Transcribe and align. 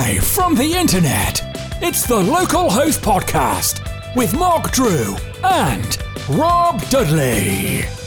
Live 0.00 0.24
from 0.24 0.54
the 0.54 0.72
internet, 0.72 1.42
it's 1.82 2.06
the 2.06 2.16
Local 2.16 2.70
Host 2.70 3.02
Podcast 3.02 3.84
with 4.16 4.34
Mark 4.34 4.72
Drew 4.72 5.14
and 5.44 5.98
Rob 6.30 6.80
Dudley. 6.88 7.99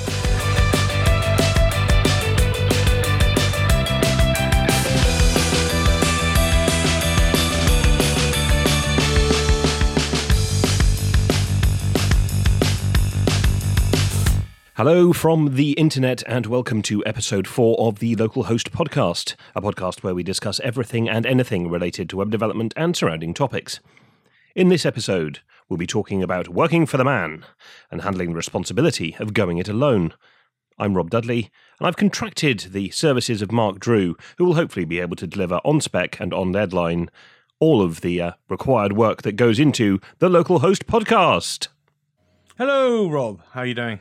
Hello 14.75 15.13
from 15.13 15.53
the 15.53 15.73
internet, 15.73 16.23
and 16.25 16.47
welcome 16.47 16.81
to 16.81 17.05
episode 17.05 17.47
four 17.47 17.79
of 17.79 17.99
the 17.99 18.15
Local 18.15 18.45
Host 18.45 18.71
Podcast, 18.71 19.35
a 19.55 19.61
podcast 19.61 20.01
where 20.01 20.15
we 20.15 20.23
discuss 20.23 20.59
everything 20.61 21.07
and 21.07 21.27
anything 21.27 21.69
related 21.69 22.09
to 22.09 22.17
web 22.17 22.31
development 22.31 22.73
and 22.75 22.97
surrounding 22.97 23.35
topics. 23.35 23.79
In 24.55 24.69
this 24.69 24.83
episode, 24.83 25.41
we'll 25.69 25.77
be 25.77 25.85
talking 25.85 26.23
about 26.23 26.49
working 26.49 26.87
for 26.87 26.97
the 26.97 27.03
man 27.03 27.45
and 27.91 28.01
handling 28.01 28.29
the 28.29 28.35
responsibility 28.35 29.15
of 29.19 29.35
going 29.35 29.59
it 29.59 29.69
alone. 29.69 30.15
I'm 30.79 30.97
Rob 30.97 31.11
Dudley, 31.11 31.51
and 31.77 31.87
I've 31.87 31.95
contracted 31.95 32.61
the 32.71 32.89
services 32.89 33.43
of 33.43 33.51
Mark 33.51 33.79
Drew, 33.79 34.17
who 34.39 34.45
will 34.45 34.55
hopefully 34.55 34.85
be 34.85 34.99
able 34.99 35.17
to 35.17 35.27
deliver 35.27 35.57
on 35.57 35.81
spec 35.81 36.19
and 36.19 36.33
on 36.33 36.51
deadline 36.51 37.11
all 37.59 37.83
of 37.83 38.01
the 38.01 38.19
uh, 38.19 38.31
required 38.49 38.93
work 38.93 39.21
that 39.21 39.33
goes 39.33 39.59
into 39.59 40.01
the 40.17 40.29
Local 40.29 40.59
Host 40.59 40.87
Podcast. 40.87 41.67
Hello, 42.57 43.07
Rob. 43.07 43.41
How 43.51 43.59
are 43.59 43.65
you 43.67 43.75
doing? 43.75 43.99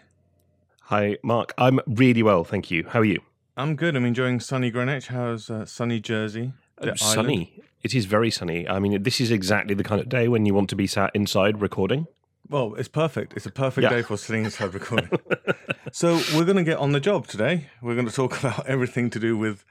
Hi, 0.92 1.16
Mark. 1.22 1.54
I'm 1.56 1.80
really 1.86 2.22
well, 2.22 2.44
thank 2.44 2.70
you. 2.70 2.84
How 2.86 3.00
are 3.00 3.04
you? 3.06 3.20
I'm 3.56 3.76
good. 3.76 3.96
I'm 3.96 4.04
enjoying 4.04 4.40
sunny 4.40 4.70
Greenwich. 4.70 5.06
How's 5.06 5.48
uh, 5.48 5.64
sunny 5.64 6.00
Jersey? 6.00 6.52
Uh, 6.76 6.94
sunny. 6.96 7.62
It 7.82 7.94
is 7.94 8.04
very 8.04 8.30
sunny. 8.30 8.68
I 8.68 8.78
mean, 8.78 9.02
this 9.02 9.18
is 9.18 9.30
exactly 9.30 9.74
the 9.74 9.84
kind 9.84 10.02
of 10.02 10.10
day 10.10 10.28
when 10.28 10.44
you 10.44 10.52
want 10.52 10.68
to 10.68 10.76
be 10.76 10.86
sat 10.86 11.10
inside 11.14 11.62
recording. 11.62 12.08
Well, 12.46 12.74
it's 12.74 12.88
perfect. 12.88 13.32
It's 13.38 13.46
a 13.46 13.50
perfect 13.50 13.84
Yeah. 13.84 13.88
day 13.88 14.02
for 14.02 14.18
sitting 14.18 14.44
inside 14.44 14.74
recording. 14.74 15.08
so 15.92 16.20
we're 16.34 16.44
going 16.44 16.58
to 16.58 16.62
get 16.62 16.76
on 16.76 16.92
the 16.92 17.00
job 17.00 17.26
today. 17.26 17.68
We're 17.80 17.94
going 17.94 18.06
to 18.06 18.12
talk 18.12 18.38
about 18.44 18.66
everything 18.66 19.08
to 19.12 19.18
do 19.18 19.34
with 19.38 19.64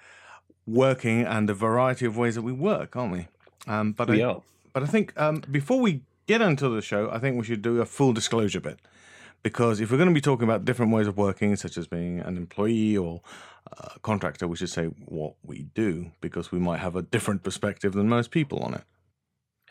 working 0.65 1.21
and 1.21 1.47
a 1.51 1.53
variety 1.53 2.07
of 2.07 2.17
ways 2.17 2.33
that 2.33 2.41
we 2.41 2.51
work, 2.51 2.95
aren't 2.95 3.11
we? 3.13 3.27
Um, 3.67 3.91
but 3.91 4.09
We 4.09 4.23
I, 4.23 4.27
are. 4.27 4.41
But 4.73 4.81
I 4.81 4.87
think 4.87 5.13
um, 5.21 5.43
before 5.51 5.81
we 5.81 6.01
get 6.25 6.41
into 6.41 6.67
the 6.67 6.81
show, 6.81 7.11
I 7.11 7.19
think 7.19 7.37
we 7.37 7.45
should 7.45 7.61
do 7.61 7.79
a 7.79 7.85
full 7.85 8.11
disclosure 8.11 8.59
bit. 8.59 8.79
Because 9.43 9.79
if 9.81 9.89
we're 9.91 9.97
going 9.97 10.09
to 10.09 10.13
be 10.13 10.21
talking 10.21 10.43
about 10.43 10.65
different 10.65 10.91
ways 10.91 11.07
of 11.07 11.17
working, 11.17 11.55
such 11.55 11.77
as 11.77 11.87
being 11.87 12.19
an 12.19 12.37
employee 12.37 12.95
or 12.95 13.21
a 13.71 13.99
contractor, 14.01 14.47
we 14.47 14.55
should 14.55 14.69
say 14.69 14.85
what 14.85 15.33
we 15.43 15.63
do, 15.73 16.11
because 16.21 16.51
we 16.51 16.59
might 16.59 16.79
have 16.79 16.95
a 16.95 17.01
different 17.01 17.43
perspective 17.43 17.93
than 17.93 18.07
most 18.07 18.29
people 18.31 18.59
on 18.59 18.73
it. 18.75 18.83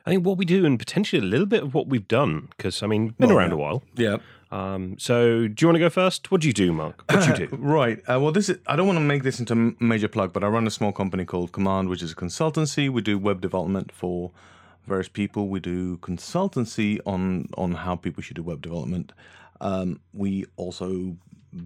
I 0.07 0.11
think 0.11 0.25
what 0.25 0.39
we 0.39 0.45
do, 0.45 0.65
and 0.65 0.79
potentially 0.79 1.21
a 1.21 1.25
little 1.25 1.47
bit 1.47 1.63
of 1.63 1.75
what 1.75 1.87
we've 1.87 2.09
done, 2.09 2.49
because 2.57 2.83
I 2.83 2.87
mean, 2.87 3.09
been 3.11 3.29
Well, 3.29 3.39
around 3.39 3.51
yeah. 3.51 3.55
a 3.55 3.59
while. 3.59 3.83
Yeah. 3.97 4.17
Um, 4.51 4.97
so, 4.99 5.47
do 5.47 5.63
you 5.63 5.69
want 5.69 5.77
to 5.77 5.81
go 5.81 5.91
first? 5.91 6.31
What 6.33 6.41
do 6.41 6.49
you 6.49 6.53
do, 6.55 6.73
Mark? 6.73 7.05
What 7.13 7.23
do 7.23 7.43
you 7.43 7.49
do? 7.49 7.57
Right. 7.61 7.99
Uh, 8.11 8.19
well, 8.19 8.33
this 8.33 8.49
is. 8.49 8.59
I 8.67 8.75
don't 8.75 8.87
want 8.87 8.97
to 8.99 9.05
make 9.05 9.23
this 9.23 9.39
into 9.39 9.53
a 9.53 9.85
major 9.85 10.09
plug, 10.09 10.33
but 10.33 10.43
I 10.43 10.49
run 10.49 10.67
a 10.67 10.71
small 10.71 10.91
company 10.91 11.25
called 11.25 11.53
Command, 11.53 11.89
which 11.89 12.03
is 12.03 12.11
a 12.13 12.17
consultancy. 12.17 12.89
We 12.89 13.03
do 13.03 13.19
web 13.19 13.41
development 13.41 13.93
for 13.93 14.33
various 14.87 15.09
people. 15.09 15.49
We 15.49 15.61
do 15.61 15.99
consultancy 15.99 17.01
on 17.07 17.49
on 17.57 17.73
how 17.73 17.97
people 17.97 18.23
should 18.23 18.37
do 18.37 18.43
web 18.43 18.63
development. 18.63 19.13
Um, 19.61 20.01
we 20.13 20.47
also 20.57 21.17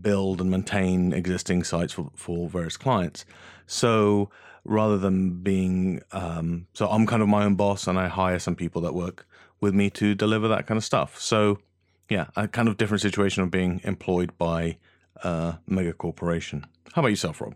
build 0.01 0.41
and 0.41 0.51
maintain 0.51 1.13
existing 1.13 1.63
sites 1.65 1.93
for, 1.93 2.11
for 2.15 2.49
various 2.49 2.77
clients. 2.77 3.25
So 3.67 4.31
rather 4.65 4.97
than 4.99 5.43
being, 5.43 6.03
um, 6.13 6.67
so 6.73 6.89
I'm 6.89 7.07
kind 7.07 7.23
of 7.23 7.29
my 7.29 7.45
own 7.45 7.55
boss, 7.55 7.87
and 7.87 7.99
I 7.99 8.09
hire 8.09 8.39
some 8.39 8.57
people 8.57 8.81
that 8.83 8.95
work 8.95 9.27
with 9.61 9.75
me 9.75 9.91
to 9.91 10.15
deliver 10.15 10.49
that 10.49 10.67
kind 10.67 10.79
of 10.79 10.85
stuff. 10.85 11.21
So 11.21 11.59
yeah, 12.09 12.27
a 12.37 12.49
kind 12.49 12.69
of 12.69 12.77
different 12.77 13.01
situation 13.01 13.43
of 13.43 13.51
being 13.51 13.81
employed 13.85 14.37
by 14.39 14.79
a 15.23 15.59
mega 15.67 15.93
corporation. 15.93 16.67
How 16.93 17.01
about 17.01 17.09
yourself, 17.09 17.41
Rob? 17.41 17.55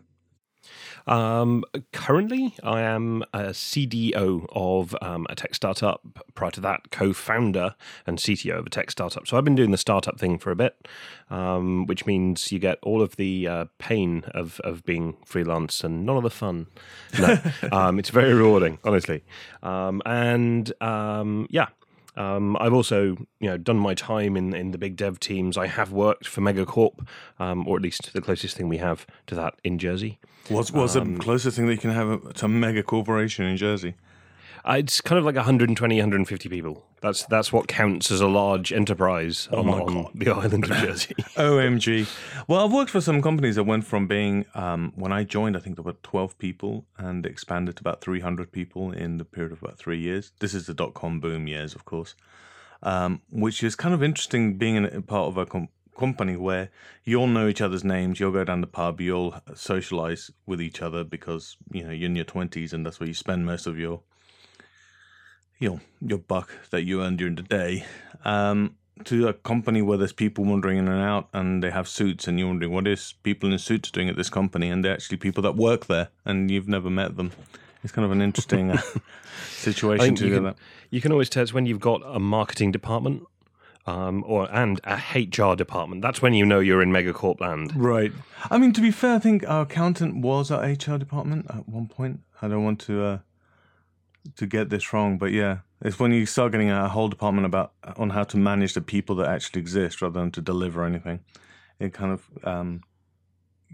Um, 1.07 1.65
currently, 1.93 2.55
I 2.63 2.83
am 2.83 3.23
a 3.33 3.51
CDO 3.51 4.47
of 4.53 4.95
um, 5.01 5.27
a 5.31 5.35
tech 5.35 5.55
startup. 5.55 6.03
Prior 6.35 6.51
to 6.53 6.61
that, 6.61 6.91
co-founder 6.91 7.75
and 8.07 8.19
CTO 8.19 8.59
of 8.59 8.67
a 8.67 8.71
tech 8.71 8.91
startup. 8.91 9.27
So 9.27 9.37
I've 9.37 9.45
been 9.45 9.55
doing 9.55 9.71
the 9.71 9.79
startup 9.79 10.19
thing 10.19 10.39
for 10.39 10.51
a 10.51 10.57
bit, 10.57 10.87
um, 11.31 11.87
which 11.87 12.07
means 12.07 12.53
you 12.53 12.59
get 12.59 12.79
all 12.83 13.03
of 13.03 13.17
the 13.17 13.49
uh, 13.49 13.65
pain 13.79 14.25
of 14.35 14.61
of 14.61 14.85
being 14.85 15.17
freelance 15.25 15.83
and 15.83 16.05
none 16.05 16.17
of 16.17 16.23
the 16.23 16.31
fun. 16.31 16.67
No, 17.19 17.39
um, 17.73 17.99
it's 17.99 18.11
very 18.11 18.35
rewarding, 18.35 18.79
honestly. 18.85 19.25
Um, 19.63 20.03
and 20.05 20.73
um, 20.83 21.47
yeah. 21.51 21.69
Um, 22.19 22.57
I've 22.59 22.75
also, 22.75 23.17
you 23.39 23.49
know, 23.49 23.57
done 23.57 23.79
my 23.79 23.95
time 23.95 24.37
in 24.37 24.53
in 24.53 24.73
the 24.73 24.79
big 24.79 24.97
dev 24.97 25.21
teams. 25.21 25.57
I 25.57 25.69
have 25.69 25.93
worked 25.93 26.27
for 26.27 26.41
Megacorp, 26.41 27.07
um, 27.39 27.67
or 27.69 27.77
at 27.77 27.83
least 27.83 28.13
the 28.13 28.21
closest 28.21 28.57
thing 28.57 28.69
we 28.69 28.79
have 28.79 29.07
to 29.29 29.35
that 29.37 29.55
in 29.63 29.79
Jersey. 29.79 30.19
What's, 30.49 30.73
what's 30.73 30.95
the 30.95 31.05
closest 31.21 31.57
thing 31.57 31.67
that 31.67 31.75
you 31.75 31.79
can 31.79 31.91
have 31.91 32.35
to 32.35 32.45
a 32.47 32.49
mega 32.49 32.83
corporation 32.83 33.45
in 33.45 33.57
Jersey? 33.57 33.95
Uh, 34.65 34.77
it's 34.79 35.01
kind 35.01 35.19
of 35.19 35.25
like 35.25 35.37
120, 35.37 35.97
150 35.97 36.49
people. 36.49 36.85
That's 37.01 37.25
that's 37.27 37.53
what 37.53 37.69
counts 37.69 38.11
as 38.11 38.21
a 38.21 38.27
large 38.27 38.73
enterprise 38.73 39.49
on, 39.53 39.69
on 39.69 40.11
the 40.15 40.31
island 40.31 40.65
of 40.65 40.71
Jersey. 40.71 41.15
OMG. 41.37 42.09
Well, 42.49 42.65
I've 42.65 42.73
worked 42.73 42.91
for 42.91 43.01
some 43.01 43.23
companies 43.23 43.55
that 43.55 43.65
went 43.65 43.85
from 43.85 44.09
being, 44.09 44.47
um, 44.55 44.93
when 44.97 45.13
I 45.13 45.23
joined, 45.23 45.57
I 45.57 45.61
think 45.61 45.77
there 45.77 45.85
were 45.85 45.93
12 46.03 46.39
people 46.39 46.87
and 46.97 47.25
expanded 47.25 47.77
to 47.77 47.83
about 47.83 48.01
300 48.01 48.51
people 48.51 48.91
in 48.91 49.19
the 49.19 49.25
period 49.25 49.53
of 49.53 49.63
about 49.63 49.79
three 49.79 49.99
years. 49.99 50.33
This 50.41 50.55
is 50.55 50.67
the 50.67 50.75
dot 50.75 50.95
com 50.95 51.21
boom 51.21 51.47
years, 51.47 51.75
of 51.75 51.85
course, 51.85 52.17
um, 52.83 53.23
which 53.31 53.63
is 53.63 53.77
kind 53.77 53.95
of 53.95 54.03
interesting 54.03 54.59
being 54.59 54.75
in 54.75 54.85
a 54.85 55.01
part 55.01 55.29
of 55.29 55.37
a 55.37 55.47
com- 55.47 55.69
company 55.99 56.37
where 56.37 56.71
you 57.05 57.19
all 57.21 57.27
know 57.27 57.49
each 57.49 57.61
other's 57.61 57.85
names. 57.85 58.19
You'll 58.19 58.33
go 58.33 58.45
down 58.45 58.61
the 58.61 58.67
pub, 58.67 59.01
you'll 59.01 59.41
socialize 59.55 60.31
with 60.47 60.61
each 60.61 60.81
other 60.81 61.05
because, 61.05 61.57
you 61.73 61.85
know, 61.85 61.91
you're 61.91 62.09
in 62.09 62.17
your 62.17 62.25
20s 62.25 62.73
and 62.73 62.87
that's 62.87 62.99
where 63.01 63.09
you 63.09 63.15
spend 63.15 63.45
most 63.45 63.67
of 63.67 63.79
your 63.79 64.01
your 65.59 65.81
your 66.01 66.19
buck 66.19 66.51
that 66.71 66.83
you 66.83 67.03
earn 67.03 67.17
during 67.17 67.35
the 67.35 67.43
day 67.43 67.85
um, 68.25 68.75
to 69.05 69.29
a 69.29 69.33
company 69.33 69.83
where 69.83 69.99
there's 69.99 70.13
people 70.13 70.45
wandering 70.45 70.79
in 70.79 70.89
and 70.89 71.03
out 71.03 71.29
and 71.33 71.63
they 71.63 71.71
have 71.71 71.89
suits 71.89 72.27
and 72.27 72.39
you're 72.39 72.49
wondering 72.49 72.73
what 72.73 72.87
is 72.87 73.15
people 73.23 73.51
in 73.51 73.59
suits 73.59 73.91
doing 73.91 74.09
at 74.09 74.17
this 74.17 74.31
company 74.31 74.69
and 74.69 74.85
they're 74.85 74.93
actually 74.93 75.17
people 75.17 75.43
that 75.43 75.57
work 75.57 75.87
there 75.87 76.09
and 76.25 76.51
you've 76.51 76.69
never 76.69 76.91
met 76.91 77.17
them. 77.17 77.33
It's 77.85 77.93
kind 77.93 78.05
of 78.05 78.11
an 78.11 78.21
interesting 78.21 78.73
uh, 78.73 78.81
situation 79.51 80.15
to 80.17 80.25
you 80.25 80.31
do 80.31 80.37
can, 80.37 80.45
that. 80.45 80.57
you 80.91 81.01
can 81.01 81.13
always 81.13 81.29
tell 81.29 81.43
it's 81.43 81.55
when 81.55 81.67
you've 81.67 81.81
got 81.81 82.03
a 82.05 82.19
marketing 82.19 82.73
department. 82.73 83.25
Um, 83.87 84.23
or 84.27 84.55
and 84.55 84.83
a 84.85 84.97
HR 85.15 85.57
department. 85.57 86.03
That's 86.03 86.21
when 86.21 86.35
you 86.35 86.45
know 86.45 86.61
you're 86.61 86.83
in 86.83 86.91
megacorp 86.91 87.41
land. 87.41 87.73
Right. 87.75 88.13
I 88.51 88.59
mean, 88.59 88.75
to 88.75 88.83
be 88.83 88.91
fair, 88.91 89.15
I 89.15 89.19
think 89.19 89.49
our 89.49 89.63
accountant 89.63 90.17
was 90.17 90.51
our 90.51 90.63
HR 90.63 90.99
department 90.99 91.47
at 91.49 91.67
one 91.67 91.89
point. 91.89 92.21
I 92.43 92.49
don't 92.49 92.65
want 92.65 92.81
to 92.81 93.03
uh, 93.03 93.19
to 94.37 94.47
get 94.47 94.71
this 94.71 94.93
wrong, 94.93 95.19
but 95.19 95.33
yeah, 95.33 95.59
it's 95.83 95.99
when 95.99 96.13
you 96.13 96.27
start 96.27 96.53
getting 96.53 96.71
a 96.71 96.89
whole 96.89 97.09
department 97.09 97.47
about 97.47 97.73
on 97.97 98.11
how 98.11 98.25
to 98.25 98.37
manage 98.37 98.75
the 98.75 98.81
people 98.81 99.17
that 99.17 99.29
actually 99.29 99.61
exist 99.61 100.03
rather 100.03 100.19
than 100.21 100.31
to 100.33 100.41
deliver 100.41 100.85
anything. 100.85 101.21
It 101.79 101.93
kind 101.93 102.13
of 102.13 102.29
um, 102.45 102.83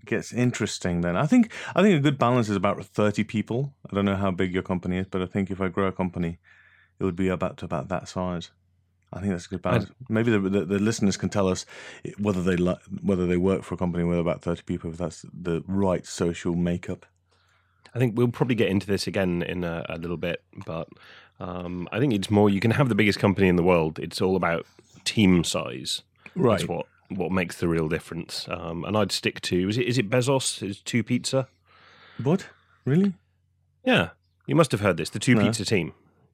gets 0.05 0.33
interesting. 0.33 1.01
Then 1.01 1.17
I 1.17 1.27
think 1.27 1.53
I 1.75 1.83
think 1.83 1.97
a 1.97 2.03
good 2.03 2.19
balance 2.19 2.49
is 2.49 2.57
about 2.57 2.85
thirty 2.85 3.25
people. 3.25 3.75
I 3.91 3.95
don't 3.95 4.05
know 4.05 4.17
how 4.17 4.31
big 4.31 4.53
your 4.53 4.63
company 4.63 4.99
is, 4.99 5.07
but 5.11 5.23
I 5.23 5.27
think 5.27 5.51
if 5.51 5.61
I 5.61 5.69
grow 5.69 5.87
a 5.87 5.93
company, 5.93 6.39
it 6.99 7.05
would 7.05 7.17
be 7.17 7.29
about 7.29 7.57
to 7.59 7.65
about 7.65 7.89
that 7.89 8.09
size. 8.09 8.51
I 9.13 9.21
think 9.21 9.33
that's 9.33 9.47
a 9.47 9.49
good 9.49 9.63
balance. 9.63 9.87
Maybe 10.09 10.33
the, 10.33 10.41
the, 10.41 10.65
the 10.65 10.79
listeners 10.79 11.17
can 11.17 11.29
tell 11.29 11.49
us 11.49 11.65
whether 12.19 12.43
they 12.43 12.57
whether 13.03 13.27
they 13.27 13.37
work 13.37 13.63
for 13.63 13.75
a 13.75 13.79
company 13.79 14.05
with 14.05 14.19
about 14.19 14.43
thirty 14.43 14.63
people, 14.63 14.91
if 14.91 14.99
that's 14.99 15.25
the 15.33 15.63
right 15.67 16.05
social 16.05 16.55
makeup. 16.55 17.07
I 17.95 17.99
think 17.99 18.17
we'll 18.17 18.29
probably 18.29 18.57
get 18.57 18.69
into 18.69 18.87
this 18.87 19.07
again 19.07 19.43
in 19.43 19.63
a, 19.65 19.85
a 19.89 19.99
little 19.99 20.17
bit, 20.17 20.43
but 20.67 20.89
um, 21.41 21.89
I 21.93 21.99
think 22.01 22.13
it's 22.13 22.31
more 22.31 22.51
you 22.51 22.61
can 22.61 22.73
have 22.73 22.89
the 22.89 22.95
biggest 22.95 23.19
company 23.19 23.49
in 23.49 23.57
the 23.57 23.63
world. 23.63 23.99
It's 23.99 24.21
all 24.21 24.37
about 24.37 24.67
team 25.05 25.45
size. 25.45 26.03
Right. 26.35 26.59
That's 26.59 26.69
what 26.69 26.87
what 27.11 27.31
makes 27.31 27.59
the 27.59 27.69
real 27.69 27.89
difference. 27.89 28.47
Um, 28.49 28.85
and 28.85 28.97
I'd 28.97 29.13
stick 29.13 29.41
to 29.43 29.69
is 29.69 29.79
it 29.79 29.87
is 29.87 29.99
it 29.99 30.11
Bezos? 30.11 30.63
Is 30.63 30.81
two 30.81 31.03
pizza? 31.05 31.47
What? 32.23 32.49
Really? 32.85 33.13
Yeah, 33.85 34.11
you 34.47 34.55
must 34.55 34.73
have 34.73 34.81
heard 34.81 34.97
this. 34.97 35.11
The 35.11 35.19
two 35.19 35.35
No. 35.35 35.43
pizza 35.45 35.65
team. 35.65 35.93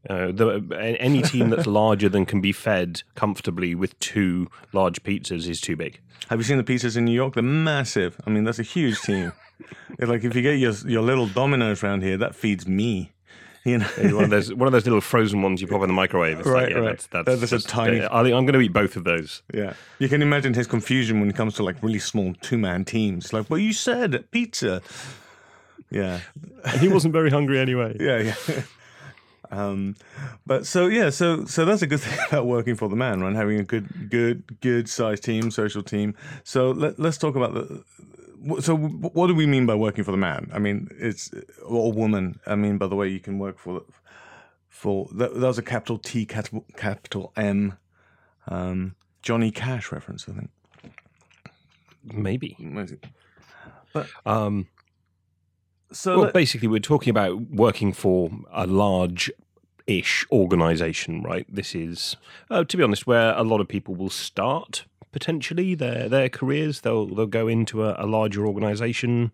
Uh, 0.08 0.32
the, 0.32 0.96
any 0.98 1.20
team 1.22 1.50
that's 1.50 1.66
larger 1.80 2.08
than 2.08 2.24
can 2.24 2.40
be 2.40 2.52
fed 2.52 3.02
comfortably 3.14 3.74
with 3.74 3.98
two 4.00 4.48
large 4.72 5.02
pizzas 5.02 5.46
is 5.48 5.60
too 5.60 5.76
big. 5.76 6.00
Have 6.28 6.38
you 6.38 6.44
seen 6.44 6.56
the 6.56 6.64
pizzas 6.64 6.96
in 6.96 7.04
New 7.04 7.12
York? 7.12 7.34
They're 7.34 7.42
massive. 7.42 8.16
I 8.26 8.30
mean, 8.30 8.44
that's 8.44 8.58
a 8.58 8.62
huge 8.62 9.00
team. 9.02 9.32
It's 9.98 10.08
like 10.08 10.24
if 10.24 10.34
you 10.34 10.40
get 10.42 10.58
your 10.58 10.72
your 10.86 11.02
little 11.02 11.26
Domino's 11.26 11.82
around 11.84 12.02
here, 12.02 12.16
that 12.16 12.34
feeds 12.34 12.66
me. 12.66 13.12
You 13.62 13.76
know. 13.76 13.86
one 14.14 14.24
of 14.24 14.30
those 14.30 14.54
one 14.54 14.66
of 14.68 14.72
those 14.72 14.84
little 14.84 15.02
frozen 15.02 15.42
ones 15.42 15.60
you 15.60 15.66
pop 15.66 15.82
in 15.82 15.88
the 15.88 15.92
microwave. 15.92 16.38
It's 16.38 16.48
Right, 16.48 16.62
like, 16.64 16.70
yeah, 16.70 16.76
right. 16.78 16.84
That's, 16.92 17.06
that's, 17.08 17.26
That- 17.26 17.40
that's 17.50 17.64
a 17.64 17.68
tiny- 17.68 18.00
I 18.00 18.22
think 18.22 18.34
I'm 18.34 18.46
going 18.46 18.54
to 18.54 18.60
eat 18.60 18.72
both 18.72 18.96
of 18.96 19.04
those. 19.04 19.42
Yeah. 19.52 19.74
You 19.98 20.08
can 20.08 20.22
imagine 20.22 20.54
his 20.54 20.66
confusion 20.66 21.20
when 21.20 21.28
it 21.28 21.36
comes 21.36 21.54
to 21.56 21.62
like 21.62 21.82
really 21.82 21.98
small 21.98 22.32
two 22.40 22.56
man 22.56 22.86
teams. 22.86 23.34
Like, 23.34 23.50
well, 23.50 23.58
you 23.60 23.74
said 23.74 24.24
pizza. 24.30 24.80
Yeah. 25.90 26.20
And 26.64 26.80
he 26.80 26.88
wasn't 26.88 27.12
very 27.12 27.28
hungry 27.30 27.58
anyway. 27.58 27.96
Yeah, 28.00 28.18
yeah. 28.48 28.62
Um, 29.50 29.96
but 30.46 30.66
so 30.66 30.86
yeah, 30.86 31.10
so 31.10 31.44
so 31.44 31.64
that's 31.64 31.82
a 31.82 31.86
good 31.86 32.00
thing 32.04 32.18
about 32.28 32.46
working 32.46 32.76
for 32.76 32.88
the 32.88 32.96
man, 32.96 33.20
right? 33.20 33.34
Having 33.34 33.60
a 33.60 33.64
good, 33.64 34.10
good, 34.10 34.60
good 34.60 34.88
sized 34.88 35.24
team, 35.24 35.50
social 35.50 35.82
team. 35.82 36.14
So 36.44 36.70
let, 36.70 36.98
let's 36.98 37.18
talk 37.18 37.36
about 37.36 37.54
the. 37.54 37.84
So 38.60 38.74
what 38.74 39.26
do 39.26 39.34
we 39.34 39.44
mean 39.46 39.66
by 39.66 39.74
working 39.74 40.02
for 40.02 40.12
the 40.12 40.16
man? 40.16 40.50
I 40.54 40.58
mean, 40.58 40.88
it's 40.98 41.30
or 41.64 41.92
woman. 41.92 42.40
I 42.46 42.54
mean, 42.54 42.78
by 42.78 42.86
the 42.86 42.96
way, 42.96 43.08
you 43.08 43.20
can 43.20 43.38
work 43.38 43.58
for 43.58 43.82
for 44.68 45.08
that, 45.12 45.34
that 45.34 45.46
was 45.46 45.58
a 45.58 45.62
capital 45.62 45.98
T, 45.98 46.24
capital, 46.24 46.64
capital 46.74 47.32
M, 47.36 47.76
um, 48.48 48.94
Johnny 49.20 49.50
Cash 49.50 49.92
reference, 49.92 50.26
I 50.26 50.32
think. 50.32 50.50
Maybe. 52.02 52.56
But 53.92 54.06
Um, 54.24 54.68
so 55.92 56.16
well, 56.16 56.24
let- 56.26 56.34
basically, 56.34 56.68
we're 56.68 56.80
talking 56.80 57.10
about 57.10 57.40
working 57.50 57.92
for 57.92 58.30
a 58.52 58.66
large 58.66 59.30
ish 59.86 60.24
organization, 60.30 61.22
right? 61.22 61.46
This 61.48 61.74
is, 61.74 62.16
uh, 62.50 62.64
to 62.64 62.76
be 62.76 62.82
honest, 62.82 63.06
where 63.06 63.34
a 63.36 63.42
lot 63.42 63.60
of 63.60 63.68
people 63.68 63.94
will 63.94 64.10
start 64.10 64.84
potentially 65.12 65.74
their 65.74 66.08
their 66.08 66.28
careers. 66.28 66.82
They'll 66.82 67.06
they'll 67.06 67.26
go 67.26 67.48
into 67.48 67.84
a, 67.84 67.96
a 67.98 68.06
larger 68.06 68.46
organization. 68.46 69.32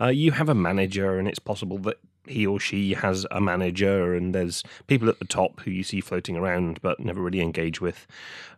Uh, 0.00 0.06
you 0.06 0.32
have 0.32 0.48
a 0.48 0.54
manager, 0.54 1.18
and 1.18 1.28
it's 1.28 1.38
possible 1.38 1.78
that 1.78 1.98
he 2.26 2.46
or 2.46 2.60
she 2.60 2.94
has 2.94 3.26
a 3.30 3.40
manager, 3.40 4.14
and 4.14 4.34
there's 4.34 4.62
people 4.86 5.08
at 5.08 5.18
the 5.18 5.24
top 5.24 5.60
who 5.60 5.70
you 5.70 5.82
see 5.82 6.00
floating 6.00 6.36
around 6.36 6.80
but 6.82 7.00
never 7.00 7.20
really 7.20 7.40
engage 7.40 7.80
with. 7.80 8.06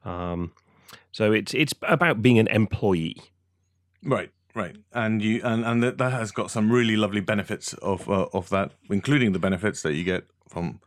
Um, 0.04 0.52
so 1.12 1.32
it's 1.32 1.54
it's 1.54 1.74
about 1.82 2.22
being 2.22 2.38
an 2.38 2.48
employee. 2.48 3.16
Right, 4.02 4.30
right, 4.54 4.76
and 4.92 5.22
you 5.22 5.40
and 5.44 5.64
and 5.64 5.82
that, 5.82 5.98
that 5.98 6.12
has 6.12 6.32
got 6.32 6.50
some 6.50 6.70
really 6.70 6.96
lovely 6.96 7.20
benefits 7.20 7.74
of 7.74 8.08
uh, 8.08 8.26
of 8.32 8.48
that, 8.50 8.72
including 8.88 9.32
the 9.32 9.38
benefits 9.38 9.82
that 9.82 9.94
you 9.94 10.04
get 10.04 10.26
from 10.48 10.80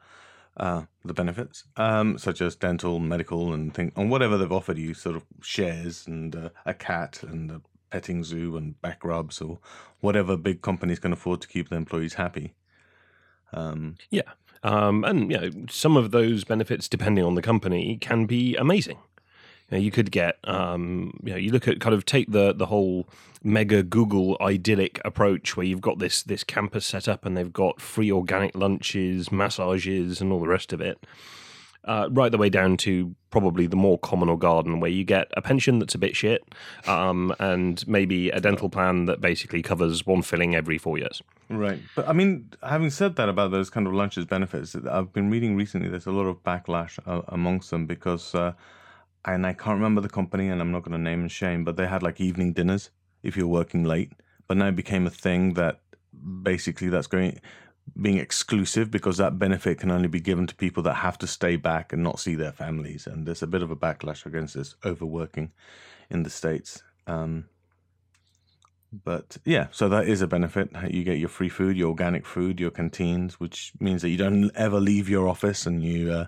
uh, 0.58 0.84
the 1.04 1.14
benefits, 1.14 1.64
um, 1.78 2.18
such 2.18 2.42
as 2.42 2.56
dental, 2.56 3.00
medical, 3.00 3.54
and 3.54 3.74
thing, 3.74 3.92
and 3.96 4.10
whatever 4.12 4.38
they've 4.38 4.52
offered 4.52 4.78
you, 4.78 4.94
sort 4.94 5.16
of 5.16 5.24
shares 5.42 6.06
and 6.08 6.36
uh, 6.36 6.50
a 6.66 6.74
cat 6.74 7.24
and 7.24 7.52
a 7.52 7.62
petting 7.90 8.24
zoo 8.24 8.58
and 8.58 8.82
back 8.82 9.04
rubs 9.04 9.40
or 9.40 9.60
whatever 10.00 10.36
big 10.36 10.62
companies 10.64 11.00
can 11.00 11.14
afford 11.14 11.40
to 11.42 11.48
keep 11.48 11.70
their 11.70 11.78
employees 11.78 12.16
happy. 12.16 12.54
Um, 13.54 13.98
Yeah. 14.10 14.34
Um, 14.64 15.04
and 15.04 15.32
you 15.32 15.38
know, 15.38 15.50
some 15.70 15.98
of 15.98 16.12
those 16.12 16.44
benefits, 16.44 16.88
depending 16.88 17.24
on 17.24 17.36
the 17.36 17.42
company, 17.42 17.98
can 17.98 18.26
be 18.26 18.56
amazing. 18.56 18.98
You, 19.70 19.78
know, 19.78 19.84
you 19.84 19.92
could 19.92 20.12
get, 20.12 20.38
um, 20.44 21.20
you 21.24 21.32
know, 21.32 21.38
you 21.38 21.52
look 21.52 21.68
at 21.68 21.80
kind 21.80 21.96
of 21.96 22.06
take 22.06 22.32
the 22.32 22.54
the 22.54 22.68
whole 22.68 23.08
mega 23.44 23.84
Google 23.84 24.38
idyllic 24.40 25.02
approach 25.04 25.58
where 25.58 25.66
you've 25.66 25.82
got 25.82 26.00
this 26.00 26.24
this 26.24 26.44
campus 26.44 26.86
set 26.86 27.08
up 27.08 27.26
and 27.26 27.36
they've 27.36 27.54
got 27.54 27.82
free 27.82 28.12
organic 28.12 28.56
lunches, 28.56 29.32
massages, 29.32 30.22
and 30.22 30.32
all 30.32 30.40
the 30.40 30.48
rest 30.48 30.74
of 30.74 30.82
it. 30.82 31.06
Uh, 31.86 32.08
right 32.12 32.32
the 32.32 32.38
way 32.38 32.48
down 32.48 32.78
to 32.78 33.14
probably 33.30 33.68
the 33.68 33.76
more 33.76 34.00
communal 34.00 34.38
garden 34.38 34.80
where 34.80 34.90
you 34.90 35.04
get 35.04 35.28
a 35.36 35.42
pension 35.42 35.80
that's 35.80 35.94
a 35.94 35.98
bit 35.98 36.16
shit 36.16 36.42
um, 36.88 37.36
and 37.40 37.86
maybe 37.86 38.30
a 38.30 38.40
dental 38.40 38.70
plan 38.70 39.04
that 39.04 39.20
basically 39.20 39.62
covers 39.62 40.06
one 40.06 40.22
filling 40.22 40.56
every 40.56 40.78
four 40.78 40.98
years. 40.98 41.22
Right. 41.50 41.82
But 41.94 42.08
I 42.08 42.14
mean, 42.14 42.50
having 42.66 42.90
said 42.90 43.18
that 43.18 43.28
about 43.28 43.52
those 43.52 43.70
kind 43.70 43.86
of 43.86 43.94
lunches 43.94 44.24
benefits, 44.24 44.78
I've 44.90 45.12
been 45.12 45.30
reading 45.30 45.58
recently 45.58 45.90
there's 45.90 46.06
a 46.06 46.12
lot 46.12 46.26
of 46.26 46.42
backlash 46.46 47.00
uh, 47.06 47.24
amongst 47.28 47.70
them 47.70 47.86
because, 47.86 48.34
uh, 48.34 48.54
and 49.26 49.46
I 49.46 49.54
can't 49.54 49.76
remember 49.76 50.02
the 50.02 50.10
company 50.10 50.50
and 50.50 50.62
I'm 50.62 50.72
not 50.72 50.84
going 50.84 50.92
to 50.92 50.98
name 50.98 51.22
and 51.22 51.32
shame, 51.32 51.64
but 51.64 51.78
they 51.78 51.88
had 51.88 52.04
like 52.04 52.20
evening 52.20 52.54
dinners 52.54 52.90
if 53.22 53.38
you're 53.38 53.48
working 53.48 53.84
late. 53.84 54.12
But 54.48 54.58
now 54.58 54.68
it 54.68 54.76
became 54.76 55.08
a 55.08 55.12
thing 55.12 55.54
that 55.54 55.80
basically 56.42 56.90
that's 56.90 57.08
going 57.08 57.40
being 58.02 58.18
exclusive 58.18 58.90
because 58.92 59.18
that 59.18 59.40
benefit 59.40 59.80
can 59.80 59.92
only 59.92 60.08
be 60.08 60.20
given 60.20 60.48
to 60.48 60.56
people 60.56 60.84
that 60.84 60.96
have 60.96 61.18
to 61.18 61.28
stay 61.28 61.56
back 61.56 61.92
and 61.92 62.04
not 62.04 62.20
see 62.20 62.36
their 62.36 62.52
families. 62.52 63.08
And 63.08 63.26
there's 63.26 63.44
a 63.44 63.48
bit 63.48 63.62
of 63.62 63.72
a 63.72 63.76
backlash 63.76 64.26
against 64.26 64.56
this 64.56 64.76
overworking 64.86 65.52
in 66.10 66.24
the 66.24 66.30
States. 66.30 66.82
Um, 67.08 67.46
but 69.04 69.38
yeah, 69.44 69.68
so 69.72 69.90
that 69.90 70.08
is 70.08 70.22
a 70.22 70.28
benefit. 70.28 70.70
You 70.90 71.04
get 71.04 71.18
your 71.18 71.30
free 71.30 71.50
food, 71.50 71.78
your 71.78 71.90
organic 71.90 72.26
food, 72.26 72.60
your 72.60 72.72
canteens, 72.72 73.40
which 73.40 73.74
means 73.80 74.02
that 74.02 74.10
you 74.10 74.18
don't 74.18 74.52
ever 74.56 74.80
leave 74.80 75.10
your 75.10 75.28
office 75.28 75.66
and 75.66 75.84
you 75.84 76.12
uh, 76.12 76.26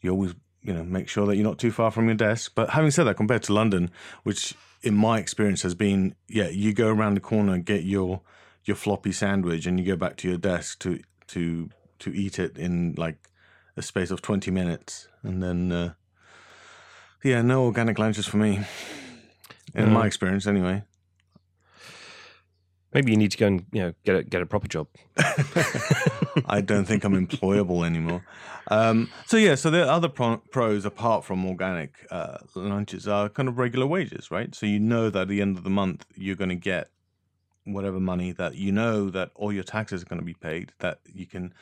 you 0.00 0.10
always 0.10 0.34
you 0.66 0.72
know 0.74 0.84
make 0.84 1.08
sure 1.08 1.26
that 1.26 1.36
you're 1.36 1.44
not 1.44 1.58
too 1.58 1.70
far 1.70 1.90
from 1.90 2.06
your 2.06 2.16
desk. 2.16 2.52
But 2.54 2.70
having 2.70 2.90
said 2.90 3.04
that, 3.04 3.16
compared 3.16 3.42
to 3.44 3.52
London, 3.52 3.90
which 4.22 4.54
in 4.82 4.94
my 4.94 5.18
experience 5.18 5.62
has 5.62 5.74
been, 5.74 6.14
yeah, 6.28 6.48
you 6.48 6.72
go 6.72 6.88
around 6.88 7.14
the 7.14 7.20
corner 7.20 7.54
and 7.54 7.64
get 7.64 7.84
your 7.84 8.20
your 8.64 8.76
floppy 8.76 9.12
sandwich 9.12 9.66
and 9.66 9.78
you 9.78 9.86
go 9.86 9.96
back 9.96 10.16
to 10.18 10.28
your 10.28 10.38
desk 10.38 10.80
to 10.80 11.00
to 11.28 11.70
to 12.00 12.10
eat 12.10 12.38
it 12.38 12.58
in 12.58 12.94
like 12.98 13.16
a 13.76 13.82
space 13.82 14.10
of 14.10 14.20
20 14.22 14.50
minutes. 14.50 15.08
And 15.22 15.42
then 15.42 15.72
uh, 15.72 15.92
yeah 17.26 17.42
no 17.42 17.64
organic 17.64 17.98
lunches 17.98 18.26
for 18.26 18.36
me 18.36 18.60
in 19.74 19.92
my 19.92 20.06
experience 20.06 20.46
anyway 20.46 20.82
Maybe 22.96 23.12
you 23.12 23.18
need 23.18 23.32
to 23.32 23.36
go 23.36 23.46
and 23.48 23.66
you 23.72 23.82
know 23.82 23.92
get 24.06 24.16
a 24.16 24.22
get 24.22 24.40
a 24.40 24.46
proper 24.46 24.66
job. 24.66 24.86
I 26.46 26.62
don't 26.62 26.86
think 26.86 27.04
I'm 27.04 27.12
employable 27.26 27.84
anymore. 27.84 28.24
Um, 28.68 29.10
so 29.26 29.36
yeah, 29.36 29.54
so 29.54 29.68
the 29.68 29.86
other 29.86 30.08
pro- 30.08 30.38
pros 30.50 30.86
apart 30.86 31.22
from 31.22 31.44
organic 31.44 32.06
uh, 32.10 32.38
lunches 32.54 33.06
are 33.06 33.28
kind 33.28 33.50
of 33.50 33.58
regular 33.58 33.86
wages, 33.86 34.30
right? 34.30 34.54
So 34.54 34.64
you 34.64 34.80
know 34.80 35.10
that 35.10 35.20
at 35.20 35.28
the 35.28 35.42
end 35.42 35.58
of 35.58 35.64
the 35.64 35.68
month 35.68 36.06
you're 36.14 36.36
going 36.36 36.48
to 36.48 36.54
get 36.54 36.88
whatever 37.64 38.00
money 38.00 38.32
that 38.32 38.54
you 38.54 38.72
know 38.72 39.10
that 39.10 39.30
all 39.34 39.52
your 39.52 39.64
taxes 39.64 40.00
are 40.00 40.06
going 40.06 40.20
to 40.20 40.24
be 40.24 40.32
paid. 40.32 40.72
That 40.78 41.00
you 41.04 41.26
can, 41.26 41.52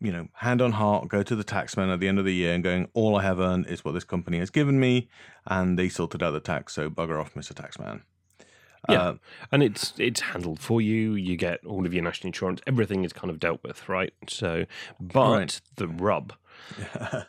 you 0.00 0.10
know, 0.10 0.28
hand 0.36 0.62
on 0.62 0.72
heart, 0.72 1.06
go 1.08 1.22
to 1.22 1.36
the 1.36 1.44
taxman 1.44 1.92
at 1.92 2.00
the 2.00 2.08
end 2.08 2.18
of 2.18 2.24
the 2.24 2.32
year 2.32 2.54
and 2.54 2.64
going, 2.64 2.88
all 2.94 3.16
I 3.16 3.22
have 3.24 3.40
earned 3.40 3.66
is 3.66 3.84
what 3.84 3.92
this 3.92 4.04
company 4.04 4.38
has 4.38 4.48
given 4.48 4.80
me, 4.80 5.10
and 5.44 5.78
they 5.78 5.90
sorted 5.90 6.22
out 6.22 6.30
the 6.30 6.40
tax. 6.40 6.72
So 6.72 6.88
bugger 6.88 7.20
off, 7.20 7.36
Mister 7.36 7.52
Taxman. 7.52 8.04
Yeah. 8.88 9.00
Uh, 9.02 9.14
and 9.52 9.62
it's 9.62 9.92
it's 9.98 10.20
handled 10.20 10.60
for 10.60 10.80
you. 10.80 11.14
You 11.14 11.36
get 11.36 11.64
all 11.66 11.86
of 11.86 11.92
your 11.94 12.02
national 12.04 12.28
insurance. 12.28 12.60
Everything 12.66 13.04
is 13.04 13.12
kind 13.12 13.30
of 13.30 13.38
dealt 13.40 13.62
with, 13.62 13.88
right? 13.88 14.12
So, 14.28 14.66
but 15.00 15.36
Right. 15.38 15.60
the 15.76 15.88
rub 15.88 16.32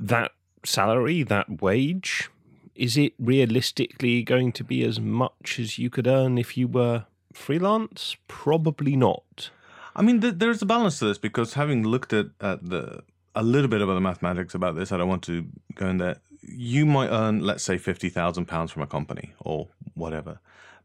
that 0.00 0.32
salary, 0.64 1.22
that 1.22 1.60
wage, 1.62 2.28
is 2.74 2.96
it 2.96 3.14
realistically 3.18 4.22
going 4.22 4.52
to 4.52 4.64
be 4.64 4.84
as 4.84 5.00
much 5.00 5.58
as 5.58 5.78
you 5.78 5.90
could 5.90 6.06
earn 6.06 6.38
if 6.38 6.56
you 6.56 6.68
were 6.68 7.06
freelance? 7.32 8.16
Probably 8.28 8.96
not. 8.96 9.50
I 9.94 10.02
mean, 10.02 10.20
th- 10.20 10.34
there's 10.36 10.60
a 10.60 10.66
balance 10.66 10.98
to 10.98 11.06
this 11.06 11.18
because 11.18 11.54
having 11.54 11.82
looked 11.82 12.12
at, 12.12 12.26
at 12.40 12.68
the 12.68 13.02
a 13.34 13.42
little 13.42 13.68
bit 13.68 13.82
about 13.82 13.94
the 13.94 14.00
mathematics 14.00 14.54
about 14.54 14.76
this, 14.76 14.92
I 14.92 14.96
don't 14.96 15.08
want 15.08 15.22
to 15.24 15.46
go 15.74 15.86
in 15.88 15.98
there. 15.98 16.16
You 16.42 16.86
might 16.86 17.08
earn, 17.08 17.40
let's 17.40 17.64
say, 17.64 17.78
fifty 17.78 18.08
thousand 18.08 18.46
pounds 18.46 18.70
from 18.72 18.82
a 18.82 18.86
company 18.86 19.34
or 19.40 19.68
whatever, 19.94 20.40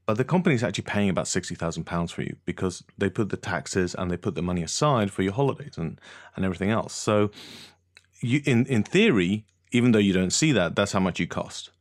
but 0.06 0.18
the 0.18 0.24
company 0.24 0.56
is 0.56 0.64
actually 0.64 0.84
paying 0.84 1.10
about 1.10 1.28
sixty 1.28 1.56
thousand 1.56 1.86
pounds 1.86 2.12
for 2.12 2.22
you 2.22 2.36
because 2.46 2.84
they 2.98 3.10
put 3.10 3.30
the 3.30 3.38
taxes 3.38 3.96
and 3.96 4.10
they 4.10 4.18
put 4.18 4.36
the 4.36 4.42
money 4.42 4.64
aside 4.64 5.12
for 5.12 5.24
your 5.24 5.34
holidays 5.34 5.78
and 5.78 6.00
and 6.36 6.46
everything 6.46 6.70
else. 6.70 6.94
So, 6.94 7.32
you 8.22 8.42
in 8.46 8.66
in 8.66 8.84
theory, 8.84 9.46
even 9.72 9.92
though 9.92 10.00
you 10.00 10.14
don't 10.14 10.32
see 10.34 10.52
that, 10.54 10.76
that's 10.76 10.92
how 10.94 11.00
much 11.00 11.20
you 11.20 11.28
cost, 11.28 11.72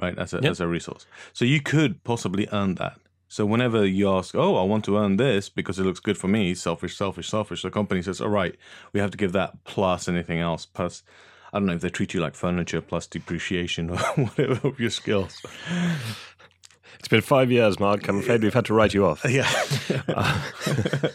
right? 0.00 0.18
As 0.18 0.32
a 0.34 0.40
Yep. 0.42 0.50
as 0.50 0.60
a 0.60 0.66
resource. 0.66 1.06
So 1.32 1.44
you 1.44 1.60
could 1.60 2.02
possibly 2.04 2.48
earn 2.52 2.74
that. 2.76 2.98
So 3.28 3.44
whenever 3.44 3.84
you 3.84 4.08
ask, 4.08 4.36
oh, 4.36 4.54
I 4.56 4.62
want 4.62 4.84
to 4.84 4.96
earn 4.96 5.16
this 5.16 5.48
because 5.48 5.80
it 5.80 5.84
looks 5.84 5.98
good 5.98 6.16
for 6.16 6.28
me, 6.28 6.54
selfish, 6.54 6.96
selfish, 6.96 7.28
selfish, 7.28 7.62
the 7.62 7.70
company 7.70 8.00
says, 8.00 8.20
all 8.20 8.28
right, 8.28 8.54
we 8.92 9.00
have 9.00 9.10
to 9.10 9.16
give 9.16 9.32
that 9.32 9.64
plus 9.64 10.08
anything 10.08 10.38
else. 10.38 10.64
Plus, 10.64 11.02
I 11.56 11.58
don't 11.58 11.68
know 11.68 11.72
if 11.72 11.80
they 11.80 11.88
treat 11.88 12.12
you 12.12 12.20
like 12.20 12.34
furniture 12.34 12.82
plus 12.82 13.06
depreciation 13.06 13.88
or 13.90 13.96
whatever 13.96 14.68
of 14.68 14.78
your 14.78 14.90
skills. 14.90 15.40
It's 16.98 17.08
been 17.08 17.20
five 17.20 17.50
years, 17.50 17.78
Mark. 17.78 18.08
I'm 18.08 18.18
afraid 18.18 18.42
we've 18.42 18.54
had 18.54 18.64
to 18.66 18.74
write 18.74 18.94
you 18.94 19.06
off. 19.06 19.24
Yeah. 19.28 19.50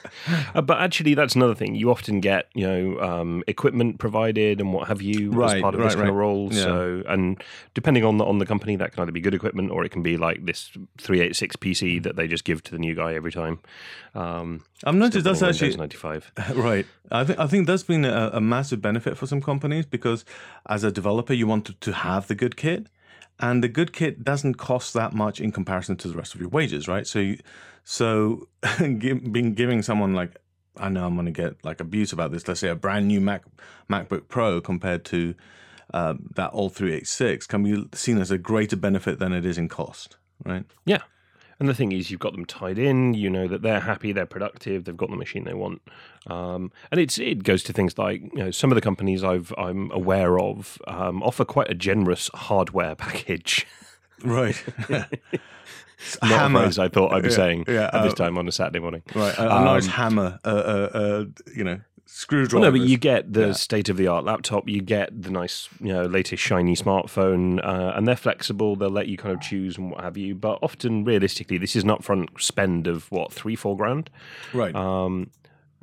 Uh, 0.54 0.62
but 0.62 0.80
actually, 0.80 1.14
that's 1.14 1.36
another 1.36 1.56
thing. 1.56 1.74
You 1.76 1.90
often 1.90 2.20
get, 2.20 2.48
you 2.54 2.68
know, 2.68 3.00
um, 3.00 3.44
equipment 3.48 4.00
provided 4.00 4.62
and 4.62 4.74
what 4.74 4.88
have 4.88 5.02
you 5.02 5.32
as 5.44 5.60
part 5.62 5.74
of 5.74 5.80
right, 5.80 5.88
this 5.88 5.96
kind 5.96 6.10
of 6.10 6.16
role. 6.16 6.50
Yeah. 6.52 6.64
So, 6.64 7.04
and 7.08 7.42
depending 7.74 8.04
on 8.04 8.18
the 8.18 8.26
on 8.26 8.38
the 8.38 8.46
company, 8.46 8.76
that 8.76 8.92
can 8.92 9.02
either 9.02 9.12
be 9.12 9.22
good 9.22 9.34
equipment 9.34 9.72
or 9.72 9.84
it 9.84 9.90
can 9.90 10.04
be 10.04 10.18
like 10.18 10.46
this 10.46 10.72
three 11.00 11.22
eight 11.22 11.36
six 11.36 11.56
PC 11.56 12.04
that 12.04 12.16
they 12.16 12.28
just 12.28 12.44
give 12.44 12.62
to 12.64 12.72
the 12.72 12.78
new 12.78 12.96
guy 12.96 13.14
every 13.14 13.32
time. 13.32 13.60
Um, 14.14 14.64
I've 14.84 14.96
noticed 14.96 15.24
that's 15.24 15.42
actually 15.42 15.76
ninety 15.76 15.98
five. 15.98 16.32
Right. 16.56 16.86
I 17.12 17.24
think 17.24 17.40
I 17.40 17.48
think 17.48 17.68
that's 17.68 17.84
been 17.84 18.06
a, 18.06 18.32
a 18.34 18.42
massive 18.42 18.82
benefit 18.82 19.18
for 19.18 19.26
some 19.26 19.42
companies 19.42 19.86
because 19.86 20.24
as 20.68 20.84
a 20.84 20.92
developer, 20.92 21.34
you 21.34 21.48
want 21.48 21.66
to, 21.66 21.74
to 21.74 21.92
have 21.92 22.28
the 22.28 22.36
good 22.36 22.56
kit, 22.56 22.88
and 23.40 23.64
the 23.64 23.68
good 23.68 23.94
kit 23.94 24.24
doesn't 24.24 24.56
cost 24.56 24.94
that 24.94 25.14
much 25.14 25.40
in 25.40 25.52
comparison 25.52 25.96
to 25.98 26.08
the 26.08 26.16
rest 26.16 26.36
of 26.36 26.42
your 26.42 26.50
wages, 26.50 26.88
right? 26.88 27.08
So, 27.08 27.20
you, 27.20 27.40
so 27.84 28.48
being 28.80 29.54
giving 29.54 29.82
someone 29.82 30.14
like 30.14 30.38
I 30.78 30.90
know 30.90 31.06
I'm 31.06 31.16
going 31.16 31.26
to 31.26 31.32
get 31.32 31.64
like 31.66 31.80
abuse 31.80 32.14
about 32.14 32.32
this. 32.32 32.48
Let's 32.48 32.60
say 32.60 32.70
a 32.70 32.76
brand 32.76 33.08
new 33.08 33.20
Mac 33.20 33.44
MacBook 33.90 34.28
Pro 34.28 34.62
compared 34.62 35.04
to 35.06 35.36
uh, 35.94 36.14
that 36.36 36.52
old 36.54 36.74
386 36.76 37.48
can 37.48 37.64
be 37.64 37.86
seen 37.94 38.18
as 38.18 38.32
a 38.32 38.38
greater 38.38 38.78
benefit 38.78 39.20
than 39.20 39.34
it 39.34 39.46
is 39.46 39.58
in 39.58 39.68
cost, 39.68 40.18
right? 40.46 40.66
Yeah. 40.86 41.02
And 41.62 41.70
the 41.70 41.76
thing 41.76 41.92
is, 41.92 42.10
you've 42.10 42.20
got 42.20 42.34
them 42.34 42.44
tied 42.44 42.80
in. 42.80 43.14
You 43.14 43.30
know 43.30 43.48
that 43.48 43.62
they're 43.62 43.82
happy, 43.82 44.12
they're 44.12 44.26
productive, 44.26 44.86
they've 44.86 44.98
got 44.98 45.12
the 45.12 45.16
machine 45.16 45.44
they 45.44 45.54
want. 45.54 45.80
Um, 46.26 46.72
and 46.92 47.00
it's 47.00 47.20
it 47.20 47.44
goes 47.44 47.62
to 47.64 47.72
things 47.74 47.98
like 48.00 48.22
you 48.34 48.40
know 48.44 48.50
some 48.52 48.72
of 48.72 48.76
the 48.76 48.82
companies 48.82 49.24
I've 49.24 49.54
I'm 49.60 49.92
aware 49.92 50.40
of 50.40 50.80
um, 50.88 51.22
offer 51.22 51.46
quite 51.46 51.70
a 51.70 51.76
generous 51.76 52.32
hardware 52.34 52.96
package. 53.08 53.68
Right. 54.24 54.62
Not 54.90 56.32
Hammer. 56.32 56.60
a 56.62 56.64
phrase 56.64 56.80
I 56.80 56.88
thought 56.88 57.14
I'd 57.14 57.22
be 57.22 57.30
Yeah, 57.30 57.36
saying 57.36 57.66
yeah, 57.68 57.90
at 57.94 58.02
this 58.02 58.14
uh, 58.14 58.16
time 58.16 58.38
on 58.40 58.48
a 58.48 58.52
Saturday 58.52 58.80
morning. 58.80 59.04
Right. 59.14 59.38
A, 59.38 59.58
a 59.58 59.64
nice 59.64 59.86
Um, 59.86 59.92
hammer. 59.92 60.40
Uh, 60.44 60.48
uh, 60.48 60.90
uh, 60.98 61.26
you 61.56 61.64
know, 61.64 61.80
screwdriver. 62.14 62.62
Well, 62.62 62.72
no, 62.72 62.78
but 62.78 62.88
you 62.88 62.98
get 62.98 63.32
the 63.34 63.48
Yeah. 63.48 63.52
state 63.54 63.88
of 63.90 63.98
the 63.98 64.08
art 64.08 64.26
laptop, 64.26 64.68
you 64.68 64.82
get 64.82 65.10
the 65.22 65.32
nice, 65.32 65.70
you 65.80 65.94
know, 65.94 66.04
latest 66.06 66.44
shiny 66.44 66.76
smartphone, 66.76 67.64
uh, 67.66 67.94
and 67.96 68.08
they're 68.08 68.16
flexible. 68.18 68.76
They'll 68.76 68.90
let 68.90 69.08
you 69.08 69.18
kind 69.18 69.34
of 69.34 69.42
choose 69.42 69.78
and 69.78 69.92
what 69.92 70.02
have 70.02 70.18
you. 70.18 70.36
But 70.36 70.60
often, 70.62 71.04
realistically, 71.06 71.58
this 71.58 71.76
is 71.76 71.84
an 71.84 71.90
upfront 71.90 72.28
spend 72.42 72.86
of 72.88 73.10
what 73.12 73.32
three, 73.32 73.56
four 73.56 73.76
grand. 73.78 74.10
right. 74.54 74.76
Um, 74.76 75.32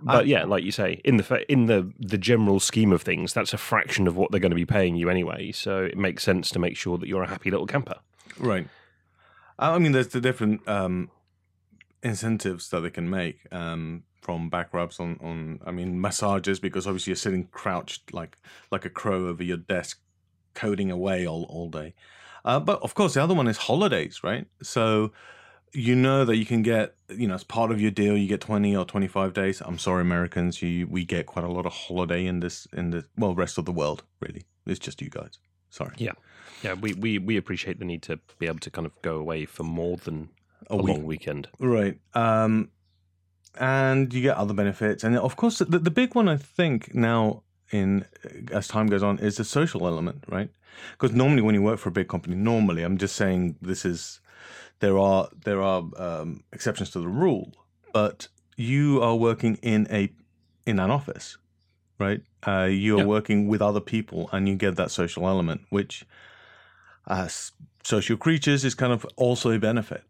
but 0.00 0.28
yeah, 0.28 0.44
like 0.44 0.62
you 0.62 0.70
say, 0.70 1.00
in 1.02 1.16
the 1.16 1.44
in 1.50 1.66
the 1.66 1.92
the 1.98 2.18
general 2.18 2.60
scheme 2.60 2.92
of 2.92 3.02
things, 3.02 3.32
that's 3.32 3.52
a 3.52 3.58
fraction 3.58 4.06
of 4.06 4.16
what 4.16 4.30
they're 4.30 4.38
going 4.38 4.50
to 4.52 4.54
be 4.56 4.64
paying 4.66 4.94
you 4.94 5.10
anyway. 5.10 5.50
So 5.50 5.82
it 5.84 5.96
makes 5.98 6.22
sense 6.22 6.50
to 6.50 6.60
make 6.60 6.76
sure 6.76 6.98
that 6.98 7.08
you're 7.08 7.24
a 7.24 7.28
happy 7.28 7.50
little 7.50 7.66
camper. 7.66 7.96
Right. 8.38 8.68
I 9.58 9.74
I 9.74 9.78
mean, 9.80 9.90
there's 9.90 10.06
the 10.08 10.20
different 10.20 10.60
um, 10.68 11.10
incentives 12.02 12.68
that 12.70 12.80
they 12.80 12.90
can 12.90 13.10
make 13.10 13.40
um, 13.52 14.04
from 14.28 14.50
back 14.50 14.74
rubs 14.74 15.00
on, 15.00 15.18
on, 15.22 15.58
I 15.64 15.70
mean, 15.70 15.98
massages 15.98 16.60
because 16.60 16.86
obviously 16.86 17.12
you're 17.12 17.16
sitting 17.16 17.44
crouched 17.50 18.12
like 18.12 18.36
like 18.70 18.84
a 18.84 18.90
crow 18.90 19.26
over 19.28 19.42
your 19.42 19.56
desk, 19.56 20.00
coding 20.52 20.90
away 20.90 21.26
all 21.26 21.44
all 21.44 21.70
day. 21.70 21.94
Uh, 22.44 22.60
but 22.60 22.78
of 22.82 22.92
course, 22.94 23.14
the 23.14 23.22
other 23.22 23.34
one 23.34 23.48
is 23.48 23.56
holidays, 23.56 24.20
right? 24.22 24.46
So 24.62 25.12
you 25.72 25.94
know 25.96 26.26
that 26.26 26.36
you 26.36 26.44
can 26.44 26.60
get, 26.62 26.94
you 27.08 27.26
know, 27.26 27.34
as 27.36 27.44
part 27.44 27.70
of 27.70 27.80
your 27.80 27.90
deal, 27.90 28.18
you 28.18 28.28
get 28.28 28.42
20 28.42 28.76
or 28.76 28.84
25 28.84 29.32
days. 29.32 29.62
I'm 29.64 29.78
sorry, 29.78 30.02
Americans, 30.02 30.60
you 30.60 30.86
we 30.86 31.06
get 31.06 31.24
quite 31.24 31.46
a 31.46 31.50
lot 31.50 31.64
of 31.64 31.72
holiday 31.72 32.26
in 32.26 32.40
this 32.40 32.66
in 32.74 32.90
the 32.90 33.06
well 33.16 33.34
rest 33.34 33.56
of 33.56 33.64
the 33.64 33.72
world. 33.72 34.02
Really, 34.20 34.42
it's 34.66 34.78
just 34.78 35.00
you 35.00 35.08
guys. 35.08 35.38
Sorry. 35.70 35.94
Yeah, 35.96 36.12
yeah, 36.62 36.74
we 36.74 36.92
we 36.92 37.16
we 37.18 37.38
appreciate 37.38 37.78
the 37.78 37.86
need 37.86 38.02
to 38.02 38.20
be 38.38 38.46
able 38.46 38.58
to 38.60 38.70
kind 38.70 38.86
of 38.86 38.92
go 39.00 39.16
away 39.16 39.46
for 39.46 39.64
more 39.64 39.96
than 39.96 40.28
a, 40.68 40.74
A 40.74 40.76
week. 40.76 40.88
long 40.96 41.04
weekend. 41.06 41.48
Right. 41.58 41.98
Um, 42.12 42.68
and 43.58 44.12
you 44.12 44.22
get 44.22 44.36
other 44.36 44.54
benefits, 44.54 45.04
and 45.04 45.16
of 45.16 45.36
course, 45.36 45.58
the, 45.58 45.78
the 45.78 45.90
big 45.90 46.14
one 46.14 46.28
I 46.28 46.36
think 46.36 46.94
now 46.94 47.42
in 47.70 48.04
as 48.52 48.66
time 48.68 48.86
goes 48.86 49.02
on 49.02 49.18
is 49.18 49.36
the 49.36 49.44
social 49.44 49.86
element, 49.86 50.24
right? 50.28 50.50
Because 50.92 51.14
normally 51.14 51.42
when 51.42 51.54
you 51.54 51.62
work 51.62 51.78
for 51.78 51.88
a 51.88 51.92
big 51.92 52.08
company, 52.08 52.34
normally 52.36 52.82
I'm 52.82 52.98
just 52.98 53.16
saying 53.16 53.56
this 53.60 53.84
is 53.84 54.20
there 54.80 54.96
are 54.98 55.28
there 55.44 55.60
are 55.62 55.82
um, 55.96 56.42
exceptions 56.52 56.90
to 56.90 57.00
the 57.00 57.08
rule, 57.08 57.52
but 57.92 58.28
you 58.56 59.02
are 59.02 59.16
working 59.16 59.56
in 59.62 59.86
a 59.90 60.10
in 60.66 60.78
an 60.78 60.90
office, 60.90 61.36
right? 61.98 62.22
Uh, 62.46 62.64
you 62.70 62.94
are 62.96 63.00
Yeah. 63.00 63.04
working 63.06 63.48
with 63.48 63.60
other 63.60 63.80
people, 63.80 64.28
and 64.32 64.48
you 64.48 64.54
get 64.56 64.76
that 64.76 64.90
social 64.90 65.26
element, 65.28 65.62
which 65.70 66.04
as 67.06 67.52
social 67.82 68.16
creatures 68.16 68.64
is 68.64 68.74
kind 68.74 68.92
of 68.92 69.06
also 69.16 69.50
a 69.50 69.58
benefit. 69.58 70.02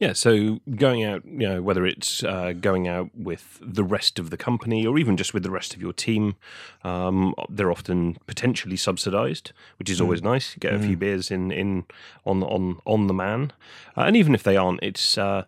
Yeah, 0.00 0.12
so 0.12 0.58
going 0.74 1.04
out, 1.04 1.24
you 1.24 1.48
know, 1.48 1.62
whether 1.62 1.86
it's 1.86 2.24
uh, 2.24 2.52
going 2.52 2.88
out 2.88 3.10
with 3.14 3.60
the 3.62 3.84
rest 3.84 4.18
of 4.18 4.30
the 4.30 4.36
company 4.36 4.84
or 4.84 4.98
even 4.98 5.16
just 5.16 5.32
with 5.32 5.44
the 5.44 5.52
rest 5.52 5.72
of 5.72 5.80
your 5.80 5.92
team, 5.92 6.34
um, 6.82 7.32
they're 7.48 7.70
often 7.70 8.18
potentially 8.26 8.76
subsidised, 8.76 9.52
which 9.78 9.88
is 9.88 10.00
always 10.00 10.20
nice. 10.20 10.56
Get 10.56 10.74
a 10.74 10.80
few 10.80 10.96
beers 10.96 11.30
in, 11.30 11.52
in 11.52 11.84
on 12.26 12.42
on 12.42 12.80
on 12.84 13.06
the 13.06 13.14
man, 13.14 13.52
uh, 13.96 14.02
and 14.02 14.16
even 14.16 14.34
if 14.34 14.42
they 14.42 14.56
aren't, 14.56 14.82
it's 14.82 15.16
uh, 15.16 15.44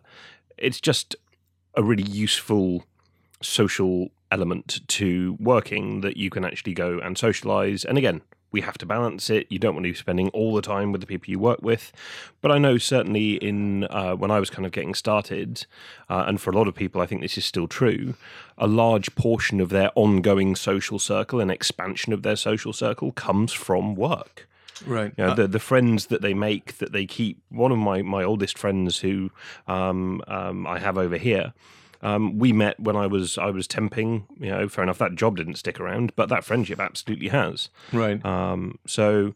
it's 0.57 0.79
just 0.79 1.15
a 1.75 1.83
really 1.83 2.09
useful 2.09 2.85
social 3.41 4.09
element 4.31 4.79
to 4.87 5.37
working 5.39 6.01
that 6.01 6.17
you 6.17 6.29
can 6.29 6.45
actually 6.45 6.73
go 6.73 6.99
and 6.99 7.17
socialise. 7.17 7.83
And 7.85 7.97
again, 7.97 8.21
we 8.51 8.61
have 8.61 8.77
to 8.79 8.85
balance 8.85 9.29
it. 9.29 9.47
You 9.49 9.59
don't 9.59 9.75
want 9.75 9.85
to 9.85 9.91
be 9.91 9.97
spending 9.97 10.29
all 10.29 10.55
the 10.55 10.61
time 10.61 10.91
with 10.91 11.01
the 11.01 11.07
people 11.07 11.29
you 11.29 11.39
work 11.39 11.61
with. 11.61 11.91
But 12.41 12.51
I 12.51 12.57
know 12.57 12.77
certainly 12.77 13.35
in 13.35 13.85
uh, 13.85 14.13
when 14.15 14.31
I 14.31 14.39
was 14.39 14.49
kind 14.49 14.65
of 14.65 14.71
getting 14.71 14.95
started, 14.95 15.65
uh, 16.09 16.25
and 16.27 16.39
for 16.39 16.51
a 16.51 16.55
lot 16.55 16.67
of 16.67 16.75
people, 16.75 17.01
I 17.01 17.05
think 17.05 17.21
this 17.21 17.37
is 17.37 17.45
still 17.45 17.67
true. 17.67 18.15
A 18.57 18.67
large 18.67 19.13
portion 19.15 19.59
of 19.59 19.69
their 19.69 19.91
ongoing 19.95 20.55
social 20.55 20.99
circle 20.99 21.39
and 21.39 21.51
expansion 21.51 22.13
of 22.13 22.23
their 22.23 22.35
social 22.35 22.73
circle 22.73 23.11
comes 23.11 23.53
from 23.53 23.95
work. 23.95 24.47
Right. 24.85 25.13
You 25.17 25.25
know, 25.25 25.35
the 25.35 25.47
the 25.47 25.59
friends 25.59 26.07
that 26.07 26.21
they 26.21 26.33
make 26.33 26.77
that 26.77 26.91
they 26.91 27.05
keep. 27.05 27.41
One 27.49 27.71
of 27.71 27.77
my 27.77 28.01
my 28.01 28.23
oldest 28.23 28.57
friends 28.57 28.99
who 28.99 29.31
um, 29.67 30.21
um, 30.27 30.67
I 30.67 30.79
have 30.79 30.97
over 30.97 31.17
here. 31.17 31.53
Um, 32.07 32.37
we 32.37 32.53
met 32.53 32.79
when 32.79 32.95
I 32.95 33.07
was 33.07 33.37
I 33.37 33.49
was 33.49 33.67
temping. 33.67 34.23
You 34.39 34.51
know, 34.51 34.69
fair 34.69 34.83
enough. 34.83 34.97
That 34.97 35.15
job 35.15 35.37
didn't 35.37 35.55
stick 35.55 35.79
around, 35.79 36.15
but 36.15 36.29
that 36.29 36.43
friendship 36.43 36.79
absolutely 36.79 37.29
has. 37.29 37.69
right. 37.91 38.23
Um, 38.25 38.79
so 38.85 39.33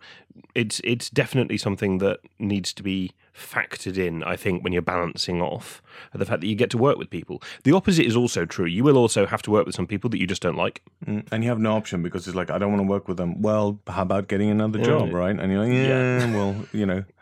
it's 0.55 0.81
it's 0.83 1.09
definitely 1.09 1.57
something 1.57 1.97
that 1.99 2.19
needs 2.39 2.73
to 2.73 2.83
be 2.83 3.11
factored 3.35 3.97
in. 3.97 4.23
I 4.23 4.35
think 4.35 4.63
when 4.63 4.73
you're 4.73 4.81
balancing 4.81 5.41
off 5.41 5.81
the 6.13 6.25
fact 6.25 6.41
that 6.41 6.47
you 6.47 6.55
get 6.55 6.69
to 6.71 6.77
work 6.77 6.97
with 6.97 7.09
people. 7.09 7.41
The 7.63 7.73
opposite 7.73 8.05
is 8.05 8.15
also 8.15 8.45
true. 8.45 8.65
You 8.65 8.83
will 8.83 8.97
also 8.97 9.25
have 9.25 9.41
to 9.43 9.51
work 9.51 9.65
with 9.65 9.75
some 9.75 9.87
people 9.87 10.09
that 10.09 10.19
you 10.19 10.27
just 10.27 10.41
don't 10.41 10.57
like. 10.57 10.81
Mm, 11.05 11.27
and 11.31 11.43
you 11.43 11.49
have 11.49 11.59
no 11.59 11.75
option 11.75 12.03
because 12.03 12.27
it's 12.27 12.35
like 12.35 12.49
I 12.49 12.57
don't 12.57 12.71
want 12.71 12.81
to 12.81 12.87
work 12.87 13.07
with 13.07 13.17
them. 13.17 13.41
Well, 13.41 13.79
how 13.87 14.03
about 14.03 14.27
getting 14.27 14.49
another 14.49 14.79
job, 14.79 15.13
right? 15.13 15.37
And 15.37 15.51
you're 15.51 15.63
like, 15.65 15.73
yeah, 15.73 16.33
well, 16.33 16.55
you 16.71 16.85
know, 16.85 17.03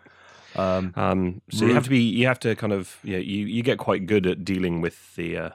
um, 0.56 0.94
Um, 0.96 1.42
so 1.50 1.66
you 1.66 1.74
have 1.74 1.84
to 1.84 1.90
be 1.90 2.00
you 2.00 2.28
have 2.28 2.40
to 2.40 2.56
kind 2.56 2.74
of 2.74 2.98
yeah 3.04 3.18
you 3.18 3.46
you 3.46 3.64
get 3.64 3.78
quite 3.78 4.06
good 4.06 4.26
at 4.26 4.44
dealing 4.44 4.82
with 4.82 5.16
the 5.16 5.38
uh, 5.38 5.50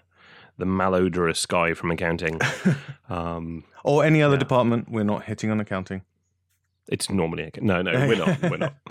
the 0.59 0.65
malodorous 0.67 1.47
guy 1.47 1.75
from 1.75 1.91
accounting. 1.91 2.41
um, 3.09 3.65
or 3.83 4.05
any 4.05 4.23
other 4.23 4.37
department. 4.37 4.91
We're 4.91 5.05
not 5.05 5.25
hitting 5.25 5.51
on 5.51 5.61
accounting. 5.61 6.03
it's 6.89 7.09
normally 7.11 7.51
no 7.61 7.83
no 7.83 7.93
we're 7.93 8.17
not 8.17 8.43
we're 8.43 8.57
not. 8.57 8.75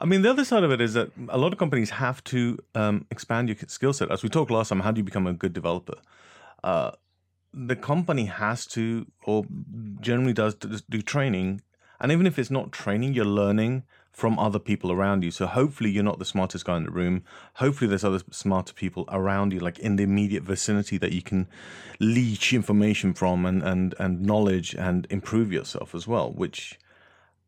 I 0.00 0.04
mean, 0.04 0.22
the 0.22 0.30
other 0.30 0.44
side 0.44 0.62
of 0.62 0.70
it 0.70 0.80
is 0.80 0.94
that 0.94 1.10
a 1.28 1.36
lot 1.36 1.52
of 1.52 1.58
companies 1.58 1.90
have 1.90 2.22
to 2.24 2.58
um, 2.76 3.04
expand 3.10 3.48
your 3.48 3.56
skill 3.66 3.92
set. 3.92 4.10
As 4.12 4.22
we 4.22 4.28
talked 4.28 4.50
last 4.50 4.68
time, 4.68 4.80
how 4.80 4.92
do 4.92 5.00
you 5.00 5.04
become 5.04 5.26
a 5.26 5.32
good 5.32 5.52
developer? 5.52 5.96
Uh, 6.62 6.92
the 7.52 7.74
company 7.74 8.26
has 8.26 8.64
to, 8.66 9.06
or 9.24 9.44
generally 10.00 10.32
does, 10.32 10.54
do 10.54 11.02
training. 11.02 11.62
And 12.00 12.12
even 12.12 12.26
if 12.28 12.38
it's 12.38 12.50
not 12.50 12.70
training, 12.70 13.14
you're 13.14 13.24
learning 13.24 13.82
from 14.18 14.36
other 14.36 14.58
people 14.58 14.90
around 14.90 15.22
you. 15.22 15.30
So 15.30 15.46
hopefully, 15.46 15.90
you're 15.90 16.02
not 16.02 16.18
the 16.18 16.24
smartest 16.24 16.64
guy 16.64 16.76
in 16.76 16.82
the 16.82 16.90
room. 16.90 17.22
Hopefully, 17.54 17.88
there's 17.88 18.02
other 18.02 18.20
smarter 18.32 18.74
people 18.74 19.04
around 19.10 19.52
you, 19.52 19.60
like 19.60 19.78
in 19.78 19.94
the 19.94 20.02
immediate 20.02 20.42
vicinity, 20.42 20.98
that 20.98 21.12
you 21.12 21.22
can 21.22 21.46
leech 22.00 22.52
information 22.52 23.14
from 23.14 23.46
and 23.46 23.62
and 23.62 23.94
and 24.00 24.22
knowledge 24.22 24.74
and 24.74 25.06
improve 25.08 25.52
yourself 25.52 25.94
as 25.94 26.08
well. 26.08 26.32
Which 26.32 26.80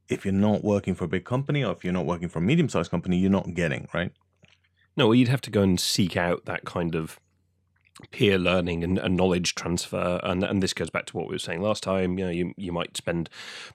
if 0.08 0.24
you're 0.24 0.32
not 0.32 0.62
working 0.62 0.94
for 0.94 1.04
a 1.06 1.08
big 1.08 1.24
company 1.24 1.64
or 1.64 1.72
if 1.72 1.82
you're 1.82 1.92
not 1.92 2.06
working 2.06 2.28
for 2.28 2.38
a 2.38 2.42
medium 2.42 2.68
sized 2.68 2.92
company, 2.92 3.16
you're 3.16 3.30
not 3.30 3.52
getting, 3.54 3.88
right? 3.92 4.12
No, 4.96 5.06
well, 5.08 5.16
you'd 5.16 5.28
have 5.28 5.40
to 5.42 5.50
go 5.50 5.62
and 5.62 5.80
seek 5.80 6.16
out 6.16 6.44
that 6.44 6.64
kind 6.64 6.94
of 6.94 7.18
peer 8.10 8.38
learning 8.38 8.82
and, 8.84 8.98
and 8.98 9.16
knowledge 9.16 9.54
transfer, 9.54 10.20
and 10.22 10.42
and 10.42 10.62
this 10.62 10.72
goes 10.72 10.90
back 10.90 11.06
to 11.06 11.16
what 11.16 11.28
we 11.28 11.34
were 11.34 11.38
saying 11.38 11.60
last 11.62 11.82
time. 11.82 12.18
You 12.18 12.24
know, 12.26 12.30
you 12.30 12.54
you 12.56 12.72
might 12.72 12.96
spend 12.96 13.28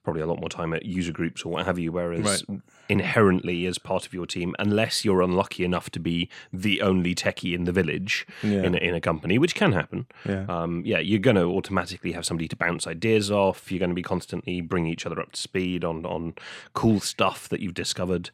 probably 0.03 0.21
a 0.21 0.25
lot 0.27 0.39
more 0.39 0.49
time 0.49 0.73
at 0.73 0.85
user 0.85 1.11
groups 1.11 1.43
or 1.45 1.49
what 1.51 1.65
have 1.65 1.77
you, 1.79 1.91
whereas 1.91 2.43
inherently 2.89 3.65
as 3.65 3.77
part 3.79 4.05
of 4.05 4.13
your 4.13 4.25
team, 4.27 4.55
unless 4.59 5.03
you're 5.03 5.21
unlucky 5.21 5.65
enough 5.65 5.89
to 5.89 5.99
be 5.99 6.29
the 6.53 6.81
only 6.81 7.15
techie 7.15 7.55
in 7.55 7.63
the 7.63 7.71
village 7.71 8.27
Yeah. 8.43 8.61
in 8.63 8.75
a, 8.75 8.77
in 8.77 8.93
a 8.93 9.01
company, 9.01 9.37
which 9.39 9.55
can 9.55 9.71
happen. 9.71 10.05
Yeah. 10.23 10.45
Um, 10.47 10.83
yeah, 10.85 10.99
you're 10.99 11.19
going 11.19 11.35
to 11.37 11.45
automatically 11.45 12.11
have 12.11 12.25
somebody 12.25 12.47
to 12.47 12.55
bounce 12.55 12.85
ideas 12.85 13.31
off. 13.31 13.71
You're 13.71 13.79
going 13.79 13.89
to 13.89 13.95
be 13.95 14.03
constantly 14.03 14.61
bringing 14.61 14.91
each 14.91 15.05
other 15.07 15.19
up 15.19 15.31
to 15.31 15.41
speed 15.41 15.83
on 15.83 16.05
on 16.05 16.35
cool 16.73 16.99
stuff 16.99 17.49
that 17.49 17.59
you've 17.59 17.73
discovered. 17.73 18.29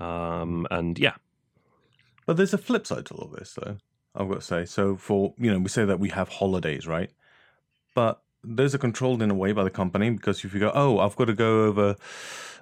Um, 0.00 0.66
and 0.70 0.98
yeah, 0.98 1.14
But 2.26 2.36
there's 2.36 2.52
a 2.54 2.58
flip 2.58 2.86
side 2.86 3.06
to 3.06 3.14
all 3.14 3.28
this, 3.28 3.54
though, 3.54 3.76
I've 4.16 4.28
got 4.28 4.36
to 4.36 4.46
say. 4.46 4.64
So, 4.64 4.96
for, 4.96 5.34
you 5.38 5.52
know, 5.52 5.58
we 5.58 5.68
say 5.68 5.84
that 5.84 6.00
we 6.00 6.08
have 6.10 6.28
holidays, 6.28 6.86
right? 6.86 7.10
But 7.94 8.22
those 8.42 8.74
are 8.74 8.78
controlled 8.78 9.22
in 9.22 9.30
a 9.30 9.34
way 9.34 9.52
by 9.52 9.64
the 9.64 9.70
company 9.70 10.10
because 10.10 10.44
if 10.44 10.54
you 10.54 10.60
go, 10.60 10.72
oh, 10.74 10.98
I've 10.98 11.16
got 11.16 11.26
to 11.26 11.34
go 11.34 11.64
over, 11.64 11.96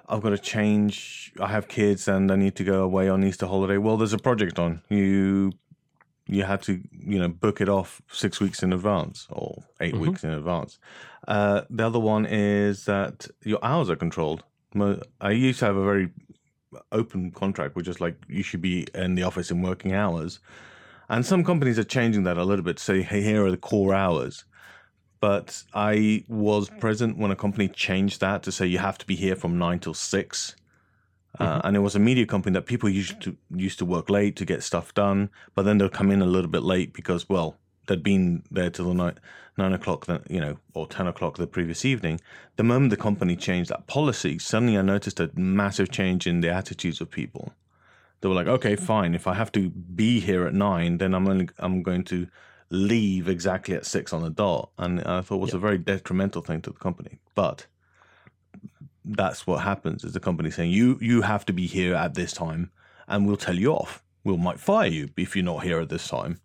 I've 0.07 0.21
got 0.21 0.29
to 0.29 0.37
change, 0.37 1.31
I 1.39 1.47
have 1.47 1.67
kids 1.67 2.07
and 2.07 2.31
I 2.31 2.35
need 2.35 2.55
to 2.55 2.63
go 2.63 2.83
away 2.83 3.09
on 3.09 3.23
Easter 3.23 3.45
holiday. 3.47 3.77
Well, 3.77 3.97
there's 3.97 4.13
a 4.13 4.17
project 4.17 4.59
on. 4.59 4.81
You 4.89 5.53
you 6.27 6.43
had 6.43 6.61
to 6.63 6.81
you 6.91 7.19
know 7.19 7.27
book 7.27 7.61
it 7.61 7.69
off 7.69 8.01
six 8.11 8.39
weeks 8.39 8.63
in 8.63 8.73
advance 8.73 9.27
or 9.29 9.63
8 9.79 9.97
weeks 9.97 10.23
in 10.23 10.31
advance. 10.31 10.79
Uh, 11.27 11.61
the 11.69 11.85
other 11.85 11.99
one 11.99 12.25
is 12.25 12.85
that 12.85 13.27
your 13.43 13.59
hours 13.63 13.89
are 13.89 13.95
controlled. 13.95 14.43
I 15.21 15.31
used 15.31 15.59
to 15.59 15.65
have 15.65 15.75
a 15.75 15.83
very 15.83 16.09
open 16.91 17.31
contract, 17.31 17.75
which 17.75 17.87
is 17.87 18.01
like 18.01 18.17
you 18.27 18.43
should 18.43 18.61
be 18.61 18.87
in 18.93 19.15
the 19.15 19.23
office 19.23 19.51
in 19.51 19.61
working 19.61 19.93
hours. 19.93 20.39
And 21.09 21.25
some 21.25 21.43
companies 21.43 21.77
are 21.79 21.83
changing 21.83 22.23
that 22.23 22.37
a 22.37 22.43
little 22.43 22.65
bit 22.65 22.79
say, 22.79 23.01
hey, 23.01 23.21
here 23.21 23.45
are 23.45 23.51
the 23.51 23.57
core 23.57 23.93
hours. 23.93 24.45
But 25.19 25.63
I 25.73 26.23
was 26.27 26.69
present 26.69 27.17
when 27.17 27.31
a 27.31 27.35
company 27.35 27.67
changed 27.67 28.21
that 28.21 28.43
to 28.43 28.51
say 28.51 28.65
you 28.65 28.79
have 28.79 28.97
to 28.99 29.05
be 29.05 29.15
here 29.15 29.35
from 29.35 29.57
nine 29.57 29.79
till 29.79 29.93
six. 29.93 30.55
Uh, 31.39 31.61
and 31.63 31.75
it 31.75 31.79
was 31.79 31.95
a 31.95 31.99
media 31.99 32.25
company 32.25 32.53
that 32.53 32.65
people 32.65 32.87
used 32.87 33.19
to 33.21 33.35
used 33.53 33.77
to 33.79 33.85
work 33.85 34.09
late 34.09 34.35
to 34.37 34.45
get 34.45 34.63
stuff 34.63 34.93
done, 34.93 35.29
but 35.53 35.63
then 35.63 35.77
they'll 35.77 35.89
come 35.89 36.11
in 36.11 36.21
a 36.21 36.25
little 36.25 36.49
bit 36.49 36.63
late 36.63 36.93
because 36.93 37.27
well 37.27 37.57
they'd 37.87 38.03
been 38.03 38.43
there 38.51 38.69
till 38.69 38.85
the 38.85 38.93
night 38.93 39.17
nine 39.57 39.73
o'clock, 39.73 40.05
the, 40.05 40.21
you 40.29 40.39
know, 40.39 40.57
or 40.73 40.87
ten 40.87 41.07
o'clock 41.07 41.37
the 41.37 41.47
previous 41.47 41.83
evening. 41.83 42.21
The 42.55 42.63
moment 42.63 42.89
the 42.89 42.97
company 42.97 43.35
changed 43.35 43.69
that 43.69 43.87
policy, 43.87 44.39
suddenly 44.39 44.77
I 44.77 44.81
noticed 44.81 45.19
a 45.19 45.29
massive 45.35 45.91
change 45.91 46.25
in 46.27 46.41
the 46.41 46.49
attitudes 46.49 47.01
of 47.01 47.11
people. 47.11 47.53
They 48.25 48.29
were 48.29 48.33
like, 48.33 48.47
okay, 48.47 48.75
fine. 48.75 49.13
If 49.13 49.27
I 49.27 49.35
have 49.35 49.51
to 49.51 49.69
be 49.69 50.19
here 50.19 50.47
at 50.47 50.55
nine, 50.55 50.97
then 50.97 51.13
I'm 51.13 51.27
only 51.27 51.47
I'm 51.59 51.83
going 51.83 52.03
to 52.05 52.25
leave 52.71 53.29
exactly 53.29 53.75
at 53.75 53.85
six 53.85 54.11
on 54.13 54.23
the 54.23 54.31
dot, 54.31 54.71
and 54.79 54.99
I 55.01 55.21
thought 55.21 55.35
it 55.35 55.41
was 55.41 55.53
a 55.53 55.59
very 55.59 55.77
detrimental 55.77 56.41
thing 56.41 56.63
to 56.63 56.71
the 56.71 56.79
company. 56.79 57.19
But 57.35 57.67
that's 59.05 59.45
what 59.45 59.61
happens: 59.61 60.03
is 60.03 60.13
the 60.13 60.19
company 60.19 60.49
saying 60.49 60.71
you 60.71 60.97
you 61.01 61.21
have 61.21 61.45
to 61.45 61.53
be 61.53 61.67
here 61.67 61.93
at 61.93 62.15
this 62.15 62.33
time, 62.33 62.71
and 63.07 63.27
we'll 63.27 63.37
tell 63.37 63.59
you 63.59 63.73
off. 63.73 64.01
We 64.23 64.35
might 64.35 64.59
fire 64.59 64.87
you 64.87 65.09
if 65.15 65.35
you're 65.35 65.45
not 65.45 65.61
here 65.61 65.79
at 65.79 65.89
this 65.89 66.07
time. 66.07 66.39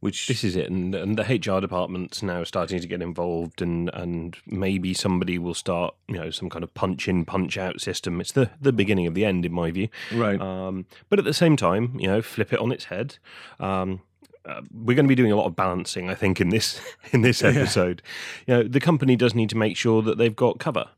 Which 0.00 0.28
This 0.28 0.44
is 0.44 0.54
it, 0.54 0.70
and, 0.70 0.94
and 0.94 1.18
the 1.18 1.24
HR 1.24 1.60
department's 1.60 2.22
now 2.22 2.44
starting 2.44 2.80
to 2.80 2.86
get 2.86 3.02
involved, 3.02 3.60
and, 3.60 3.90
and 3.92 4.36
maybe 4.46 4.94
somebody 4.94 5.38
will 5.38 5.54
start, 5.54 5.94
you 6.06 6.14
know, 6.14 6.30
some 6.30 6.48
kind 6.48 6.62
of 6.62 6.72
punch 6.74 7.08
in, 7.08 7.24
punch 7.24 7.58
out 7.58 7.80
system. 7.80 8.20
It's 8.20 8.30
the, 8.30 8.50
the 8.60 8.72
beginning 8.72 9.08
of 9.08 9.14
the 9.14 9.24
end, 9.24 9.44
in 9.44 9.52
my 9.52 9.72
view. 9.72 9.88
right, 10.12 10.40
Um, 10.40 10.86
but 11.08 11.18
at 11.18 11.24
the 11.24 11.34
same 11.34 11.56
time, 11.56 11.98
you 11.98 12.06
know, 12.06 12.22
flip 12.22 12.52
it 12.52 12.60
on 12.60 12.70
its 12.70 12.84
head. 12.84 13.16
Um, 13.58 14.02
uh, 14.44 14.62
we're 14.72 14.94
going 14.94 15.04
to 15.04 15.08
be 15.08 15.14
doing 15.14 15.32
a 15.32 15.36
lot 15.36 15.46
of 15.46 15.56
balancing, 15.56 16.08
I 16.08 16.14
think, 16.14 16.40
in 16.40 16.50
this 16.50 16.80
in 17.12 17.22
this 17.22 17.42
episode. 17.42 18.00
You 18.46 18.54
know, 18.54 18.62
the 18.62 18.80
company 18.80 19.16
does 19.16 19.34
need 19.34 19.50
to 19.50 19.56
make 19.56 19.76
sure 19.76 20.00
that 20.02 20.16
they've 20.16 20.34
got 20.34 20.58
cover, 20.58 20.88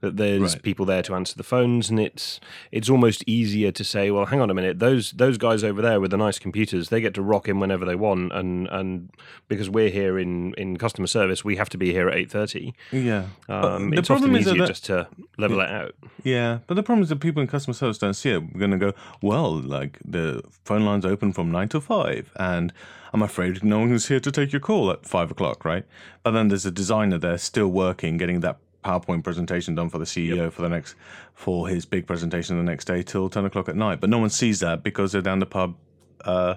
that 0.00 0.16
there's 0.16 0.40
Right. 0.54 0.62
people 0.62 0.84
there 0.84 1.02
to 1.02 1.14
answer 1.14 1.34
the 1.36 1.42
phones, 1.42 1.88
and 1.90 1.98
it's 1.98 2.40
it's 2.72 2.90
almost 2.90 3.24
easier 3.26 3.70
to 3.72 3.84
say, 3.84 4.10
well, 4.10 4.26
hang 4.26 4.40
on 4.40 4.50
a 4.50 4.54
minute, 4.54 4.78
those 4.78 5.12
those 5.12 5.38
guys 5.38 5.64
over 5.64 5.80
there 5.80 6.00
with 6.00 6.10
the 6.10 6.16
nice 6.16 6.38
computers, 6.38 6.88
they 6.90 7.00
get 7.00 7.14
to 7.14 7.22
rock 7.22 7.48
in 7.48 7.60
whenever 7.60 7.84
they 7.84 7.94
want, 7.94 8.32
and 8.32 8.68
and 8.68 9.10
because 9.48 9.70
we're 9.70 9.90
here 9.90 10.18
in 10.18 10.52
in 10.54 10.76
customer 10.76 11.06
service, 11.06 11.44
we 11.44 11.56
have 11.56 11.68
to 11.70 11.78
be 11.78 11.92
here 11.92 12.08
at 12.08 12.16
eight 12.16 12.30
thirty. 12.30 12.74
yeah. 12.92 13.24
Um, 13.48 13.90
the 13.90 13.98
it's 13.98 14.08
problem 14.08 14.30
often 14.32 14.40
is 14.42 14.46
easier 14.48 14.60
that- 14.62 14.68
just 14.68 14.84
to 14.86 15.08
level 15.38 15.60
it 15.60 15.70
out. 15.70 15.94
Yeah, 16.22 16.58
but 16.66 16.74
the 16.74 16.82
problem 16.82 17.02
is 17.02 17.08
that 17.10 17.20
people 17.20 17.40
in 17.42 17.48
customer 17.48 17.74
service 17.74 17.98
don't 17.98 18.14
see 18.14 18.30
it. 18.30 18.42
We're 18.52 18.58
going 18.58 18.70
to 18.70 18.78
go, 18.78 18.92
well, 19.22 19.52
like 19.52 19.98
the 20.04 20.42
phone 20.64 20.84
line's 20.84 21.04
open 21.04 21.32
from 21.32 21.50
nine 21.50 21.68
to 21.70 21.80
five, 21.80 22.30
and 22.36 22.72
I'm 23.12 23.22
afraid 23.22 23.62
no 23.62 23.78
one 23.80 23.90
one's 23.90 24.08
here 24.08 24.20
to 24.20 24.32
take 24.32 24.52
your 24.52 24.60
call 24.60 24.90
at 24.90 25.06
five 25.06 25.30
o'clock, 25.30 25.64
right? 25.64 25.84
But 26.22 26.32
then 26.32 26.48
there's 26.48 26.66
a 26.66 26.70
designer 26.70 27.18
there 27.18 27.38
still 27.38 27.68
working, 27.68 28.16
getting 28.16 28.40
that 28.40 28.56
PowerPoint 28.84 29.24
presentation 29.24 29.74
done 29.74 29.88
for 29.88 29.98
the 29.98 30.04
CEO 30.04 30.52
for 30.52 30.62
the 30.62 30.68
next 30.68 30.94
for 31.34 31.68
his 31.68 31.84
big 31.86 32.06
presentation 32.06 32.56
the 32.56 32.62
next 32.62 32.84
day 32.84 33.02
till 33.02 33.28
ten 33.28 33.44
o'clock 33.44 33.68
at 33.68 33.76
night. 33.76 34.00
But 34.00 34.10
no 34.10 34.18
one 34.18 34.30
sees 34.30 34.60
that 34.60 34.82
because 34.82 35.12
they're 35.12 35.22
down 35.22 35.38
the 35.38 35.46
pub, 35.46 35.76
uh, 36.24 36.54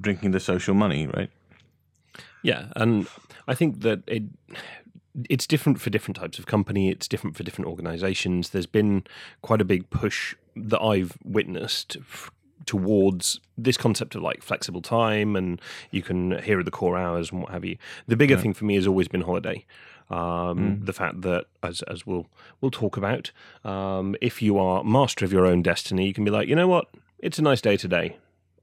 drinking 0.00 0.32
the 0.32 0.40
social 0.40 0.74
money, 0.74 1.06
right? 1.06 1.30
Yeah, 2.42 2.68
and 2.76 3.06
I 3.46 3.54
think 3.54 3.80
that 3.80 4.02
it 4.06 4.24
it's 5.28 5.46
different 5.46 5.80
for 5.80 5.90
different 5.90 6.16
types 6.16 6.38
of 6.38 6.46
company. 6.46 6.88
It's 6.90 7.08
different 7.08 7.36
for 7.36 7.42
different 7.42 7.68
organisations. 7.68 8.50
There's 8.50 8.66
been 8.66 9.04
quite 9.42 9.60
a 9.60 9.64
big 9.64 9.90
push 9.90 10.34
that 10.56 10.80
I've 10.80 11.16
witnessed 11.24 11.96
f- 12.00 12.30
towards 12.66 13.40
this 13.56 13.76
concept 13.76 14.14
of 14.14 14.22
like 14.22 14.42
flexible 14.42 14.82
time, 14.82 15.36
and 15.36 15.60
you 15.90 16.02
can 16.02 16.40
here 16.42 16.58
are 16.58 16.64
the 16.64 16.70
core 16.70 16.96
hours 16.96 17.30
and 17.30 17.42
what 17.42 17.50
have 17.50 17.64
you. 17.64 17.76
The 18.06 18.16
bigger 18.16 18.36
thing 18.36 18.54
for 18.54 18.64
me 18.64 18.76
has 18.76 18.86
always 18.86 19.08
been 19.08 19.22
holiday. 19.22 19.64
Um, 20.10 20.80
The 20.84 20.92
fact 20.92 21.20
that, 21.22 21.46
as 21.62 21.82
as 21.82 22.04
we'll 22.06 22.26
we'll 22.60 22.70
talk 22.70 22.96
about, 22.96 23.30
um, 23.64 24.16
if 24.20 24.42
you 24.42 24.58
are 24.58 24.82
master 24.84 25.24
of 25.24 25.32
your 25.32 25.46
own 25.46 25.62
destiny, 25.62 26.06
you 26.06 26.12
can 26.14 26.24
be 26.24 26.30
like, 26.30 26.48
you 26.48 26.56
know 26.56 26.68
what, 26.68 26.86
it's 27.20 27.38
a 27.38 27.42
nice 27.42 27.60
day 27.60 27.76
today. 27.76 28.16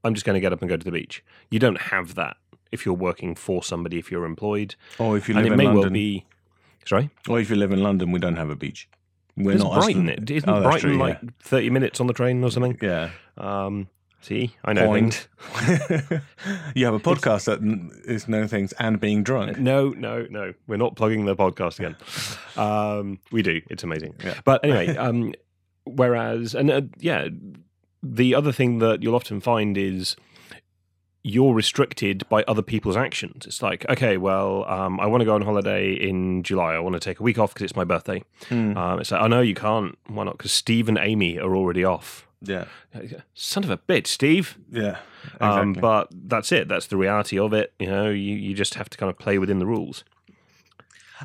I'm 0.04 0.14
just 0.14 0.24
going 0.26 0.34
to 0.34 0.40
get 0.40 0.52
up 0.52 0.60
and 0.62 0.68
go 0.68 0.76
to 0.76 0.84
the 0.84 0.92
beach. 0.92 1.24
You 1.50 1.58
don't 1.58 1.80
have 1.80 2.14
that 2.14 2.36
if 2.70 2.84
you're 2.84 2.94
working 2.94 3.34
for 3.34 3.62
somebody, 3.62 3.98
if 3.98 4.10
you're 4.12 4.24
employed. 4.24 4.74
Or 4.98 5.16
if 5.16 5.28
you 5.28 5.34
and 5.34 5.44
live 5.44 5.52
it 5.52 5.54
in 5.54 5.58
may 5.58 5.64
London, 5.64 5.80
well 5.82 5.90
be. 5.90 6.26
Sorry? 6.86 7.10
or 7.28 7.40
if 7.40 7.50
you 7.50 7.56
live 7.56 7.72
in 7.72 7.82
London, 7.82 8.12
we 8.12 8.18
don't 8.18 8.36
have 8.36 8.48
a 8.50 8.56
beach. 8.56 8.88
We're 9.36 9.52
There's 9.52 9.62
not 9.64 9.74
Brighton. 9.74 10.08
It 10.08 10.30
isn't 10.30 10.48
Oh, 10.48 10.62
Brighton 10.62 10.90
true, 10.90 10.98
like 10.98 11.20
30 11.42 11.70
minutes 11.70 12.00
on 12.00 12.06
the 12.08 12.12
train 12.12 12.42
or 12.44 12.50
something? 12.50 12.78
yeah. 12.82 13.10
Um, 13.36 13.88
see, 14.20 14.54
I 14.64 14.72
know 14.72 14.86
point. 14.86 15.28
things. 15.48 16.22
you 16.74 16.84
have 16.84 16.94
a 16.94 17.00
podcast 17.00 17.44
that 17.46 17.60
is 18.04 18.28
knowing 18.28 18.48
things 18.48 18.72
and 18.74 19.00
being 19.00 19.22
drunk. 19.22 19.58
No, 19.58 19.90
no, 19.90 20.26
no. 20.30 20.54
We're 20.66 20.76
not 20.76 20.96
plugging 20.96 21.24
the 21.24 21.36
podcast 21.36 21.78
again. 21.78 21.96
Um, 22.58 23.20
we 23.30 23.42
do. 23.42 23.60
It's 23.70 23.84
amazing. 23.84 24.16
Yeah. 24.24 24.34
But 24.44 24.64
anyway, 24.64 24.96
um, 24.96 25.32
whereas, 25.84 26.56
and 26.56 26.70
uh, 26.72 26.80
yeah, 26.98 27.28
the 28.02 28.34
other 28.34 28.50
thing 28.50 28.80
that 28.80 29.00
you'll 29.00 29.14
often 29.14 29.40
find 29.40 29.78
is 29.78 30.16
you're 31.22 31.54
restricted 31.54 32.28
by 32.28 32.42
other 32.44 32.62
people's 32.62 32.96
actions. 32.96 33.44
It's 33.46 33.62
like, 33.62 33.88
okay, 33.88 34.16
well, 34.16 34.64
um, 34.64 34.98
I 35.00 35.06
want 35.06 35.20
to 35.20 35.24
go 35.24 35.34
on 35.34 35.42
holiday 35.42 35.92
in 35.92 36.42
July. 36.42 36.74
I 36.74 36.78
want 36.78 36.94
to 36.94 37.00
take 37.00 37.20
a 37.20 37.22
week 37.22 37.38
off 37.38 37.52
because 37.52 37.64
it's 37.64 37.76
my 37.76 37.84
birthday. 37.84 38.22
Hmm. 38.48 38.76
Um, 38.76 39.00
it's 39.00 39.10
like, 39.10 39.20
oh 39.20 39.26
no, 39.26 39.40
you 39.40 39.54
can't. 39.54 39.98
Why 40.06 40.24
not? 40.24 40.38
Because 40.38 40.52
Steve 40.52 40.88
and 40.88 40.98
Amy 40.98 41.38
are 41.38 41.54
already 41.56 41.84
off. 41.84 42.27
Yeah, 42.40 42.66
Son 43.34 43.64
of 43.64 43.70
a 43.70 43.78
bitch, 43.78 44.06
Steve. 44.06 44.58
yeah, 44.70 44.98
exactly. 45.34 45.48
Um, 45.48 45.72
but 45.72 46.08
that's 46.12 46.52
it. 46.52 46.68
That's 46.68 46.86
the 46.86 46.96
reality 46.96 47.38
of 47.38 47.52
it. 47.52 47.72
You 47.80 47.88
know, 47.88 48.10
you, 48.10 48.36
you 48.36 48.54
just 48.54 48.74
have 48.74 48.88
to 48.90 48.96
kind 48.98 49.10
of 49.10 49.18
play 49.18 49.38
within 49.38 49.58
the 49.58 49.66
rules. 49.66 50.04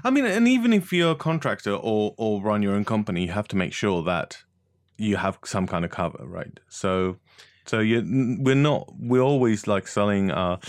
I 0.04 0.10
mean, 0.10 0.26
and 0.26 0.48
even 0.48 0.74
if 0.74 0.92
you're 0.92 1.12
a 1.12 1.16
contractor 1.16 1.74
or 1.76 2.16
or 2.18 2.42
run 2.42 2.64
your 2.64 2.74
own 2.74 2.84
company, 2.86 3.26
you 3.26 3.32
have 3.32 3.48
to 3.50 3.56
make 3.56 3.74
sure 3.74 4.02
that 4.04 4.44
you 4.98 5.18
have 5.18 5.38
some 5.46 5.68
kind 5.68 5.86
of 5.86 5.92
cover, 5.92 6.24
right? 6.26 6.60
So, 6.68 7.18
so 7.66 7.80
you 7.80 8.38
we're 8.40 8.56
not 8.56 8.92
we're 8.98 9.22
always 9.22 9.68
like 9.68 9.88
selling 9.88 10.32
our 10.32 10.60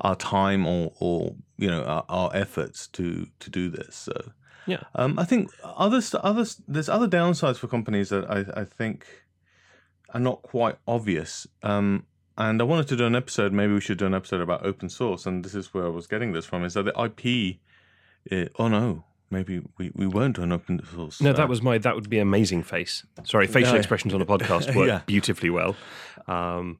our 0.00 0.16
time 0.16 0.66
or 0.66 0.92
or 1.00 1.34
you 1.56 1.70
know 1.70 1.82
our, 1.84 2.04
our 2.10 2.30
efforts 2.34 2.86
to 2.88 3.26
to 3.40 3.48
do 3.50 3.70
this. 3.70 3.96
So, 3.96 4.32
Yeah. 4.66 4.82
um, 4.94 5.18
I 5.18 5.24
think 5.24 5.50
others 5.62 6.14
others 6.22 6.60
there's 6.68 6.90
other 6.90 7.08
downsides 7.08 7.56
for 7.56 7.68
companies 7.68 8.10
that 8.10 8.30
I 8.30 8.60
I 8.60 8.64
think 8.64 9.06
are 10.14 10.20
not 10.20 10.42
quite 10.42 10.76
obvious. 10.88 11.46
Um, 11.62 12.06
and 12.38 12.60
I 12.60 12.64
wanted 12.64 12.88
to 12.88 12.96
do 12.96 13.04
an 13.06 13.14
episode. 13.14 13.52
Maybe 13.52 13.72
we 13.74 13.80
should 13.80 13.98
do 13.98 14.06
an 14.06 14.14
episode 14.14 14.40
about 14.40 14.64
open 14.64 14.88
source. 14.88 15.26
And 15.26 15.44
this 15.44 15.54
is 15.54 15.74
where 15.74 15.84
I 15.84 15.88
was 15.88 16.06
getting 16.06 16.32
this 16.32 16.46
from. 16.46 16.64
Is 16.64 16.74
that 16.74 16.84
the 16.84 16.92
IP? 17.04 17.58
eh, 18.30 18.48
oh 18.58 18.68
no, 18.68 19.04
maybe 19.30 19.60
we, 19.78 19.90
we 19.94 20.06
won't 20.06 20.36
do 20.36 20.42
an 20.42 20.52
open 20.52 20.80
source. 20.94 21.20
No, 21.20 21.30
uh, 21.30 21.32
that 21.34 21.48
was 21.48 21.60
my. 21.62 21.78
That 21.78 21.94
would 21.94 22.08
be 22.08 22.18
amazing 22.18 22.62
face. 22.62 23.04
Sorry, 23.24 23.46
facial 23.46 23.76
expressions 23.76 24.14
on 24.14 24.22
a 24.22 24.26
podcast 24.26 24.74
work 24.76 24.88
Yeah. 24.88 25.00
beautifully 25.06 25.50
well. 25.50 25.76
Um, 26.26 26.78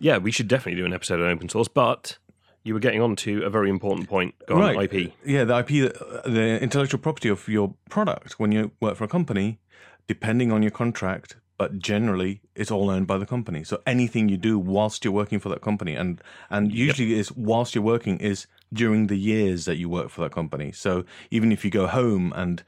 yeah, 0.00 0.18
we 0.18 0.30
should 0.32 0.48
definitely 0.48 0.80
do 0.80 0.86
an 0.86 0.92
episode 0.94 1.20
on 1.20 1.28
open 1.30 1.48
source. 1.48 1.68
But 1.68 2.18
you 2.64 2.74
were 2.74 2.80
getting 2.80 3.00
on 3.00 3.16
to 3.16 3.42
a 3.44 3.50
very 3.50 3.70
important 3.70 4.08
point. 4.08 4.34
Go 4.46 4.56
on, 4.56 4.76
Right. 4.76 4.92
IP. 4.94 5.12
Yeah, 5.24 5.44
the 5.44 5.58
IP, 5.58 5.94
uh, 5.94 6.28
the 6.28 6.58
intellectual 6.60 7.00
property 7.00 7.28
of 7.30 7.48
your 7.48 7.74
product 7.88 8.38
when 8.38 8.52
you 8.52 8.72
work 8.80 8.96
for 8.96 9.04
a 9.04 9.08
company, 9.08 9.60
depending 10.06 10.52
on 10.52 10.62
your 10.62 10.70
contract, 10.70 11.36
but 11.60 11.78
generally 11.78 12.40
it's 12.54 12.70
all 12.70 12.88
owned 12.88 13.06
by 13.06 13.18
the 13.18 13.26
company. 13.26 13.62
So 13.64 13.82
anything 13.86 14.30
you 14.30 14.38
do 14.38 14.58
whilst 14.58 15.04
you're 15.04 15.18
working 15.22 15.40
for 15.40 15.50
that 15.50 15.60
company, 15.60 15.94
and 15.94 16.20
and 16.48 16.72
usually 16.72 17.12
is 17.20 17.30
whilst 17.32 17.74
you're 17.74 17.84
working 17.94 18.16
is 18.30 18.46
during 18.72 19.08
the 19.08 19.16
years 19.32 19.64
that 19.66 19.76
you 19.76 19.88
work 19.90 20.08
for 20.10 20.22
that 20.22 20.32
company. 20.32 20.72
So 20.72 21.04
even 21.30 21.52
if 21.52 21.64
you 21.64 21.70
go 21.70 21.86
home 21.86 22.32
and 22.34 22.62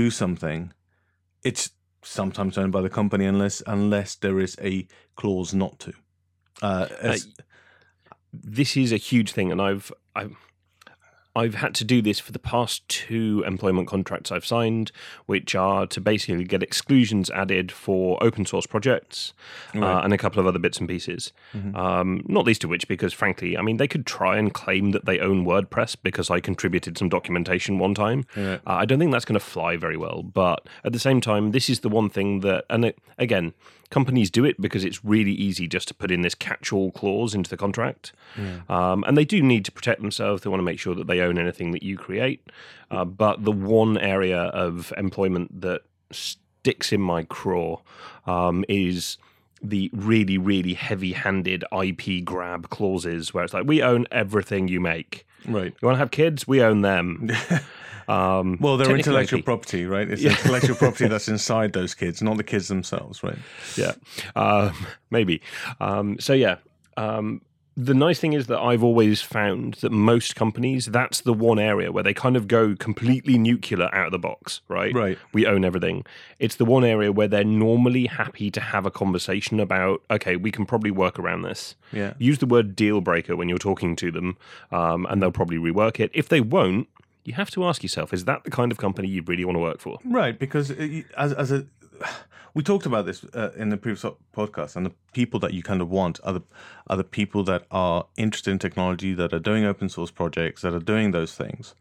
do 0.00 0.10
something, 0.10 0.72
it's 1.42 1.70
sometimes 2.02 2.56
owned 2.56 2.72
by 2.72 2.80
the 2.82 2.88
company 3.00 3.24
unless 3.26 3.62
unless 3.66 4.14
there 4.14 4.38
is 4.38 4.56
a 4.62 4.86
clause 5.16 5.52
not 5.52 5.78
to. 5.80 5.92
Uh, 6.62 6.86
as- 7.02 7.26
This 8.32 8.76
is 8.76 8.92
a 8.92 8.98
huge 9.10 9.32
thing, 9.32 9.50
and 9.52 9.60
I've 9.60 9.90
I've 10.14 10.36
I've 11.36 11.54
had 11.54 11.74
to 11.76 11.84
do 11.84 12.02
this 12.02 12.18
for 12.18 12.32
the 12.32 12.38
past 12.38 12.86
two 12.88 13.44
employment 13.46 13.86
contracts 13.86 14.32
I've 14.32 14.46
signed, 14.46 14.90
which 15.26 15.54
are 15.54 15.86
to 15.86 16.00
basically 16.00 16.44
get 16.44 16.62
exclusions 16.62 17.30
added 17.30 17.70
for 17.70 18.22
open 18.22 18.44
source 18.44 18.66
projects 18.66 19.32
uh, 19.74 20.00
and 20.02 20.12
a 20.12 20.18
couple 20.18 20.40
of 20.40 20.46
other 20.46 20.58
bits 20.58 20.78
and 20.78 20.88
pieces. 20.88 21.32
Um, 21.74 22.22
not 22.26 22.44
least 22.44 22.64
of 22.64 22.70
which, 22.70 22.88
because 22.88 23.12
frankly, 23.12 23.56
I 23.56 23.62
mean, 23.62 23.76
they 23.76 23.88
could 23.88 24.06
try 24.06 24.36
and 24.36 24.52
claim 24.52 24.90
that 24.92 25.04
they 25.04 25.20
own 25.20 25.44
WordPress 25.44 25.96
because 26.02 26.30
I 26.30 26.40
contributed 26.40 26.98
some 26.98 27.08
documentation 27.08 27.78
one 27.78 27.94
time. 27.94 28.24
Yeah. 28.36 28.54
Uh, 28.66 28.72
I 28.72 28.84
don't 28.84 28.98
think 28.98 29.12
that's 29.12 29.24
going 29.24 29.38
to 29.38 29.44
fly 29.44 29.76
very 29.76 29.96
well. 29.96 30.22
But 30.22 30.66
at 30.84 30.92
the 30.92 30.98
same 30.98 31.20
time, 31.20 31.52
this 31.52 31.70
is 31.70 31.80
the 31.80 31.88
one 31.88 32.10
thing 32.10 32.40
that, 32.40 32.64
and 32.68 32.84
it, 32.84 32.98
again, 33.18 33.54
companies 33.90 34.30
do 34.30 34.44
it 34.44 34.60
because 34.60 34.84
it's 34.84 35.04
really 35.04 35.32
easy 35.32 35.66
just 35.66 35.88
to 35.88 35.94
put 35.94 36.10
in 36.10 36.20
this 36.22 36.34
catch-all 36.34 36.90
clause 36.92 37.34
into 37.34 37.48
the 37.50 37.56
contract, 37.56 38.12
um, 38.68 39.04
and 39.06 39.16
they 39.16 39.24
do 39.24 39.42
need 39.42 39.64
to 39.64 39.72
protect 39.72 40.00
themselves. 40.00 40.42
They 40.42 40.50
want 40.50 40.60
to 40.60 40.64
make 40.64 40.78
sure 40.78 40.94
that 40.94 41.06
they 41.06 41.20
own 41.20 41.38
anything 41.38 41.70
that 41.72 41.82
you 41.82 41.96
create. 41.96 42.46
Uh, 42.90 43.04
but 43.04 43.44
the 43.44 43.52
one 43.52 43.98
area 43.98 44.38
of 44.38 44.92
employment 44.96 45.60
that 45.60 45.82
sticks 46.10 46.92
in 46.92 47.00
my 47.00 47.22
craw 47.24 47.80
um, 48.26 48.64
is 48.68 49.18
the 49.62 49.90
really, 49.92 50.38
really 50.38 50.74
heavy-handed 50.74 51.64
IP 51.72 52.24
grab 52.24 52.70
clauses, 52.70 53.34
where 53.34 53.44
it's 53.44 53.54
like 53.54 53.66
we 53.66 53.82
own 53.82 54.06
everything 54.10 54.68
you 54.68 54.80
make. 54.80 55.26
right. 55.46 55.74
You 55.80 55.86
want 55.86 55.96
to 55.96 55.98
have 55.98 56.10
kids? 56.10 56.46
We 56.46 56.62
own 56.62 56.82
them. 56.82 57.30
Um, 58.08 58.56
Well, 58.60 58.76
they're 58.76 58.96
intellectual 58.96 59.42
property, 59.42 59.84
right? 59.84 60.08
It's 60.10 60.22
intellectual 60.22 60.76
property 60.84 61.08
that's 61.08 61.28
inside 61.28 61.72
those 61.72 61.94
kids, 61.94 62.22
not 62.22 62.36
the 62.36 62.44
kids 62.44 62.68
themselves, 62.68 63.22
right? 63.22 63.38
yeah, 63.76 63.92
um, 64.34 64.74
maybe. 65.10 65.42
Um, 65.80 66.18
so 66.18 66.32
yeah, 66.32 66.56
um, 66.96 67.42
the 67.76 67.94
nice 67.94 68.18
thing 68.18 68.32
is 68.32 68.48
that 68.48 68.58
I've 68.58 68.82
always 68.82 69.22
found 69.22 69.74
that 69.74 69.92
most 69.92 70.34
companies 70.34 70.86
that's 70.86 71.20
the 71.20 71.32
one 71.32 71.60
area 71.60 71.92
where 71.92 72.02
they 72.02 72.12
kind 72.12 72.36
of 72.36 72.48
go 72.48 72.74
completely 72.74 73.38
nuclear 73.38 73.88
out 73.94 74.06
of 74.06 74.10
the 74.12 74.18
box, 74.18 74.62
right? 74.66 74.92
Right. 74.92 75.16
We 75.32 75.46
own 75.46 75.64
everything. 75.64 76.04
It's 76.40 76.56
the 76.56 76.64
one 76.64 76.82
area 76.84 77.12
where 77.12 77.28
they're 77.28 77.44
normally 77.44 78.06
happy 78.06 78.50
to 78.50 78.60
have 78.60 78.84
a 78.84 78.90
conversation 78.90 79.60
about. 79.60 80.02
Okay, 80.10 80.34
we 80.34 80.50
can 80.50 80.66
probably 80.66 80.90
work 80.90 81.20
around 81.20 81.42
this. 81.42 81.76
Yeah. 81.92 82.14
Use 82.18 82.38
the 82.38 82.46
word 82.46 82.74
deal 82.74 83.00
breaker 83.00 83.36
when 83.36 83.48
you're 83.48 83.58
talking 83.58 83.94
to 83.96 84.10
them, 84.10 84.36
um, 84.72 85.06
and 85.08 85.22
they'll 85.22 85.30
probably 85.30 85.58
rework 85.58 86.00
it. 86.00 86.10
If 86.14 86.30
they 86.30 86.40
won't. 86.40 86.88
You 87.24 87.34
have 87.34 87.50
to 87.50 87.64
ask 87.64 87.82
yourself: 87.82 88.12
Is 88.12 88.24
that 88.24 88.44
the 88.44 88.50
kind 88.50 88.72
of 88.72 88.78
company 88.78 89.08
you 89.08 89.22
really 89.22 89.44
want 89.44 89.56
to 89.56 89.60
work 89.60 89.80
for? 89.80 89.98
Right, 90.04 90.38
because 90.38 90.70
uh, 90.70 91.02
as 91.16 91.32
as 91.32 91.52
a 91.52 91.66
we 92.54 92.62
talked 92.62 92.86
about 92.86 93.06
this 93.06 93.24
uh, 93.34 93.50
in 93.56 93.68
the 93.68 93.76
previous 93.76 94.04
podcast, 94.34 94.76
and 94.76 94.86
the 94.86 94.92
people 95.12 95.40
that 95.40 95.52
you 95.52 95.62
kind 95.62 95.80
of 95.80 95.90
want 95.90 96.20
are 96.24 96.34
the 96.34 96.42
are 96.86 96.96
the 96.96 97.04
people 97.04 97.44
that 97.44 97.64
are 97.70 98.06
interested 98.16 98.50
in 98.50 98.58
technology, 98.58 99.14
that 99.14 99.32
are 99.32 99.38
doing 99.38 99.64
open 99.64 99.88
source 99.88 100.10
projects, 100.10 100.62
that 100.62 100.74
are 100.74 100.80
doing 100.80 101.10
those 101.10 101.34
things. 101.34 101.74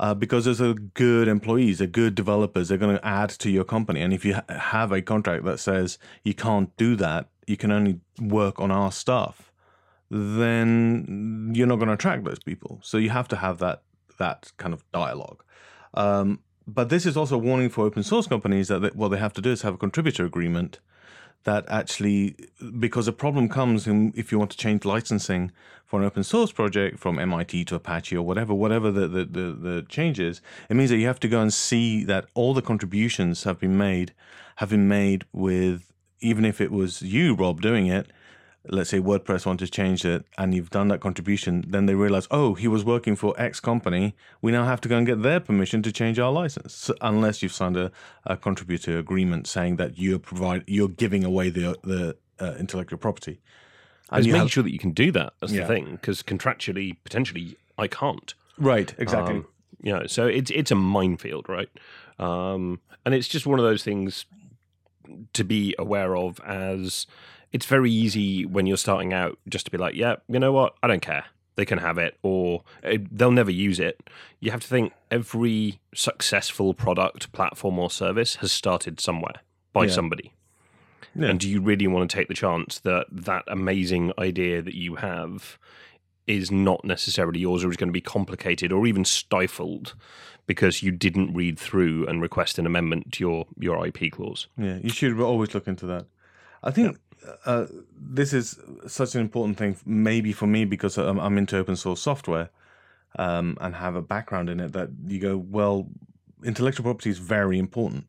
Uh, 0.00 0.14
because 0.14 0.44
those 0.44 0.60
are 0.60 0.74
good 0.74 1.26
employees, 1.26 1.78
they're 1.78 1.88
good 1.88 2.14
developers, 2.14 2.68
they're 2.68 2.78
going 2.78 2.96
to 2.96 3.04
add 3.04 3.28
to 3.30 3.50
your 3.50 3.64
company. 3.64 4.00
And 4.00 4.12
if 4.12 4.24
you 4.24 4.34
ha- 4.34 4.44
have 4.48 4.92
a 4.92 5.02
contract 5.02 5.44
that 5.44 5.58
says 5.58 5.98
you 6.22 6.34
can't 6.34 6.74
do 6.76 6.94
that, 6.96 7.28
you 7.48 7.56
can 7.56 7.72
only 7.72 7.98
work 8.20 8.60
on 8.60 8.70
our 8.70 8.92
stuff, 8.92 9.52
then 10.08 11.50
you're 11.52 11.66
not 11.66 11.76
going 11.76 11.88
to 11.88 11.94
attract 11.94 12.22
those 12.22 12.38
people. 12.38 12.78
So 12.80 12.96
you 12.96 13.10
have 13.10 13.26
to 13.28 13.36
have 13.36 13.58
that 13.58 13.82
that 14.18 14.52
kind 14.56 14.74
of 14.74 14.84
dialogue. 14.92 15.42
Um, 15.94 16.40
but 16.66 16.90
this 16.90 17.06
is 17.06 17.16
also 17.16 17.36
a 17.36 17.38
warning 17.38 17.70
for 17.70 17.84
open 17.86 18.02
source 18.02 18.26
companies 18.26 18.68
that 18.68 18.94
what 18.94 19.08
they 19.08 19.16
have 19.16 19.32
to 19.34 19.40
do 19.40 19.50
is 19.50 19.62
have 19.62 19.74
a 19.74 19.78
contributor 19.78 20.24
agreement 20.24 20.80
that 21.44 21.64
actually 21.68 22.36
because 22.78 23.08
a 23.08 23.12
problem 23.12 23.48
comes 23.48 23.86
in 23.86 24.12
if 24.16 24.30
you 24.30 24.38
want 24.38 24.50
to 24.50 24.56
change 24.56 24.84
licensing 24.84 25.50
for 25.86 26.00
an 26.00 26.04
open 26.04 26.22
source 26.22 26.52
project 26.52 26.98
from 26.98 27.18
MIT 27.18 27.64
to 27.66 27.74
Apache 27.74 28.16
or 28.16 28.22
whatever 28.22 28.52
whatever 28.52 28.90
the 28.90 29.06
the, 29.08 29.24
the, 29.24 29.52
the 29.52 29.86
change 29.88 30.20
is 30.20 30.42
it 30.68 30.74
means 30.74 30.90
that 30.90 30.98
you 30.98 31.06
have 31.06 31.20
to 31.20 31.28
go 31.28 31.40
and 31.40 31.52
see 31.52 32.04
that 32.04 32.26
all 32.34 32.54
the 32.54 32.62
contributions 32.62 33.44
have 33.44 33.58
been 33.58 33.78
made 33.78 34.12
have 34.56 34.70
been 34.70 34.88
made 34.88 35.24
with 35.32 35.92
even 36.20 36.44
if 36.44 36.60
it 36.60 36.72
was 36.72 37.02
you 37.02 37.34
Rob 37.34 37.62
doing 37.62 37.86
it 37.86 38.10
let's 38.66 38.90
say 38.90 38.98
WordPress 38.98 39.46
wanted 39.46 39.64
to 39.66 39.70
change 39.70 40.04
it 40.04 40.24
and 40.36 40.54
you've 40.54 40.70
done 40.70 40.88
that 40.88 41.00
contribution, 41.00 41.64
then 41.68 41.86
they 41.86 41.94
realize, 41.94 42.26
oh, 42.30 42.54
he 42.54 42.68
was 42.68 42.84
working 42.84 43.16
for 43.16 43.34
X 43.40 43.60
company. 43.60 44.14
We 44.42 44.52
now 44.52 44.64
have 44.64 44.80
to 44.82 44.88
go 44.88 44.96
and 44.98 45.06
get 45.06 45.22
their 45.22 45.40
permission 45.40 45.82
to 45.84 45.92
change 45.92 46.18
our 46.18 46.30
license, 46.32 46.90
unless 47.00 47.42
you've 47.42 47.52
signed 47.52 47.76
a, 47.76 47.90
a 48.26 48.36
contributor 48.36 48.98
agreement 48.98 49.46
saying 49.46 49.76
that 49.76 49.98
you're 49.98 50.18
provide 50.18 50.64
you're 50.66 50.88
giving 50.88 51.24
away 51.24 51.50
the 51.50 51.78
the 51.82 52.16
uh, 52.40 52.54
intellectual 52.58 52.98
property. 52.98 53.40
And 54.10 54.24
you 54.26 54.32
making 54.32 54.46
have- 54.46 54.52
sure 54.52 54.62
that 54.62 54.72
you 54.72 54.78
can 54.78 54.92
do 54.92 55.12
that. 55.12 55.34
That's 55.40 55.52
Yeah. 55.52 55.62
the 55.62 55.66
thing, 55.68 55.90
because 55.92 56.22
contractually, 56.22 56.96
potentially, 57.04 57.56
I 57.76 57.88
can't. 57.88 58.34
right, 58.58 58.94
exactly. 58.98 59.36
Um, 59.36 59.46
you 59.82 59.92
know, 59.92 60.06
so 60.06 60.26
it's 60.26 60.50
it's 60.50 60.70
a 60.70 60.74
minefield, 60.74 61.48
right? 61.48 61.68
Um, 62.18 62.80
and 63.06 63.14
it's 63.14 63.28
just 63.28 63.46
one 63.46 63.58
of 63.60 63.64
those 63.64 63.82
things 63.84 64.26
to 65.32 65.44
be 65.44 65.74
aware 65.78 66.16
of. 66.16 66.40
As 66.40 67.06
it's 67.52 67.66
very 67.66 67.90
easy 67.90 68.44
when 68.46 68.66
you're 68.66 68.76
starting 68.76 69.12
out, 69.12 69.38
just 69.48 69.64
to 69.66 69.70
be 69.70 69.78
like, 69.78 69.94
yeah, 69.94 70.16
you 70.28 70.38
know 70.38 70.52
what, 70.52 70.74
I 70.82 70.86
don't 70.86 71.02
care. 71.02 71.24
They 71.56 71.64
can 71.64 71.78
have 71.78 71.98
it, 71.98 72.16
or 72.22 72.62
eh, 72.84 72.98
they'll 73.10 73.32
never 73.32 73.50
use 73.50 73.80
it. 73.80 74.08
You 74.38 74.50
have 74.52 74.60
to 74.60 74.68
think 74.68 74.92
every 75.10 75.80
successful 75.94 76.72
product, 76.74 77.32
platform, 77.32 77.78
or 77.78 77.90
service 77.90 78.36
has 78.36 78.52
started 78.52 79.00
somewhere 79.00 79.40
by 79.72 79.84
Yeah. 79.86 79.90
somebody. 79.92 80.32
Yeah. 81.16 81.28
And 81.28 81.40
do 81.40 81.48
you 81.48 81.60
really 81.60 81.86
want 81.88 82.08
to 82.08 82.16
take 82.16 82.28
the 82.28 82.34
chance 82.34 82.78
that 82.80 83.06
that 83.10 83.42
amazing 83.48 84.12
idea 84.18 84.62
that 84.62 84.74
you 84.74 84.96
have 84.96 85.58
is 86.28 86.50
not 86.50 86.84
necessarily 86.84 87.40
yours 87.40 87.64
or 87.64 87.70
is 87.70 87.76
going 87.76 87.88
to 87.88 87.92
be 87.92 88.00
complicated 88.02 88.70
or 88.70 88.86
even 88.86 89.04
stifled 89.04 89.94
because 90.46 90.82
you 90.82 90.92
didn't 90.92 91.34
read 91.34 91.58
through 91.58 92.06
and 92.06 92.20
request 92.22 92.58
an 92.58 92.66
amendment 92.66 93.10
to 93.12 93.24
your, 93.24 93.46
your 93.58 93.84
IP 93.86 94.12
clause? 94.12 94.46
Yeah, 94.56 94.78
you 94.82 94.90
should 94.90 95.18
always 95.18 95.54
look 95.54 95.66
into 95.66 95.86
that. 95.86 96.06
I 96.62 96.70
think 96.70 96.98
uh, 97.44 97.66
this 97.94 98.32
is 98.32 98.58
such 98.86 99.14
an 99.14 99.20
important 99.20 99.58
thing, 99.58 99.76
maybe 99.84 100.32
for 100.32 100.46
me 100.46 100.64
because 100.64 100.98
I'm, 100.98 101.18
I'm 101.18 101.38
into 101.38 101.56
open 101.56 101.76
source 101.76 102.00
software 102.00 102.50
um, 103.18 103.56
and 103.60 103.74
have 103.74 103.94
a 103.94 104.02
background 104.02 104.48
in 104.48 104.60
it. 104.60 104.72
That 104.72 104.90
you 105.06 105.18
go, 105.18 105.36
well, 105.36 105.88
intellectual 106.44 106.84
property 106.84 107.10
is 107.10 107.18
very 107.18 107.58
important. 107.58 108.06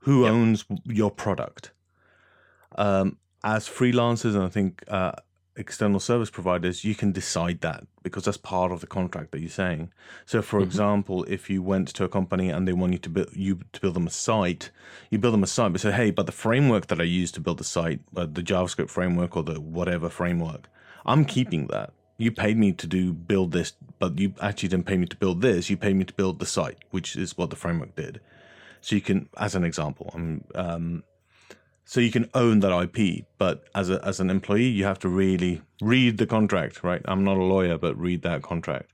Who 0.00 0.26
owns 0.26 0.64
your 0.84 1.10
product? 1.10 1.70
Um, 2.76 3.18
as 3.44 3.68
freelancers, 3.68 4.34
and 4.34 4.44
I 4.44 4.48
think 4.48 4.84
uh, 4.88 5.12
external 5.56 6.00
service 6.00 6.30
providers, 6.30 6.84
you 6.84 6.94
can 6.94 7.12
decide 7.12 7.60
that 7.60 7.84
because 8.02 8.24
that's 8.24 8.36
part 8.36 8.72
of 8.72 8.80
the 8.80 8.86
contract 8.86 9.32
that 9.32 9.40
you're 9.40 9.50
saying. 9.50 9.92
So, 10.24 10.42
for 10.42 10.60
example, 10.60 11.24
if 11.24 11.50
you 11.50 11.62
went 11.62 11.88
to 11.88 12.04
a 12.04 12.08
company 12.08 12.48
and 12.48 12.66
they 12.66 12.72
want 12.72 12.92
you 12.92 12.98
to 12.98 13.10
build 13.10 13.28
you 13.34 13.60
to 13.72 13.80
build 13.80 13.94
them 13.94 14.06
a 14.06 14.10
site, 14.10 14.70
you 15.10 15.18
build 15.18 15.34
them 15.34 15.42
a 15.42 15.46
site, 15.46 15.72
but 15.72 15.80
say, 15.80 15.92
hey, 15.92 16.10
but 16.10 16.26
the 16.26 16.32
framework 16.32 16.86
that 16.86 17.00
I 17.00 17.04
use 17.04 17.30
to 17.32 17.40
build 17.40 17.58
the 17.58 17.64
site, 17.64 18.00
uh, 18.16 18.26
the 18.26 18.42
JavaScript 18.42 18.90
framework 18.90 19.36
or 19.36 19.42
the 19.42 19.60
whatever 19.60 20.08
framework, 20.08 20.68
I'm 21.04 21.24
keeping 21.24 21.66
that. 21.68 21.92
You 22.18 22.30
paid 22.30 22.56
me 22.56 22.72
to 22.72 22.86
do 22.86 23.12
build 23.12 23.52
this, 23.52 23.72
but 23.98 24.18
you 24.18 24.34
actually 24.40 24.68
didn't 24.70 24.86
pay 24.86 24.96
me 24.96 25.06
to 25.06 25.16
build 25.16 25.42
this. 25.42 25.68
You 25.68 25.76
paid 25.76 25.96
me 25.96 26.04
to 26.04 26.14
build 26.14 26.38
the 26.38 26.46
site, 26.46 26.78
which 26.90 27.16
is 27.16 27.36
what 27.36 27.50
the 27.50 27.56
framework 27.56 27.96
did. 27.96 28.20
So 28.80 28.94
you 28.96 29.00
can, 29.00 29.28
as 29.38 29.54
an 29.54 29.64
example, 29.64 30.10
um, 30.14 30.44
um, 30.54 31.04
so 31.84 32.00
you 32.00 32.10
can 32.10 32.30
own 32.34 32.60
that 32.60 32.72
IP, 32.72 33.26
but 33.38 33.64
as 33.74 33.90
a 33.90 34.04
as 34.04 34.20
an 34.20 34.30
employee, 34.30 34.68
you 34.68 34.84
have 34.84 34.98
to 35.00 35.08
really 35.08 35.62
read 35.80 36.18
the 36.18 36.26
contract, 36.26 36.82
right? 36.84 37.02
I'm 37.04 37.24
not 37.24 37.36
a 37.36 37.42
lawyer, 37.42 37.78
but 37.78 37.98
read 37.98 38.22
that 38.22 38.42
contract. 38.42 38.90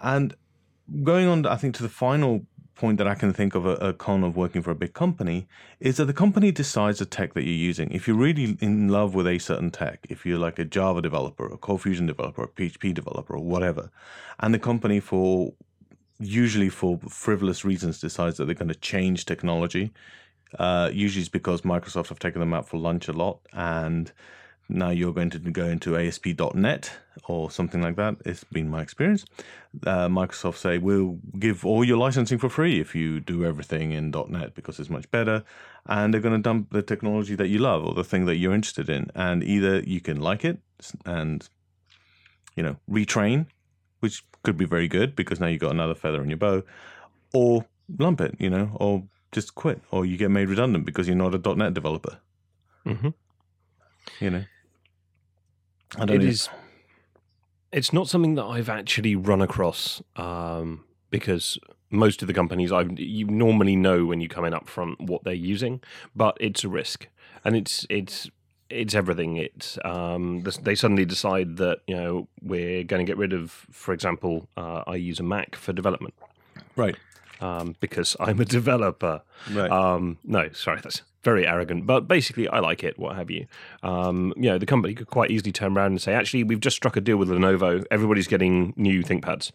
And 0.00 0.34
going 1.02 1.28
on, 1.28 1.46
I 1.46 1.56
think 1.56 1.74
to 1.76 1.82
the 1.82 1.88
final 1.88 2.46
point 2.74 2.98
that 2.98 3.06
I 3.06 3.14
can 3.14 3.32
think 3.32 3.54
of 3.54 3.66
a, 3.66 3.74
a 3.74 3.92
con 3.92 4.24
of 4.24 4.36
working 4.36 4.60
for 4.60 4.72
a 4.72 4.74
big 4.74 4.94
company 4.94 5.46
is 5.78 5.96
that 5.98 6.06
the 6.06 6.12
company 6.12 6.50
decides 6.50 6.98
the 6.98 7.06
tech 7.06 7.34
that 7.34 7.44
you're 7.44 7.52
using. 7.52 7.90
If 7.90 8.08
you're 8.08 8.16
really 8.16 8.58
in 8.60 8.88
love 8.88 9.14
with 9.14 9.26
a 9.26 9.38
certain 9.38 9.70
tech, 9.70 10.06
if 10.08 10.26
you're 10.26 10.38
like 10.38 10.58
a 10.58 10.64
Java 10.64 11.00
developer, 11.00 11.46
a 11.46 11.56
ColdFusion 11.56 12.06
developer, 12.06 12.42
a 12.42 12.48
PHP 12.48 12.92
developer, 12.92 13.36
or 13.36 13.44
whatever, 13.44 13.90
and 14.40 14.52
the 14.52 14.58
company 14.58 15.00
for 15.00 15.52
usually 16.18 16.68
for 16.68 16.98
frivolous 17.08 17.64
reasons 17.64 18.00
decides 18.00 18.36
that 18.36 18.46
they're 18.46 18.54
going 18.54 18.68
to 18.68 18.74
change 18.74 19.24
technology 19.24 19.92
uh, 20.58 20.90
usually 20.92 21.20
it's 21.20 21.28
because 21.28 21.62
Microsoft 21.62 22.08
have 22.08 22.18
taken 22.18 22.40
them 22.40 22.54
out 22.54 22.68
for 22.68 22.78
lunch 22.78 23.08
a 23.08 23.12
lot, 23.12 23.40
and 23.52 24.12
now 24.68 24.90
you're 24.90 25.12
going 25.12 25.30
to 25.30 25.38
go 25.38 25.66
into 25.66 25.96
ASP.NET 25.96 26.90
or 27.28 27.50
something 27.50 27.82
like 27.82 27.96
that. 27.96 28.16
It's 28.24 28.44
been 28.44 28.68
my 28.68 28.82
experience. 28.82 29.24
Uh, 29.86 30.08
Microsoft 30.08 30.56
say 30.56 30.78
we'll 30.78 31.18
give 31.38 31.66
all 31.66 31.84
your 31.84 31.98
licensing 31.98 32.38
for 32.38 32.48
free 32.48 32.80
if 32.80 32.94
you 32.94 33.20
do 33.20 33.44
everything 33.44 33.92
in 33.92 34.10
.NET 34.10 34.54
because 34.54 34.78
it's 34.80 34.90
much 34.90 35.10
better, 35.10 35.44
and 35.86 36.12
they're 36.12 36.20
going 36.20 36.36
to 36.36 36.42
dump 36.42 36.70
the 36.70 36.82
technology 36.82 37.34
that 37.34 37.48
you 37.48 37.58
love 37.58 37.84
or 37.84 37.94
the 37.94 38.04
thing 38.04 38.24
that 38.26 38.36
you're 38.36 38.54
interested 38.54 38.88
in, 38.88 39.10
and 39.14 39.42
either 39.42 39.80
you 39.80 40.00
can 40.00 40.20
like 40.20 40.44
it 40.44 40.58
and 41.04 41.48
you 42.56 42.62
know 42.62 42.76
retrain, 42.90 43.46
which 44.00 44.24
could 44.42 44.56
be 44.56 44.64
very 44.64 44.88
good 44.88 45.16
because 45.16 45.40
now 45.40 45.46
you've 45.46 45.60
got 45.60 45.72
another 45.72 45.94
feather 45.94 46.22
in 46.22 46.30
your 46.30 46.38
bow, 46.38 46.62
or 47.32 47.66
lump 47.98 48.20
it, 48.20 48.34
you 48.38 48.48
know, 48.48 48.70
or 48.76 49.02
just 49.34 49.54
quit, 49.54 49.82
or 49.90 50.06
you 50.06 50.16
get 50.16 50.30
made 50.30 50.48
redundant 50.48 50.86
because 50.86 51.06
you're 51.06 51.16
not 51.16 51.34
a 51.34 51.54
.NET 51.54 51.74
developer. 51.74 52.18
Mm-hmm. 52.86 53.10
You 54.20 54.30
know, 54.30 54.44
I 55.96 56.04
don't 56.06 56.20
know. 56.20 56.26
is. 56.26 56.48
It's 57.72 57.92
not 57.92 58.08
something 58.08 58.36
that 58.36 58.44
I've 58.44 58.68
actually 58.68 59.16
run 59.16 59.42
across 59.42 60.00
um, 60.14 60.84
because 61.10 61.58
most 61.90 62.22
of 62.22 62.28
the 62.28 62.34
companies 62.34 62.70
I 62.70 62.82
you 62.96 63.26
normally 63.26 63.74
know 63.74 64.06
when 64.06 64.20
you 64.20 64.28
come 64.28 64.44
in 64.44 64.54
up 64.54 64.68
front 64.68 65.00
what 65.00 65.24
they're 65.24 65.34
using, 65.34 65.82
but 66.14 66.36
it's 66.40 66.64
a 66.64 66.68
risk, 66.68 67.08
and 67.44 67.56
it's 67.56 67.86
it's 67.90 68.30
it's 68.70 68.94
everything. 68.94 69.36
It's 69.36 69.78
um, 69.84 70.44
they 70.62 70.74
suddenly 70.74 71.04
decide 71.04 71.56
that 71.56 71.80
you 71.86 71.96
know 71.96 72.28
we're 72.40 72.84
going 72.84 73.04
to 73.04 73.10
get 73.10 73.18
rid 73.18 73.32
of, 73.32 73.50
for 73.50 73.92
example, 73.92 74.48
uh, 74.56 74.84
I 74.86 74.96
use 74.96 75.18
a 75.18 75.24
Mac 75.24 75.56
for 75.56 75.72
development 75.72 76.14
right, 76.76 76.96
um, 77.40 77.76
because 77.80 78.16
I'm 78.20 78.40
a 78.40 78.44
developer. 78.44 79.22
right, 79.50 79.70
Um, 79.70 80.18
no, 80.24 80.50
sorry, 80.52 80.80
that's 80.82 81.02
very 81.22 81.46
arrogant. 81.46 81.86
But 81.86 82.06
basically, 82.06 82.46
I 82.48 82.60
like 82.60 82.84
it. 82.84 82.98
What 82.98 83.16
have 83.16 83.30
you? 83.30 83.46
Um, 83.82 84.32
you 84.36 84.50
know, 84.50 84.58
the 84.58 84.66
company 84.66 84.94
could 84.94 85.08
quite 85.08 85.30
easily 85.30 85.52
turn 85.52 85.76
around 85.76 85.92
and 85.92 86.02
say, 86.02 86.12
"Actually, 86.14 86.44
we've 86.44 86.60
just 86.60 86.76
struck 86.76 86.96
a 86.96 87.00
deal 87.00 87.16
with 87.16 87.28
Lenovo. 87.28 87.84
Everybody's 87.90 88.28
getting 88.28 88.74
new 88.76 89.02
ThinkPads." 89.02 89.50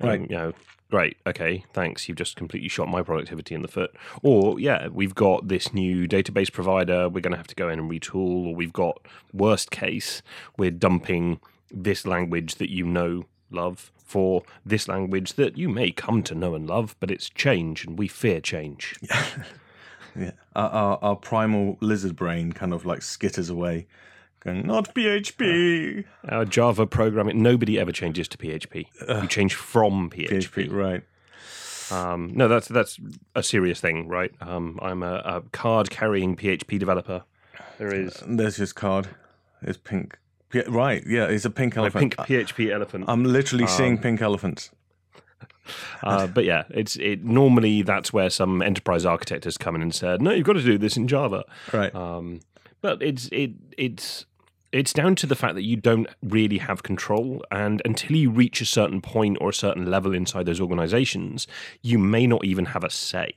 Right. 0.00 0.20
You 0.20 0.36
know, 0.36 0.52
great. 0.90 1.16
Okay, 1.26 1.64
thanks. 1.72 2.08
You've 2.08 2.18
just 2.18 2.36
completely 2.36 2.68
shot 2.68 2.88
my 2.88 3.02
productivity 3.02 3.54
in 3.54 3.62
the 3.62 3.68
foot. 3.68 3.94
Or 4.22 4.58
yeah, 4.60 4.88
we've 4.88 5.14
got 5.14 5.48
this 5.48 5.72
new 5.72 6.06
database 6.06 6.52
provider. 6.52 7.08
We're 7.08 7.20
going 7.22 7.32
to 7.32 7.38
have 7.38 7.46
to 7.48 7.54
go 7.54 7.68
in 7.68 7.78
and 7.78 7.90
retool. 7.90 8.46
Or 8.46 8.54
we've 8.54 8.72
got 8.72 9.06
worst 9.32 9.70
case, 9.70 10.22
we're 10.58 10.70
dumping 10.70 11.40
this 11.70 12.06
language 12.06 12.56
that 12.56 12.70
you 12.70 12.84
know 12.84 13.24
love 13.50 13.92
for 14.04 14.42
this 14.64 14.88
language 14.88 15.34
that 15.34 15.58
you 15.58 15.68
may 15.68 15.90
come 15.90 16.22
to 16.24 16.34
know 16.34 16.54
and 16.54 16.66
love, 16.66 16.96
but 17.00 17.10
it's 17.10 17.28
change, 17.28 17.84
and 17.84 17.98
we 17.98 18.08
fear 18.08 18.40
change. 18.40 18.94
Yeah, 20.18 20.30
our, 20.54 20.70
our, 20.70 20.98
our 21.02 21.16
primal 21.16 21.76
lizard 21.80 22.16
brain 22.16 22.52
kind 22.52 22.72
of 22.72 22.86
like 22.86 23.00
skitters 23.00 23.50
away, 23.50 23.86
going, 24.40 24.66
"Not 24.66 24.94
PHP." 24.94 26.04
Our 26.28 26.46
Java 26.46 26.86
programming, 26.86 27.42
nobody 27.42 27.78
ever 27.78 27.92
changes 27.92 28.26
to 28.28 28.38
PHP. 28.38 28.86
you 29.22 29.28
change 29.28 29.54
from 29.54 30.08
PHP. 30.08 30.30
PHP, 30.30 30.72
right? 30.72 31.02
Um, 31.90 32.32
no, 32.34 32.48
that's 32.48 32.68
that's 32.68 32.98
a 33.34 33.42
serious 33.42 33.80
thing, 33.80 34.08
right? 34.08 34.32
Um, 34.40 34.78
I'm 34.82 35.02
a, 35.02 35.22
a 35.24 35.42
card 35.52 35.90
carrying 35.90 36.34
PHP 36.34 36.78
developer. 36.78 37.24
There 37.78 37.94
is 37.94 38.22
There's 38.26 38.56
his 38.56 38.72
card. 38.72 39.08
It's 39.62 39.78
pink. 39.78 40.18
Yeah, 40.52 40.62
right. 40.68 41.02
Yeah, 41.06 41.24
it's 41.24 41.44
a 41.44 41.50
pink 41.50 41.76
a 41.76 41.80
elephant. 41.80 42.16
pink 42.16 42.28
PHP 42.28 42.72
elephant. 42.72 43.04
I'm 43.08 43.24
literally 43.24 43.66
seeing 43.66 43.98
pink 43.98 44.22
elephants. 44.22 44.70
Uh, 46.02 46.28
but 46.28 46.44
yeah, 46.44 46.62
it's 46.70 46.94
it. 46.96 47.24
Normally, 47.24 47.82
that's 47.82 48.12
where 48.12 48.30
some 48.30 48.62
enterprise 48.62 49.04
architect 49.04 49.42
has 49.42 49.58
come 49.58 49.74
in 49.74 49.82
and 49.82 49.92
said, 49.92 50.22
"No, 50.22 50.30
you've 50.30 50.46
got 50.46 50.52
to 50.52 50.62
do 50.62 50.78
this 50.78 50.96
in 50.96 51.08
Java." 51.08 51.44
Right. 51.72 51.92
Um, 51.92 52.38
but 52.82 53.02
it's 53.02 53.28
it 53.32 53.50
it's 53.76 54.26
it's 54.70 54.92
down 54.92 55.16
to 55.16 55.26
the 55.26 55.34
fact 55.34 55.54
that 55.56 55.64
you 55.64 55.76
don't 55.76 56.06
really 56.22 56.58
have 56.58 56.84
control, 56.84 57.44
and 57.50 57.82
until 57.84 58.16
you 58.16 58.30
reach 58.30 58.60
a 58.60 58.64
certain 58.64 59.00
point 59.00 59.38
or 59.40 59.48
a 59.48 59.54
certain 59.54 59.90
level 59.90 60.14
inside 60.14 60.46
those 60.46 60.60
organizations, 60.60 61.48
you 61.82 61.98
may 61.98 62.26
not 62.26 62.44
even 62.44 62.66
have 62.66 62.84
a 62.84 62.90
say. 62.90 63.32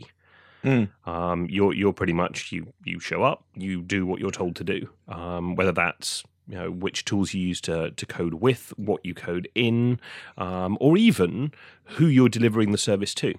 Um, 1.06 1.48
you're 1.50 1.74
you're 1.74 1.94
pretty 1.94 2.14
much 2.14 2.52
you 2.52 2.74
you 2.84 3.00
show 3.00 3.24
up, 3.24 3.44
you 3.56 3.82
do 3.82 4.06
what 4.06 4.20
you're 4.20 4.30
told 4.30 4.56
to 4.58 4.64
do, 4.64 4.90
um, 5.08 5.56
whether 5.56 5.72
that's 5.72 6.24
you 6.50 6.56
know 6.56 6.72
which 6.72 7.06
tools 7.06 7.34
you 7.34 7.42
use 7.42 7.62
to 7.62 7.92
to 7.92 8.06
code 8.06 8.36
with, 8.36 8.74
what 8.76 9.06
you 9.06 9.14
code 9.14 9.48
in, 9.56 10.00
um, 10.38 10.78
or 10.82 10.98
even 10.98 11.54
who 11.96 12.08
you're 12.08 12.30
delivering 12.30 12.72
the 12.72 12.78
service 12.78 13.14
to. 13.16 13.36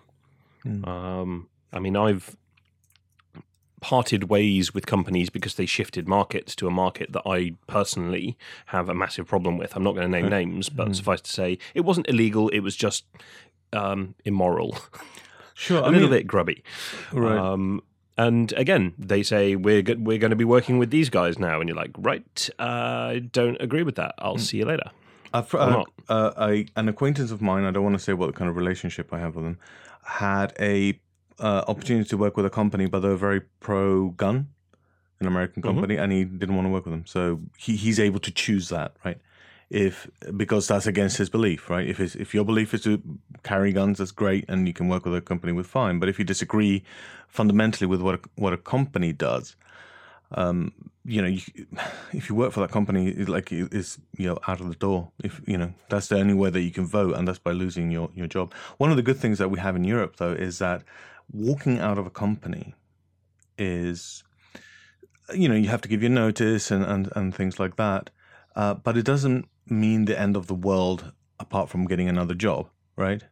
Um, 0.84 1.48
I 1.72 1.78
mean, 1.78 1.96
I've 1.96 2.36
parted 3.80 4.24
ways 4.24 4.74
with 4.74 4.86
companies 4.86 5.30
because 5.30 5.54
they 5.54 5.66
shifted 5.66 6.06
markets 6.06 6.54
to 6.56 6.66
a 6.66 6.70
market 6.70 7.12
that 7.12 7.22
I 7.26 7.52
personally 7.66 8.36
have 8.66 8.88
a 8.88 8.94
massive 8.94 9.26
problem 9.26 9.56
with. 9.56 9.74
I'm 9.74 9.82
not 9.82 9.94
going 9.94 10.10
to 10.10 10.20
name 10.20 10.28
names, 10.28 10.68
but 10.68 10.94
suffice 10.94 11.22
to 11.22 11.30
say, 11.30 11.58
it 11.74 11.80
wasn't 11.80 12.08
illegal. 12.08 12.48
It 12.50 12.60
was 12.60 12.76
just 12.76 13.04
um, 13.72 14.14
immoral, 14.24 14.76
Sure. 15.54 15.78
a 15.82 15.84
I 15.84 15.88
little 15.88 16.08
mean, 16.08 16.18
bit 16.18 16.26
grubby. 16.26 16.62
Right. 17.12 17.38
Um, 17.38 17.82
and 18.18 18.52
again, 18.52 18.94
they 18.98 19.22
say 19.22 19.56
we're 19.56 19.82
go- 19.82 19.96
we're 19.98 20.18
going 20.18 20.30
to 20.30 20.36
be 20.36 20.44
working 20.44 20.78
with 20.78 20.90
these 20.90 21.08
guys 21.10 21.38
now, 21.38 21.60
and 21.60 21.68
you're 21.68 21.76
like, 21.76 21.92
right? 21.98 22.50
Uh, 22.58 22.62
I 22.62 23.18
don't 23.32 23.56
agree 23.60 23.82
with 23.82 23.94
that. 23.96 24.14
I'll 24.18 24.38
see 24.38 24.58
you 24.58 24.64
later. 24.66 24.90
Uh, 25.32 25.84
uh, 26.08 26.32
a, 26.38 26.66
an 26.76 26.88
acquaintance 26.88 27.30
of 27.30 27.40
mine, 27.40 27.64
I 27.64 27.70
don't 27.70 27.84
want 27.84 27.94
to 27.96 28.02
say 28.02 28.12
what 28.14 28.34
kind 28.34 28.50
of 28.50 28.56
relationship 28.56 29.12
I 29.12 29.20
have 29.20 29.36
with 29.36 29.44
them, 29.44 29.58
had 30.02 30.52
a 30.58 30.98
uh, 31.38 31.62
opportunity 31.68 32.08
to 32.08 32.16
work 32.16 32.36
with 32.36 32.44
a 32.46 32.50
company, 32.50 32.86
but 32.86 33.00
they 33.00 33.08
were 33.08 33.16
very 33.16 33.40
pro 33.60 34.08
gun, 34.10 34.48
an 35.20 35.26
American 35.26 35.62
Mm-hmm. 35.62 35.70
company, 35.74 35.96
and 35.96 36.10
he 36.12 36.24
didn't 36.24 36.56
want 36.56 36.66
to 36.66 36.70
work 36.70 36.84
with 36.84 36.92
them. 36.92 37.06
So 37.06 37.40
he, 37.56 37.76
he's 37.76 38.00
able 38.00 38.18
to 38.20 38.30
choose 38.32 38.68
that, 38.70 38.96
right? 39.04 39.18
If 39.70 40.10
because 40.36 40.66
that's 40.66 40.86
against 40.86 41.16
his 41.16 41.30
belief, 41.30 41.70
right? 41.70 41.86
If 41.86 41.98
his, 41.98 42.16
if 42.16 42.34
your 42.34 42.44
belief 42.44 42.74
is 42.74 42.82
to 42.82 43.00
carry 43.44 43.72
guns, 43.72 43.98
that's 43.98 44.10
great, 44.10 44.44
and 44.48 44.66
you 44.66 44.74
can 44.74 44.88
work 44.88 45.04
with 45.04 45.14
a 45.14 45.20
company 45.20 45.52
with 45.52 45.68
fine. 45.68 46.00
But 46.00 46.08
if 46.08 46.18
you 46.18 46.24
disagree 46.24 46.82
fundamentally 47.28 47.86
with 47.86 48.00
what 48.00 48.16
a, 48.16 48.20
what 48.34 48.52
a 48.52 48.56
company 48.56 49.12
does, 49.12 49.54
um, 50.32 50.72
you 51.04 51.22
know, 51.22 51.28
you, 51.28 51.42
if 52.12 52.28
you 52.28 52.34
work 52.34 52.52
for 52.52 52.60
that 52.60 52.70
company, 52.70 53.08
it 53.08 53.28
like 53.28 53.52
is 53.52 53.98
you 54.16 54.28
know 54.28 54.38
out 54.46 54.60
of 54.60 54.68
the 54.68 54.74
door. 54.74 55.10
If 55.22 55.40
you 55.46 55.58
know 55.58 55.72
that's 55.88 56.08
the 56.08 56.16
only 56.16 56.34
way 56.34 56.50
that 56.50 56.60
you 56.60 56.70
can 56.70 56.86
vote, 56.86 57.16
and 57.16 57.26
that's 57.26 57.38
by 57.38 57.52
losing 57.52 57.90
your 57.90 58.10
your 58.14 58.26
job. 58.26 58.52
One 58.78 58.90
of 58.90 58.96
the 58.96 59.02
good 59.02 59.18
things 59.18 59.38
that 59.38 59.50
we 59.50 59.58
have 59.58 59.76
in 59.76 59.84
Europe, 59.84 60.16
though, 60.16 60.32
is 60.32 60.58
that 60.58 60.82
walking 61.32 61.78
out 61.78 61.98
of 61.98 62.06
a 62.06 62.10
company 62.10 62.74
is, 63.58 64.24
you 65.34 65.48
know, 65.48 65.54
you 65.54 65.68
have 65.68 65.80
to 65.82 65.88
give 65.88 66.02
your 66.02 66.10
notice 66.10 66.70
and 66.70 66.84
and, 66.84 67.10
and 67.14 67.34
things 67.34 67.58
like 67.58 67.76
that. 67.76 68.10
Uh, 68.56 68.74
but 68.74 68.96
it 68.96 69.04
doesn't 69.04 69.48
mean 69.70 70.04
the 70.04 70.18
end 70.18 70.36
of 70.36 70.46
the 70.46 70.54
world 70.54 71.12
apart 71.38 71.68
from 71.68 71.86
getting 71.86 72.08
another 72.08 72.34
job, 72.34 72.68
right? 72.96 73.22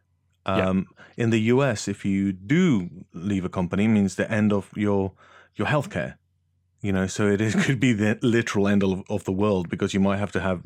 Yeah. 0.45 0.69
Um, 0.69 0.87
in 1.15 1.29
the 1.29 1.39
US, 1.53 1.87
if 1.87 2.05
you 2.05 2.31
do 2.33 2.89
leave 3.13 3.45
a 3.45 3.49
company, 3.49 3.85
it 3.85 3.89
means 3.89 4.15
the 4.15 4.29
end 4.31 4.51
of 4.51 4.71
your 4.75 5.13
your 5.55 5.67
healthcare. 5.67 6.15
You 6.81 6.93
know, 6.93 7.07
so 7.07 7.27
it 7.27 7.41
is, 7.41 7.55
could 7.65 7.79
be 7.79 7.93
the 7.93 8.17
literal 8.21 8.67
end 8.67 8.83
of, 8.83 9.03
of 9.09 9.25
the 9.25 9.33
world 9.33 9.69
because 9.69 9.93
you 9.93 9.99
might 9.99 10.17
have 10.17 10.31
to 10.31 10.39
have 10.39 10.63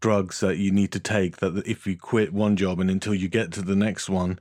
drugs 0.00 0.40
that 0.40 0.58
you 0.58 0.70
need 0.70 0.92
to 0.92 1.00
take. 1.00 1.38
That 1.38 1.66
if 1.66 1.86
you 1.86 1.96
quit 1.96 2.32
one 2.32 2.56
job 2.56 2.78
and 2.78 2.90
until 2.90 3.14
you 3.14 3.28
get 3.28 3.52
to 3.52 3.62
the 3.62 3.76
next 3.76 4.08
one, 4.08 4.38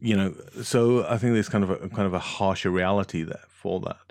you 0.00 0.16
know. 0.16 0.34
So 0.62 1.06
I 1.06 1.16
think 1.18 1.34
there's 1.34 1.48
kind 1.48 1.64
of 1.64 1.70
a 1.70 1.88
kind 1.88 2.06
of 2.06 2.14
a 2.14 2.18
harsher 2.18 2.70
reality 2.70 3.22
there 3.22 3.44
for 3.48 3.80
that. 3.80 4.09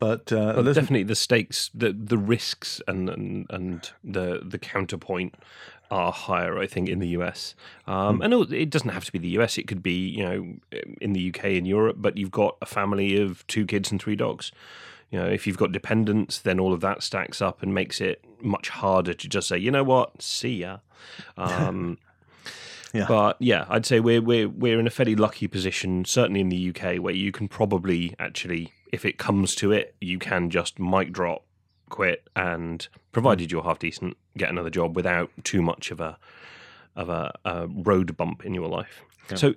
But 0.00 0.32
uh, 0.32 0.54
Well, 0.56 0.64
definitely 0.64 1.04
the 1.04 1.14
stakes, 1.14 1.70
the 1.72 1.92
the 1.92 2.18
risks, 2.18 2.80
and 2.88 3.08
and, 3.08 3.46
and 3.50 3.90
the 4.02 4.40
the 4.42 4.58
counterpoint 4.58 5.34
are 5.90 6.10
higher. 6.10 6.58
I 6.58 6.66
think 6.66 6.88
in 6.88 6.98
the 6.98 7.08
US, 7.08 7.54
um, 7.86 8.22
and 8.22 8.32
it 8.32 8.52
it 8.52 8.70
doesn't 8.70 8.90
have 8.90 9.04
to 9.04 9.12
be 9.12 9.18
the 9.18 9.38
US. 9.38 9.58
It 9.58 9.68
could 9.68 9.82
be 9.82 10.08
you 10.08 10.24
know 10.24 10.54
in 11.00 11.12
the 11.12 11.28
UK 11.28 11.44
and 11.44 11.68
Europe. 11.68 11.96
But 12.00 12.16
you've 12.16 12.30
got 12.30 12.56
a 12.62 12.66
family 12.66 13.20
of 13.20 13.46
two 13.46 13.66
kids 13.66 13.92
and 13.92 14.00
three 14.02 14.16
dogs. 14.16 14.50
You 15.10 15.18
know, 15.18 15.26
if 15.26 15.46
you've 15.46 15.58
got 15.58 15.72
dependents, 15.72 16.38
then 16.38 16.58
all 16.58 16.72
of 16.72 16.80
that 16.80 17.02
stacks 17.02 17.42
up 17.42 17.62
and 17.62 17.74
makes 17.74 18.00
it 18.00 18.24
much 18.40 18.68
harder 18.68 19.12
to 19.12 19.28
just 19.28 19.48
say, 19.48 19.58
you 19.58 19.70
know 19.70 19.82
what, 19.82 20.22
see 20.22 20.58
ya. 20.58 20.78
Um, 21.36 21.98
Yeah. 22.92 23.06
But 23.06 23.36
yeah, 23.38 23.66
I'd 23.68 23.86
say 23.86 24.00
we're 24.00 24.20
we're 24.20 24.48
we're 24.48 24.80
in 24.80 24.86
a 24.86 24.90
fairly 24.90 25.14
lucky 25.14 25.46
position, 25.46 26.04
certainly 26.04 26.40
in 26.40 26.48
the 26.48 26.70
UK, 26.70 27.00
where 27.00 27.14
you 27.14 27.30
can 27.32 27.48
probably 27.48 28.14
actually, 28.18 28.72
if 28.90 29.04
it 29.04 29.18
comes 29.18 29.54
to 29.56 29.72
it, 29.72 29.94
you 30.00 30.18
can 30.18 30.50
just 30.50 30.78
mic 30.78 31.12
drop, 31.12 31.44
quit, 31.88 32.28
and 32.36 32.86
provided 33.12 33.50
you're 33.50 33.62
half 33.62 33.78
decent, 33.78 34.16
get 34.36 34.50
another 34.50 34.70
job 34.70 34.94
without 34.96 35.30
too 35.44 35.62
much 35.62 35.90
of 35.90 36.00
a 36.00 36.18
of 36.96 37.08
a, 37.08 37.32
a 37.44 37.68
road 37.68 38.16
bump 38.16 38.44
in 38.44 38.52
your 38.52 38.68
life. 38.68 39.02
So 39.36 39.54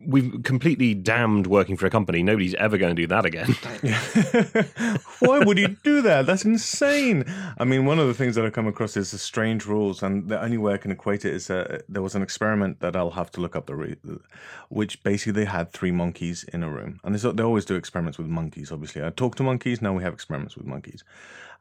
we've 0.00 0.42
completely 0.42 0.94
damned 0.94 1.46
working 1.46 1.76
for 1.76 1.86
a 1.86 1.90
company. 1.90 2.22
Nobody's 2.22 2.54
ever 2.54 2.76
going 2.76 2.94
to 2.94 3.02
do 3.02 3.06
that 3.06 3.24
again. 3.24 3.48
Why 5.20 5.38
would 5.40 5.58
you 5.58 5.68
do 5.82 6.02
that? 6.02 6.26
That's 6.26 6.44
insane. 6.44 7.24
I 7.58 7.64
mean, 7.64 7.86
one 7.86 7.98
of 7.98 8.06
the 8.06 8.14
things 8.14 8.34
that 8.34 8.44
I 8.44 8.50
come 8.50 8.66
across 8.66 8.96
is 8.96 9.10
the 9.10 9.18
strange 9.18 9.66
rules, 9.66 10.02
and 10.02 10.28
the 10.28 10.40
only 10.40 10.58
way 10.58 10.74
I 10.74 10.76
can 10.76 10.90
equate 10.90 11.24
it 11.24 11.34
is 11.34 11.50
uh, 11.50 11.80
there 11.88 12.02
was 12.02 12.14
an 12.14 12.22
experiment 12.22 12.80
that 12.80 12.94
I'll 12.94 13.10
have 13.10 13.30
to 13.32 13.40
look 13.40 13.56
up 13.56 13.66
the 13.66 13.74
re- 13.74 13.96
which 14.68 15.02
basically 15.02 15.32
they 15.32 15.50
had 15.50 15.72
three 15.72 15.92
monkeys 15.92 16.44
in 16.44 16.62
a 16.62 16.70
room, 16.70 17.00
and 17.02 17.14
they 17.14 17.32
they 17.32 17.42
always 17.42 17.64
do 17.64 17.74
experiments 17.74 18.18
with 18.18 18.26
monkeys. 18.26 18.70
Obviously, 18.70 19.02
I 19.02 19.10
talk 19.10 19.34
to 19.36 19.42
monkeys. 19.42 19.80
Now 19.80 19.94
we 19.94 20.02
have 20.02 20.12
experiments 20.12 20.56
with 20.56 20.66
monkeys, 20.66 21.04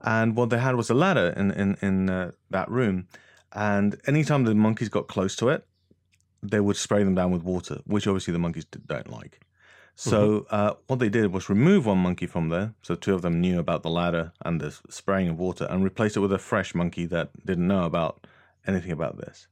and 0.01 0.35
what 0.35 0.49
they 0.49 0.59
had 0.59 0.75
was 0.75 0.89
a 0.89 0.93
ladder 0.93 1.33
in 1.37 1.51
in 1.51 1.77
in 1.81 2.09
uh, 2.09 2.31
that 2.49 2.69
room, 2.69 3.07
and 3.53 3.99
anytime 4.07 4.43
the 4.43 4.55
monkeys 4.55 4.89
got 4.89 5.07
close 5.07 5.35
to 5.37 5.49
it, 5.49 5.65
they 6.41 6.59
would 6.59 6.77
spray 6.77 7.03
them 7.03 7.15
down 7.15 7.31
with 7.31 7.43
water, 7.43 7.81
which 7.85 8.07
obviously 8.07 8.31
the 8.31 8.39
monkeys 8.39 8.65
don't 8.65 9.09
like. 9.09 9.39
So 9.97 10.45
uh, 10.49 10.73
what 10.87 10.99
they 10.99 11.07
did 11.07 11.31
was 11.31 11.47
remove 11.47 11.85
one 11.85 11.99
monkey 11.99 12.27
from 12.27 12.49
there. 12.49 12.73
So 12.81 12.95
two 12.95 13.13
of 13.15 13.21
them 13.21 13.39
knew 13.39 13.59
about 13.59 13.81
the 13.81 13.89
ladder 13.89 14.33
and 14.43 14.59
the 14.59 14.77
spraying 14.89 15.29
of 15.29 15.39
water, 15.39 15.65
and 15.69 15.85
replace 15.85 16.17
it 16.17 16.19
with 16.19 16.33
a 16.33 16.37
fresh 16.37 16.75
monkey 16.75 17.05
that 17.05 17.29
didn't 17.45 17.67
know 17.67 17.85
about 17.85 18.27
anything 18.67 18.91
about 18.91 19.17
this. 19.17 19.47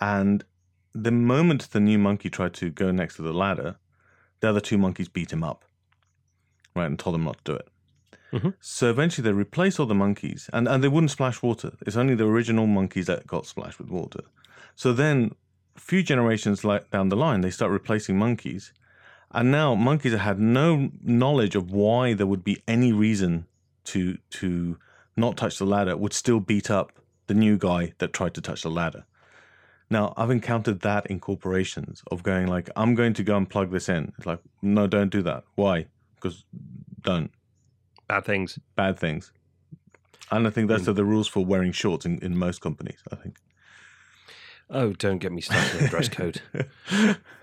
And 0.00 0.44
the 0.92 1.10
moment 1.10 1.70
the 1.70 1.80
new 1.80 1.98
monkey 1.98 2.28
tried 2.28 2.52
to 2.54 2.70
go 2.70 2.90
next 2.90 3.16
to 3.16 3.22
the 3.22 3.32
ladder, 3.32 3.76
the 4.40 4.50
other 4.50 4.60
two 4.60 4.76
monkeys 4.76 5.08
beat 5.08 5.32
him 5.32 5.42
up, 5.42 5.64
right, 6.76 6.86
and 6.86 6.98
told 6.98 7.16
him 7.16 7.24
not 7.24 7.42
to 7.44 7.52
do 7.52 7.56
it. 7.56 7.68
Mhm. 8.32 8.54
So 8.60 8.90
eventually 8.90 9.24
they 9.24 9.32
replaced 9.32 9.80
all 9.80 9.86
the 9.86 9.94
monkeys, 9.94 10.50
and, 10.52 10.68
and 10.68 10.84
they 10.84 10.88
wouldn't 10.88 11.10
splash 11.10 11.42
water. 11.42 11.72
It's 11.86 11.96
only 11.96 12.14
the 12.14 12.26
original 12.26 12.66
monkeys 12.66 13.06
that 13.06 13.26
got 13.26 13.46
splashed 13.46 13.78
with 13.78 13.88
water. 13.88 14.20
So 14.76 14.92
then, 14.92 15.34
a 15.76 15.80
few 15.80 16.02
generations 16.02 16.64
down 16.90 17.08
the 17.08 17.16
line, 17.16 17.40
they 17.40 17.50
start 17.50 17.70
replacing 17.70 18.18
monkeys, 18.18 18.72
and 19.32 19.50
now 19.50 19.74
monkeys 19.74 20.12
that 20.12 20.18
had 20.18 20.38
no 20.38 20.90
knowledge 21.02 21.54
of 21.54 21.70
why 21.70 22.14
there 22.14 22.26
would 22.26 22.44
be 22.44 22.62
any 22.66 22.92
reason 22.92 23.46
to 23.84 24.18
to 24.30 24.78
not 25.16 25.36
touch 25.36 25.58
the 25.58 25.66
ladder 25.66 25.96
would 25.96 26.12
still 26.12 26.40
beat 26.40 26.70
up 26.70 26.92
the 27.26 27.34
new 27.34 27.56
guy 27.56 27.92
that 27.98 28.12
tried 28.12 28.34
to 28.34 28.40
touch 28.40 28.62
the 28.62 28.70
ladder. 28.70 29.04
Now 29.88 30.14
I've 30.16 30.30
encountered 30.30 30.80
that 30.80 31.06
in 31.06 31.20
corporations 31.20 32.02
of 32.10 32.22
going 32.22 32.46
like, 32.46 32.70
I'm 32.76 32.94
going 32.94 33.14
to 33.14 33.22
go 33.22 33.36
and 33.36 33.48
plug 33.48 33.70
this 33.70 33.88
in. 33.88 34.12
It's 34.16 34.26
like, 34.26 34.40
no, 34.62 34.86
don't 34.86 35.10
do 35.10 35.22
that. 35.22 35.44
Why? 35.54 35.86
Because 36.14 36.44
don't 37.02 37.30
Bad 38.08 38.24
things. 38.24 38.58
bad 38.74 38.98
things. 38.98 39.32
And 40.32 40.46
I 40.46 40.50
think 40.50 40.68
that's 40.68 40.86
hmm. 40.86 40.92
the 40.92 41.04
rules 41.04 41.28
for 41.28 41.44
wearing 41.44 41.72
shorts 41.72 42.06
in, 42.06 42.18
in 42.20 42.36
most 42.36 42.60
companies. 42.60 43.02
I 43.12 43.16
think. 43.16 43.36
Oh, 44.70 44.92
don't 44.92 45.18
get 45.18 45.32
me 45.32 45.40
started 45.40 45.82
on 45.82 45.88
dress 45.88 46.08
code. 46.08 46.40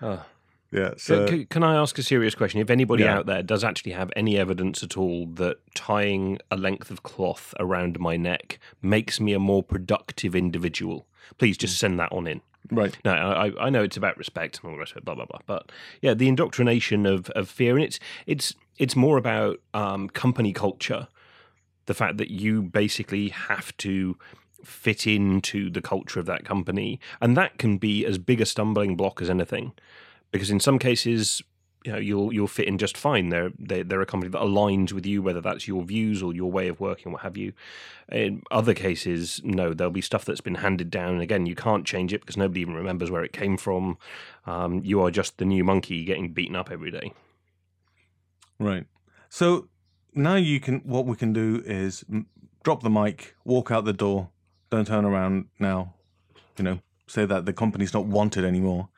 Oh. 0.01 0.25
Yeah. 0.69 0.89
So, 0.97 1.25
So 1.25 1.27
c- 1.27 1.45
can 1.45 1.63
I 1.63 1.75
ask 1.75 1.97
a 1.97 2.03
serious 2.03 2.35
question? 2.35 2.59
If 2.59 2.69
anybody 2.69 3.05
Yeah. 3.05 3.19
out 3.19 3.25
there 3.25 3.41
does 3.41 3.63
actually 3.63 3.93
have 3.93 4.11
any 4.17 4.37
evidence 4.37 4.83
at 4.83 4.97
all 4.97 5.25
that 5.35 5.59
tying 5.75 6.39
a 6.51 6.57
length 6.57 6.91
of 6.91 7.03
cloth 7.03 7.53
around 7.57 7.97
my 8.01 8.17
neck 8.17 8.59
makes 8.81 9.21
me 9.21 9.31
a 9.31 9.39
more 9.39 9.63
productive 9.63 10.35
individual, 10.35 11.07
please 11.37 11.55
Hmm. 11.55 11.61
just 11.61 11.77
send 11.79 11.97
that 12.01 12.11
on 12.11 12.27
in. 12.27 12.41
Right. 12.69 12.97
No, 13.05 13.13
I, 13.13 13.67
I 13.67 13.69
know 13.69 13.81
it's 13.81 13.95
about 13.95 14.17
respect 14.17 14.57
and 14.59 14.65
all 14.65 14.73
the 14.73 14.79
rest 14.79 14.91
of 14.91 14.97
it, 14.97 15.05
blah 15.05 15.15
blah 15.15 15.23
blah. 15.25 15.39
But 15.45 15.71
yeah, 16.01 16.13
the 16.13 16.27
indoctrination 16.27 17.05
of, 17.05 17.29
of 17.29 17.47
fear, 17.47 17.75
and 17.75 17.83
it's 17.85 17.97
it's 18.25 18.53
it's 18.77 18.95
more 18.97 19.17
about 19.17 19.61
um, 19.73 20.09
company 20.09 20.51
culture. 20.51 21.07
The 21.85 21.93
fact 21.93 22.17
that 22.17 22.29
you 22.29 22.61
basically 22.61 23.29
have 23.29 23.75
to 23.77 24.17
fit 24.63 25.07
into 25.07 25.69
the 25.69 25.81
culture 25.81 26.19
of 26.19 26.25
that 26.27 26.45
company, 26.45 26.99
and 27.21 27.35
that 27.37 27.57
can 27.57 27.77
be 27.77 28.05
as 28.05 28.17
big 28.17 28.41
a 28.41 28.45
stumbling 28.45 28.95
block 28.95 29.21
as 29.21 29.29
anything, 29.29 29.73
because 30.31 30.49
in 30.49 30.59
some 30.59 30.79
cases. 30.79 31.41
You 31.85 31.93
know, 31.93 31.99
you'll 31.99 32.33
you'll 32.33 32.47
fit 32.47 32.67
in 32.67 32.77
just 32.77 32.97
fine. 32.97 33.29
They're 33.29 33.51
they, 33.57 33.81
they're 33.81 34.01
a 34.01 34.05
company 34.05 34.29
that 34.31 34.41
aligns 34.41 34.91
with 34.91 35.05
you, 35.05 35.21
whether 35.21 35.39
that's 35.39 35.69
your 35.69 35.83
views 35.83 36.21
or 36.21 36.33
your 36.33 36.51
way 36.51 36.67
of 36.67 36.81
working, 36.81 37.13
what 37.13 37.21
have 37.21 37.37
you. 37.37 37.53
In 38.11 38.41
other 38.51 38.73
cases, 38.73 39.39
no, 39.45 39.73
there'll 39.73 39.91
be 39.91 40.01
stuff 40.01 40.25
that's 40.25 40.41
been 40.41 40.55
handed 40.55 40.89
down, 40.89 41.13
and 41.13 41.21
again, 41.21 41.45
you 41.45 41.55
can't 41.55 41.85
change 41.85 42.11
it 42.11 42.21
because 42.21 42.35
nobody 42.35 42.59
even 42.59 42.73
remembers 42.73 43.09
where 43.09 43.23
it 43.23 43.31
came 43.31 43.55
from. 43.55 43.97
Um, 44.45 44.81
you 44.83 45.01
are 45.01 45.11
just 45.11 45.37
the 45.37 45.45
new 45.45 45.63
monkey 45.63 46.03
getting 46.03 46.33
beaten 46.33 46.57
up 46.57 46.71
every 46.71 46.91
day. 46.91 47.13
Right. 48.59 48.85
So 49.29 49.69
now 50.13 50.35
you 50.35 50.59
can. 50.59 50.79
What 50.79 51.05
we 51.05 51.15
can 51.15 51.31
do 51.31 51.63
is 51.65 52.03
drop 52.63 52.83
the 52.83 52.89
mic, 52.89 53.35
walk 53.45 53.71
out 53.71 53.85
the 53.85 53.93
door. 53.93 54.29
Don't 54.69 54.87
turn 54.87 55.05
around 55.05 55.45
now. 55.59 55.93
You 56.57 56.63
know, 56.63 56.79
say 57.07 57.25
that 57.25 57.45
the 57.45 57.53
company's 57.53 57.93
not 57.93 58.05
wanted 58.05 58.43
anymore. 58.43 58.89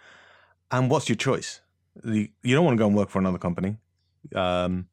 And 0.71 0.89
what's 0.89 1.10
your 1.10 1.15
choice? 1.15 1.62
You 2.03 2.29
don't 2.43 2.65
want 2.65 2.77
to 2.77 2.82
go 2.82 2.88
and 2.88 2.95
work 2.95 3.10
for 3.10 3.19
another 3.19 3.38
company. 3.38 3.77
Um, 4.36 4.88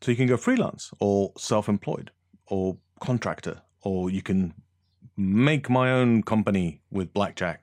so 0.00 0.10
you 0.10 0.16
can 0.16 0.26
go 0.26 0.36
freelance 0.36 0.90
or 1.00 1.32
self-employed 1.36 2.10
or 2.46 2.78
contractor, 3.00 3.62
or 3.82 4.10
you 4.10 4.22
can 4.22 4.54
make 5.16 5.68
my 5.68 5.90
own 5.90 6.22
company 6.22 6.80
with 6.90 7.12
blackjack 7.12 7.62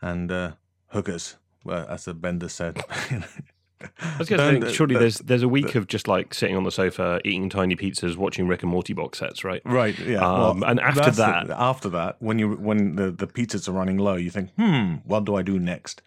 and 0.00 0.30
uh, 0.32 0.52
hookers, 0.88 1.36
well, 1.64 1.86
as 1.88 2.04
the 2.04 2.14
Bender 2.14 2.48
said. 2.48 2.82
I 4.00 4.18
was 4.18 4.28
going 4.28 4.40
to 4.60 4.60
think, 4.66 4.74
surely 4.74 4.96
uh, 4.96 4.98
there's 5.00 5.18
there's 5.18 5.42
a 5.42 5.48
week 5.48 5.74
of 5.74 5.86
just 5.86 6.06
like 6.06 6.34
sitting 6.34 6.56
on 6.56 6.64
the 6.64 6.70
sofa 6.70 7.20
eating 7.24 7.48
tiny 7.48 7.76
pizzas, 7.76 8.16
watching 8.16 8.46
Rick 8.46 8.62
and 8.62 8.70
Morty 8.70 8.92
box 8.92 9.18
sets, 9.18 9.42
right? 9.44 9.62
Right. 9.64 9.98
Yeah. 9.98 10.18
Um, 10.20 10.62
and 10.62 10.78
after 10.80 11.00
that's 11.00 11.16
the- 11.16 11.22
that- 11.22 11.50
after 11.50 11.88
that, 11.90 12.16
when 12.20 12.38
you 12.38 12.52
when 12.56 12.96
the 12.96 13.10
the 13.10 13.26
pizzas 13.26 13.68
are 13.68 13.72
running 13.72 13.96
low, 13.98 14.16
you 14.16 14.30
think, 14.30 14.50
hmm, 14.56 14.94
what 15.04 15.24
do 15.24 15.34
I 15.34 15.42
do 15.42 15.58
next? 15.58 16.02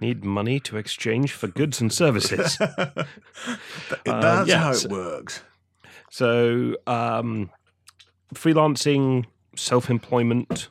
Need 0.00 0.24
money 0.24 0.58
to 0.60 0.76
exchange 0.76 1.32
for 1.32 1.46
goods 1.46 1.80
and 1.80 1.92
services. 1.92 2.58
That's 4.04 4.48
yeah, 4.48 4.58
how 4.58 4.70
it 4.72 4.74
so- 4.74 4.88
works. 4.88 5.42
so, 6.10 6.76
um, 6.86 7.50
freelancing, 8.34 9.26
self 9.56 9.90
employment, 9.90 10.68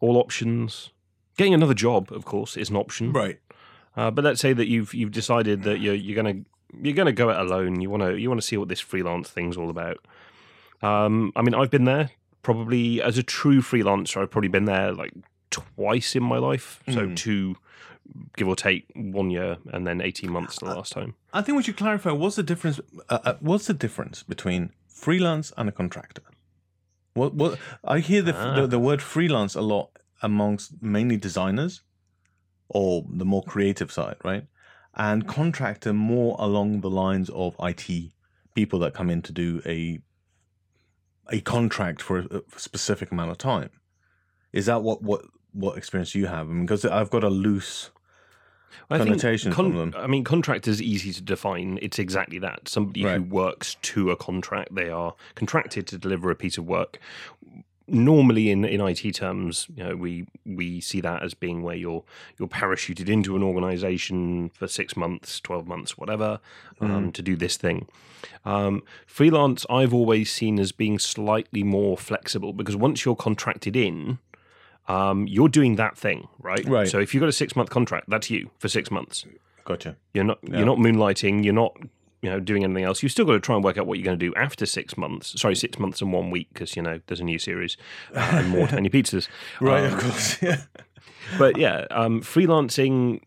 all 0.00 0.16
options. 0.16 0.90
Getting 1.36 1.54
another 1.54 1.74
job, 1.74 2.12
of 2.12 2.24
course, 2.26 2.56
is 2.56 2.68
an 2.70 2.76
option. 2.76 3.12
Right. 3.12 3.38
Uh, 3.96 4.10
but 4.10 4.24
let's 4.24 4.40
say 4.40 4.52
that 4.52 4.68
you've 4.68 4.94
you've 4.94 5.10
decided 5.12 5.62
that 5.64 5.80
you're 5.80 5.94
you're 5.94 6.16
gonna 6.16 6.40
you're 6.82 6.94
gonna 6.94 7.12
go 7.12 7.28
it 7.30 7.36
alone. 7.38 7.80
You 7.80 7.90
want 7.90 8.02
to 8.02 8.16
you 8.18 8.28
want 8.28 8.40
to 8.40 8.46
see 8.46 8.56
what 8.56 8.68
this 8.68 8.80
freelance 8.80 9.28
thing's 9.28 9.56
all 9.56 9.70
about. 9.70 9.98
Um, 10.82 11.32
I 11.36 11.42
mean, 11.42 11.54
I've 11.54 11.70
been 11.70 11.84
there 11.84 12.10
probably 12.42 13.02
as 13.02 13.18
a 13.18 13.22
true 13.22 13.60
freelancer. 13.60 14.22
I've 14.22 14.30
probably 14.30 14.48
been 14.48 14.64
there 14.64 14.92
like 14.92 15.12
twice 15.50 16.14
in 16.16 16.22
my 16.22 16.38
life, 16.38 16.80
so 16.88 17.06
Mm. 17.06 17.16
two, 17.16 17.56
give 18.36 18.46
or 18.48 18.56
take, 18.56 18.86
one 18.94 19.30
year 19.30 19.58
and 19.72 19.86
then 19.86 20.00
eighteen 20.00 20.30
months 20.30 20.58
the 20.60 20.66
last 20.66 20.92
time. 20.92 21.14
I 21.32 21.42
think 21.42 21.56
we 21.56 21.62
should 21.64 21.76
clarify 21.76 22.12
what's 22.12 22.36
the 22.36 22.42
difference. 22.44 22.80
Uh, 23.08 23.18
uh, 23.24 23.34
what's 23.40 23.66
the 23.66 23.74
difference 23.74 24.22
between 24.22 24.70
freelance 24.88 25.52
and 25.56 25.68
a 25.68 25.72
contractor? 25.72 26.22
What 27.14 27.34
what 27.34 27.58
I 27.84 27.98
hear 27.98 28.22
the, 28.22 28.34
Ah. 28.36 28.54
the 28.60 28.66
the 28.68 28.78
word 28.78 29.02
freelance 29.02 29.54
a 29.56 29.60
lot 29.62 29.90
amongst 30.22 30.80
mainly 30.82 31.16
designers, 31.16 31.82
or 32.70 33.04
the 33.08 33.24
more 33.24 33.42
creative 33.42 33.92
side, 33.92 34.16
right? 34.24 34.46
And 34.94 35.22
mm-hmm. 35.22 35.32
contractor 35.32 35.92
more 35.92 36.36
along 36.38 36.80
the 36.80 36.90
lines 36.90 37.30
of 37.30 37.54
IT 37.60 38.12
people 38.54 38.78
that 38.80 38.94
come 38.94 39.10
in 39.10 39.22
to 39.22 39.32
do 39.32 39.62
a 39.66 40.00
a 41.32 41.40
contract 41.42 42.02
for 42.02 42.18
a, 42.18 42.24
a 42.36 42.42
specific 42.56 43.12
amount 43.12 43.30
of 43.30 43.38
time. 43.38 43.70
Is 44.52 44.66
that 44.66 44.82
what 44.82 45.02
what 45.02 45.22
what 45.52 45.76
experience 45.76 46.14
you 46.14 46.26
have? 46.26 46.48
I 46.48 46.52
mean, 46.52 46.66
because 46.66 46.84
I've 46.84 47.10
got 47.10 47.24
a 47.24 47.30
loose 47.30 47.90
I 48.90 48.98
think 48.98 49.08
Connotation 49.08 49.52
from 49.52 49.76
them. 49.76 49.94
I 49.96 50.06
mean, 50.06 50.24
contract 50.24 50.66
is 50.66 50.82
easy 50.82 51.12
to 51.12 51.22
define. 51.22 51.78
It's 51.82 51.98
exactly 51.98 52.38
that. 52.40 52.68
Somebody 52.68 53.02
who 53.02 53.22
works 53.22 53.76
to 53.82 54.10
a 54.10 54.16
contract. 54.16 54.74
They 54.74 54.90
are 54.90 55.14
contracted 55.34 55.86
to 55.88 55.98
deliver 55.98 56.30
a 56.30 56.36
piece 56.36 56.58
of 56.58 56.66
work. 56.66 56.98
Normally, 57.92 58.50
in, 58.50 58.64
in 58.64 58.80
IT 58.80 59.14
terms, 59.14 59.66
you 59.74 59.82
know, 59.84 59.96
we 59.96 60.26
we 60.46 60.80
see 60.80 61.00
that 61.00 61.22
as 61.22 61.34
being 61.34 61.62
where 61.62 61.74
you're 61.74 62.04
you're 62.38 62.48
parachuted 62.48 63.08
into 63.08 63.34
an 63.36 63.42
organization 63.42 64.50
for 64.50 64.68
six 64.68 64.96
months, 64.96 65.40
twelve 65.40 65.66
months, 65.66 65.98
whatever, 65.98 66.38
um, 66.80 67.10
to 67.12 67.20
do 67.22 67.34
this 67.36 67.56
thing. 67.56 67.88
Um, 68.44 68.82
freelance, 69.06 69.66
I've 69.68 69.92
always 69.92 70.30
seen 70.30 70.58
as 70.60 70.72
being 70.72 70.98
slightly 70.98 71.62
more 71.62 71.96
flexible 71.96 72.52
because 72.52 72.76
once 72.76 73.04
you're 73.04 73.16
contracted 73.16 73.74
in, 73.74 74.18
um, 74.88 75.26
you're 75.26 75.48
doing 75.48 75.76
that 75.76 75.98
thing, 75.98 76.28
right? 76.38 76.64
Right. 76.66 76.88
So 76.88 77.00
if 77.00 77.12
you've 77.12 77.20
got 77.20 77.28
a 77.28 77.32
six 77.32 77.56
month 77.56 77.70
contract, 77.70 78.08
that's 78.08 78.30
you 78.30 78.50
for 78.58 78.68
six 78.68 78.90
months. 78.90 79.26
gotcha. 79.64 79.96
You're 80.14 80.24
not 80.24 80.38
Yeah. 80.42 80.58
you're 80.58 80.66
not 80.66 80.78
moonlighting. 80.78 81.44
You're 81.44 81.54
not 81.54 81.76
you 82.22 82.30
know 82.30 82.40
doing 82.40 82.64
anything 82.64 82.84
else. 82.84 83.02
You've 83.02 83.12
still 83.12 83.24
got 83.24 83.32
to 83.32 83.40
try 83.40 83.54
and 83.54 83.64
work 83.64 83.78
out 83.78 83.86
what 83.86 83.98
you're 83.98 84.04
going 84.04 84.18
to 84.18 84.26
do 84.26 84.34
after 84.34 84.66
six 84.66 84.96
months. 84.96 85.40
Sorry, 85.40 85.54
six 85.56 85.78
months 85.78 86.00
and 86.02 86.12
one 86.12 86.30
week 86.30 86.48
because 86.52 86.76
you 86.76 86.82
know 86.82 87.00
there's 87.06 87.20
a 87.20 87.24
new 87.24 87.38
series 87.38 87.76
uh, 88.14 88.18
and 88.34 88.48
more 88.50 88.66
tiny 88.74 88.90
pizzas. 88.90 89.28
Right, 89.60 89.84
Um, 89.84 89.94
of 89.94 90.00
course. 90.00 90.42
Yeah. 90.42 90.62
but 91.38 91.56
yeah, 91.56 91.86
um, 91.90 92.20
freelancing 92.22 93.20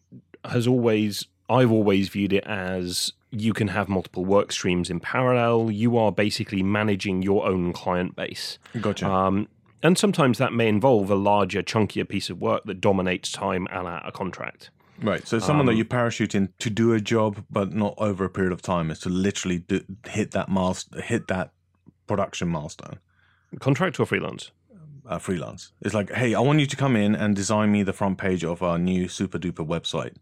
has 0.45 0.67
always 0.67 1.25
I've 1.49 1.71
always 1.71 2.09
viewed 2.09 2.33
it 2.33 2.43
as 2.45 3.13
you 3.31 3.51
can 3.53 3.69
have 3.69 3.89
multiple 3.89 4.23
work 4.25 4.51
streams 4.51 4.89
in 4.89 4.99
parallel. 4.99 5.71
You 5.71 5.97
are 5.97 6.11
basically 6.11 6.61
managing 6.63 7.23
your 7.23 7.45
own 7.47 7.73
client 7.73 8.15
base. 8.15 8.59
Gotcha. 8.79 9.09
Um, 9.09 9.47
and 9.81 9.97
sometimes 9.97 10.37
that 10.37 10.53
may 10.53 10.67
involve 10.67 11.09
a 11.09 11.15
larger, 11.15 11.61
chunkier 11.63 12.07
piece 12.07 12.29
of 12.29 12.39
work 12.39 12.63
that 12.65 12.79
dominates 12.79 13.31
time 13.31 13.67
and 13.71 13.87
a 13.87 14.11
contract. 14.13 14.69
Right. 15.03 15.27
So 15.27 15.39
someone 15.39 15.65
that 15.67 15.73
um, 15.73 15.77
you 15.77 15.85
parachute 15.85 16.33
in 16.33 16.49
to 16.59 16.69
do 16.69 16.93
a 16.93 16.99
job, 16.99 17.43
but 17.49 17.73
not 17.73 17.93
over 17.97 18.25
a 18.25 18.29
period 18.29 18.51
of 18.53 18.61
time, 18.61 18.89
is 18.89 18.99
to 18.99 19.09
literally 19.09 19.59
do, 19.59 19.81
hit 20.07 20.31
that 20.31 20.49
milestone, 20.49 21.01
hit 21.01 21.27
that 21.27 21.51
production 22.07 22.47
milestone. 22.49 22.99
Contract 23.59 23.99
or 23.99 24.05
freelance? 24.05 24.51
Uh, 25.05 25.19
freelance. 25.19 25.73
It's 25.81 25.93
like, 25.93 26.11
hey, 26.11 26.33
I 26.33 26.39
want 26.39 26.59
you 26.59 26.65
to 26.65 26.75
come 26.75 26.95
in 26.95 27.13
and 27.13 27.35
design 27.35 27.71
me 27.71 27.83
the 27.83 27.93
front 27.93 28.17
page 28.17 28.43
of 28.43 28.63
our 28.63 28.79
new 28.79 29.07
super 29.09 29.37
duper 29.37 29.67
website. 29.67 30.15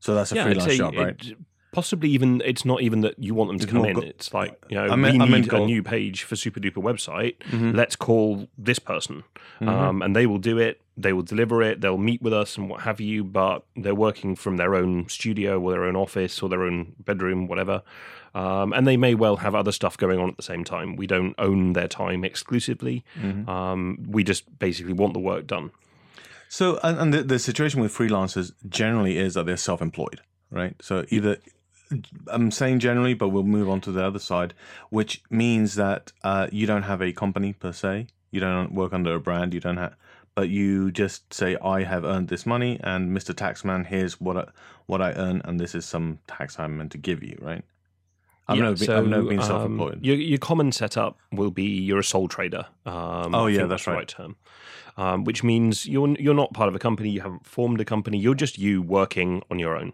So 0.00 0.14
that's 0.14 0.32
a 0.32 0.38
I'd 0.40 0.44
freelance 0.44 0.72
say 0.72 0.78
job, 0.78 0.94
right? 0.94 1.16
it- 1.26 1.38
possibly 1.72 2.08
even 2.10 2.42
it's 2.44 2.64
not 2.64 2.80
even 2.82 3.00
that 3.02 3.18
you 3.18 3.34
want 3.34 3.48
them 3.50 3.58
to 3.58 3.64
It's 3.64 3.72
come 3.72 3.84
in. 3.84 3.94
go- 3.94 4.00
it's 4.02 4.32
like 4.34 4.58
you 4.68 4.76
know 4.76 4.84
I 4.88 4.96
meant- 4.96 5.18
we 5.18 5.24
I 5.24 5.28
need 5.28 5.52
a 5.52 5.64
new 5.66 5.82
page 5.82 6.22
for 6.22 6.36
Super 6.36 6.60
Duper 6.60 6.82
website. 6.82 7.36
Mhm. 7.50 7.74
Let's 7.74 7.96
call 7.96 8.48
this 8.56 8.78
person, 8.78 9.24
Mhm. 9.60 9.68
um, 9.68 10.02
and 10.02 10.14
they 10.16 10.26
will 10.26 10.38
do 10.38 10.58
it. 10.58 10.80
They 10.96 11.12
will 11.12 11.22
deliver 11.22 11.62
it. 11.62 11.80
They'll 11.80 11.98
meet 11.98 12.20
with 12.22 12.32
us 12.32 12.56
and 12.56 12.68
what 12.68 12.80
have 12.82 13.00
you. 13.00 13.22
But 13.22 13.64
they're 13.76 13.94
working 13.94 14.34
from 14.34 14.56
their 14.56 14.74
own 14.74 15.08
studio 15.08 15.60
or 15.60 15.70
their 15.72 15.84
own 15.84 15.94
office 15.96 16.42
or 16.42 16.48
their 16.48 16.64
own 16.64 16.94
bedroom, 17.04 17.46
whatever. 17.46 17.82
Um, 18.34 18.72
and 18.72 18.86
they 18.86 18.96
may 18.96 19.14
well 19.14 19.36
have 19.36 19.54
other 19.54 19.72
stuff 19.72 19.96
going 19.96 20.18
on 20.18 20.28
at 20.28 20.36
the 20.36 20.42
same 20.42 20.62
time. 20.64 20.96
We 20.96 21.06
don't 21.06 21.34
own 21.38 21.72
their 21.72 21.88
time 21.88 22.24
exclusively. 22.24 23.04
Mhm. 23.20 23.48
Um, 23.48 23.98
we 24.08 24.22
just 24.24 24.58
basically 24.58 24.92
want 24.92 25.12
the 25.14 25.20
work 25.20 25.46
done. 25.46 25.70
So, 26.48 26.78
and, 26.82 26.98
and 26.98 27.14
the, 27.14 27.22
the 27.22 27.38
situation 27.38 27.80
with 27.80 27.92
freelancers 27.96 28.52
generally 28.68 29.18
is 29.18 29.34
that 29.34 29.46
they're 29.46 29.56
self-employed, 29.56 30.20
right? 30.50 30.74
So 30.80 31.04
either 31.10 31.38
I'm 32.26 32.50
saying 32.50 32.80
generally, 32.80 33.14
but 33.14 33.28
we'll 33.28 33.44
move 33.44 33.68
on 33.68 33.80
to 33.82 33.92
the 33.92 34.04
other 34.04 34.18
side, 34.18 34.54
which 34.90 35.22
means 35.30 35.74
that 35.76 36.12
uh, 36.22 36.48
you 36.52 36.66
don't 36.66 36.82
have 36.82 37.02
a 37.02 37.12
company 37.12 37.52
per 37.52 37.72
se. 37.72 38.08
You 38.30 38.40
don't 38.40 38.72
work 38.72 38.92
under 38.92 39.14
a 39.14 39.20
brand. 39.20 39.54
You 39.54 39.60
don't 39.60 39.78
have, 39.78 39.96
but 40.34 40.48
you 40.48 40.90
just 40.90 41.32
say, 41.32 41.56
"I 41.62 41.84
have 41.84 42.04
earned 42.04 42.28
this 42.28 42.44
money, 42.44 42.78
and 42.82 43.16
Mr. 43.16 43.34
Taxman, 43.34 43.86
here's 43.86 44.20
what 44.20 44.36
I, 44.36 44.48
what 44.86 45.00
I 45.00 45.12
earn, 45.12 45.40
and 45.44 45.58
this 45.58 45.74
is 45.74 45.86
some 45.86 46.18
tax 46.26 46.58
I'm 46.58 46.76
meant 46.76 46.92
to 46.92 46.98
give 46.98 47.22
you." 47.22 47.38
Right? 47.40 47.64
I've 48.48 48.56
Yeah, 48.56 48.62
never 48.64 48.76
been, 48.76 48.90
I've 48.90 49.06
never 49.06 49.28
been 49.28 49.42
self-employed. 49.42 49.94
Um, 49.94 50.00
your, 50.02 50.16
your 50.16 50.38
common 50.38 50.72
setup 50.72 51.18
will 51.32 51.50
be 51.50 51.64
you're 51.64 51.98
a 51.98 52.04
sole 52.04 52.28
trader. 52.28 52.66
Um, 52.86 53.34
Oh, 53.34 53.46
yeah, 53.46 53.66
that's 53.66 53.84
the 53.84 53.90
right. 53.90 53.96
right 53.98 54.08
term. 54.08 54.36
Um, 54.96 55.22
which 55.24 55.44
means 55.44 55.86
you're 55.86 56.08
you're 56.18 56.34
not 56.34 56.52
part 56.54 56.68
of 56.68 56.74
a 56.74 56.78
company. 56.80 57.10
You 57.10 57.20
haven't 57.20 57.46
formed 57.46 57.80
a 57.80 57.84
company. 57.84 58.18
You're 58.18 58.34
just 58.34 58.58
you 58.58 58.82
working 58.82 59.42
on 59.50 59.58
your 59.60 59.76
own. 59.76 59.92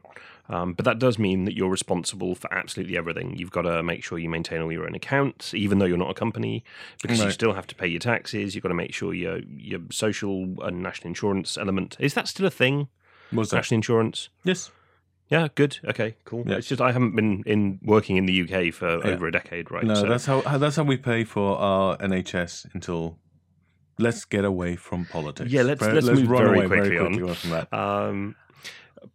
Um, 0.49 0.73
but 0.75 0.85
that 0.85 0.99
does 0.99 1.19
mean 1.19 1.45
that 1.47 1.55
you're 1.57 1.69
responsible 1.71 2.35
for 2.35 2.53
absolutely 2.55 2.97
everything. 2.97 3.37
You've 3.39 3.51
got 3.51 3.63
to 3.63 3.83
make 3.83 4.05
sure 4.05 4.19
you 4.19 4.29
maintain 4.31 4.61
all 4.63 4.71
your 4.73 4.87
own 4.87 4.95
accounts, 4.95 5.53
even 5.55 5.79
though 5.79 5.85
you're 5.87 5.99
not 5.99 6.11
a 6.11 6.15
company, 6.15 6.65
because 7.03 7.23
you 7.23 7.31
still 7.31 7.53
have 7.55 7.67
to 7.69 7.75
pay 7.75 7.87
your 7.87 7.99
taxes. 8.01 8.55
You've 8.55 8.63
got 8.63 8.69
to 8.69 8.75
make 8.75 8.95
sure 8.95 9.13
your 9.15 9.41
your 9.49 9.81
social 9.91 10.55
and 10.63 10.83
national 10.83 11.09
insurance 11.09 11.59
element 11.59 11.97
is 11.99 12.15
that 12.15 12.29
still 12.29 12.47
a 12.47 12.51
thing? 12.51 12.89
That? 13.33 13.53
National 13.53 13.77
insurance. 13.79 14.29
Yes. 14.45 14.71
Yeah, 15.31 15.49
good. 15.55 15.79
Okay, 15.85 16.17
cool. 16.25 16.45
Yeah. 16.47 16.57
It's 16.57 16.69
just 16.69 16.81
I 16.81 16.93
haven't 16.93 17.17
been 17.17 17.43
in 17.47 17.79
working 17.83 18.17
in 18.17 18.27
the 18.27 18.43
UK 18.43 18.73
for 18.75 18.87
over 19.07 19.27
a 19.27 19.33
decade, 19.33 19.71
right? 19.71 19.85
No, 19.85 19.95
So- 19.95 20.07
that's 20.09 20.27
how 20.27 20.43
how- 20.43 20.59
that's 20.59 20.77
how 20.77 20.83
we 20.85 20.97
pay 20.97 21.25
for 21.25 21.57
our 21.59 21.97
NHS 21.99 22.67
until 22.75 23.19
let's 23.99 24.25
get 24.25 24.45
away 24.45 24.77
from 24.77 25.07
politics. 25.07 25.51
Yeah, 25.51 25.63
let's- 25.63 25.81
Very- 25.81 25.95
let's 25.95 26.07
move 26.09 26.29
run 26.29 26.45
very 26.45 26.59
away 26.59 26.67
quickly 26.67 26.99
on. 26.99 27.21
away 27.21 27.35
from 27.35 27.51
that. 27.51 27.73
Um, 27.73 28.35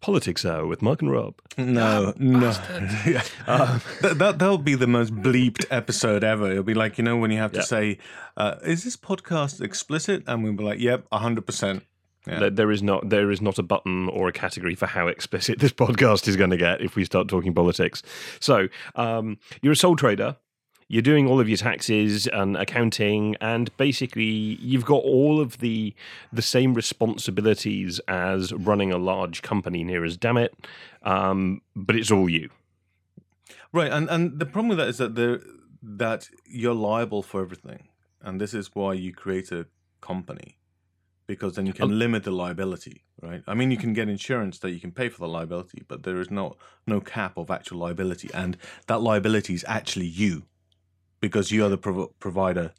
Politics 0.01 0.45
Hour 0.45 0.67
with 0.67 0.81
Mark 0.83 1.01
and 1.01 1.11
Rob. 1.11 1.33
No, 1.57 2.13
no. 2.17 2.49
Uh, 2.49 3.79
that, 4.01 4.15
that 4.19 4.37
that'll 4.39 4.57
be 4.59 4.75
the 4.75 4.85
most 4.87 5.13
bleeped 5.15 5.65
episode 5.71 6.23
ever. 6.23 6.49
It'll 6.51 6.63
be 6.63 6.75
like 6.75 6.97
you 6.99 7.03
know 7.03 7.17
when 7.17 7.31
you 7.31 7.39
have 7.39 7.51
to 7.53 7.59
Yeah. 7.59 7.65
say, 7.65 7.97
uh, 8.37 8.55
"Is 8.63 8.83
this 8.83 8.95
podcast 8.95 9.61
explicit?" 9.61 10.23
And 10.27 10.43
we'll 10.43 10.53
be 10.53 10.63
like, 10.63 10.79
"Yep, 10.79 11.07
hundred 11.11 11.45
percent." 11.47 11.83
Yeah. 12.27 12.39
There- 12.39 12.49
There 12.49 12.71
is 12.71 12.83
not 12.83 13.09
there 13.09 13.31
is 13.31 13.41
not 13.41 13.57
a 13.59 13.63
button 13.63 14.09
or 14.09 14.27
a 14.27 14.31
category 14.33 14.75
for 14.75 14.85
how 14.87 15.07
explicit 15.07 15.59
this 15.59 15.71
podcast 15.73 16.27
is 16.27 16.35
going 16.35 16.49
to 16.51 16.57
get 16.57 16.81
if 16.81 16.95
we 16.95 17.05
start 17.05 17.27
talking 17.27 17.53
politics. 17.53 18.03
So 18.39 18.67
um, 18.95 19.37
you're 19.61 19.73
a 19.73 19.75
sole 19.75 19.95
trader. 19.95 20.35
You're 20.91 21.03
doing 21.03 21.27
all 21.27 21.39
of 21.39 21.47
your 21.47 21.57
taxes 21.57 22.25
and 22.25 22.57
accounting, 22.57 23.35
and 23.39 23.69
basically 23.77 24.25
you've 24.25 24.85
got 24.85 25.03
all 25.03 25.39
of 25.39 25.59
the 25.59 25.93
the 26.33 26.41
same 26.41 26.73
responsibilities 26.73 27.99
as 28.07 28.51
running 28.53 28.91
a 28.91 28.97
large 28.97 29.43
company 29.43 29.83
near 29.83 30.03
as 30.03 30.17
damn 30.17 30.37
it, 30.37 30.51
um, 31.03 31.61
but 31.75 31.95
it's 31.95 32.09
all 32.09 32.27
you. 32.27 32.49
Right, 33.71 33.91
and 33.91 34.09
and 34.09 34.39
the 34.39 34.45
problem 34.47 34.69
with 34.69 34.77
that 34.79 34.87
is 34.87 34.97
that 34.97 35.13
the 35.13 35.43
that 35.83 36.27
you're 36.45 36.73
liable 36.73 37.21
for 37.21 37.41
everything, 37.41 37.89
and 38.21 38.41
this 38.41 38.53
is 38.55 38.73
why 38.73 38.93
you 38.93 39.13
create 39.13 39.51
a 39.51 39.67
company, 40.01 40.57
because 41.29 41.53
then 41.55 41.67
you 41.67 41.73
can 41.73 41.91
Oh. 41.91 41.95
limit 42.03 42.23
the 42.23 42.31
liability. 42.31 43.03
Right, 43.21 43.43
I 43.45 43.53
mean 43.53 43.69
you 43.69 43.77
can 43.77 43.93
get 43.93 44.09
insurance 44.09 44.57
that 44.59 44.71
you 44.71 44.79
can 44.79 44.91
pay 44.91 45.09
for 45.09 45.19
the 45.19 45.27
liability, 45.27 45.83
but 45.87 46.01
there 46.03 46.19
is 46.19 46.29
no 46.31 46.55
no 46.87 46.99
cap 46.99 47.37
of 47.37 47.51
actual 47.51 47.77
liability, 47.85 48.29
and 48.33 48.57
that 48.87 48.99
liability 49.01 49.53
is 49.53 49.63
actually 49.67 50.07
you, 50.07 50.33
because 51.21 51.51
you 51.51 51.63
are 51.65 51.69
the 51.69 51.77
prov- 51.77 52.11
provider. 52.19 52.71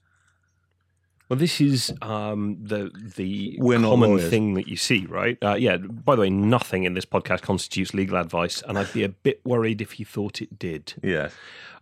Well, 1.28 1.38
this 1.38 1.60
is 1.60 1.92
um, 2.02 2.56
the 2.60 2.90
the 3.16 3.56
We're 3.60 3.78
common 3.78 4.18
thing 4.18 4.54
that 4.54 4.66
you 4.66 4.76
see, 4.76 5.06
right? 5.06 5.38
Uh, 5.40 5.54
yeah. 5.54 5.76
By 5.76 6.16
the 6.16 6.22
way, 6.22 6.30
nothing 6.30 6.82
in 6.82 6.94
this 6.94 7.04
podcast 7.04 7.42
constitutes 7.42 7.94
legal 7.94 8.16
advice, 8.16 8.62
and 8.66 8.76
I'd 8.76 8.92
be 8.92 9.04
a 9.04 9.10
bit 9.10 9.40
worried 9.44 9.80
if 9.80 10.00
you 10.00 10.06
thought 10.06 10.42
it 10.42 10.58
did. 10.58 10.94
Yeah. 11.04 11.28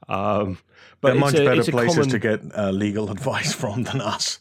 Um, 0.08 0.58
but 1.00 1.00
but 1.00 1.12
it's 1.12 1.20
much 1.20 1.34
a, 1.36 1.44
better 1.44 1.70
places 1.72 1.94
common, 1.96 2.10
to 2.10 2.18
get 2.18 2.40
uh, 2.58 2.70
legal 2.70 3.10
advice 3.16 3.54
from 3.54 3.84
than 3.84 4.00
us. 4.02 4.40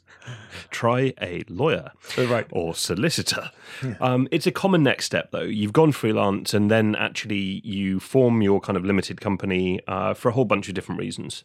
Try 0.70 1.14
a 1.22 1.44
lawyer 1.50 1.92
Right. 2.18 2.46
or 2.52 2.74
solicitor. 2.76 3.52
Um, 4.00 4.28
it's 4.32 4.48
a 4.48 4.52
common 4.52 4.84
next 4.84 5.06
step, 5.06 5.32
though. 5.32 5.42
You've 5.42 5.74
gone 5.74 5.92
freelance, 5.92 6.54
and 6.54 6.70
then 6.72 6.96
actually 6.96 7.62
you 7.64 8.00
form 8.00 8.42
your 8.42 8.60
kind 8.60 8.78
of 8.78 8.86
limited 8.86 9.22
company 9.22 9.80
uh, 9.88 10.14
for 10.14 10.30
a 10.30 10.32
whole 10.34 10.46
bunch 10.46 10.68
of 10.68 10.74
different 10.76 11.00
reasons. 11.00 11.44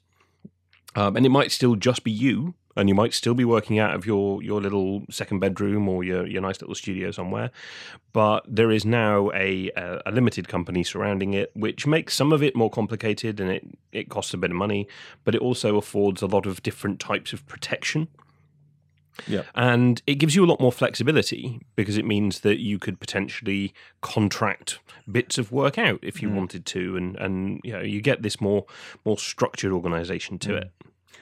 Um, 0.94 1.16
and 1.16 1.24
it 1.24 1.30
might 1.30 1.50
still 1.52 1.74
just 1.74 2.04
be 2.04 2.10
you, 2.10 2.52
and 2.76 2.86
you 2.88 2.94
might 2.94 3.14
still 3.14 3.32
be 3.32 3.46
working 3.46 3.78
out 3.78 3.94
of 3.94 4.04
your 4.06 4.42
your 4.42 4.60
little 4.60 5.04
second 5.10 5.38
bedroom 5.40 5.88
or 5.88 6.04
your 6.04 6.26
your 6.26 6.42
nice 6.42 6.60
little 6.60 6.74
studio 6.74 7.10
somewhere. 7.10 7.50
But 8.12 8.44
there 8.46 8.70
is 8.70 8.84
now 8.84 9.30
a 9.32 9.70
a, 9.74 10.02
a 10.04 10.10
limited 10.12 10.48
company 10.48 10.84
surrounding 10.84 11.32
it, 11.32 11.50
which 11.54 11.86
makes 11.86 12.14
some 12.14 12.30
of 12.30 12.42
it 12.42 12.54
more 12.54 12.68
complicated, 12.68 13.40
and 13.40 13.50
it 13.50 13.64
it 13.90 14.10
costs 14.10 14.34
a 14.34 14.36
bit 14.36 14.50
of 14.50 14.56
money, 14.56 14.86
but 15.24 15.34
it 15.34 15.40
also 15.40 15.78
affords 15.78 16.20
a 16.20 16.26
lot 16.26 16.44
of 16.44 16.62
different 16.62 17.00
types 17.00 17.32
of 17.32 17.46
protection. 17.46 18.08
Yeah. 19.26 19.42
And 19.54 20.00
it 20.06 20.14
gives 20.16 20.34
you 20.34 20.44
a 20.44 20.46
lot 20.46 20.60
more 20.60 20.72
flexibility 20.72 21.60
because 21.76 21.96
it 21.98 22.04
means 22.04 22.40
that 22.40 22.58
you 22.60 22.78
could 22.78 22.98
potentially 22.98 23.74
contract 24.00 24.78
bits 25.10 25.38
of 25.38 25.52
work 25.52 25.78
out 25.78 25.98
if 26.02 26.22
you 26.22 26.28
Mm. 26.28 26.34
wanted 26.34 26.66
to, 26.66 26.96
and 26.96 27.16
and 27.16 27.60
you 27.64 27.72
know 27.72 27.80
you 27.82 28.00
get 28.00 28.22
this 28.22 28.40
more 28.40 28.64
more 29.04 29.18
structured 29.18 29.72
organization 29.72 30.38
to 30.40 30.50
Mm. 30.52 30.56
it. 30.62 30.70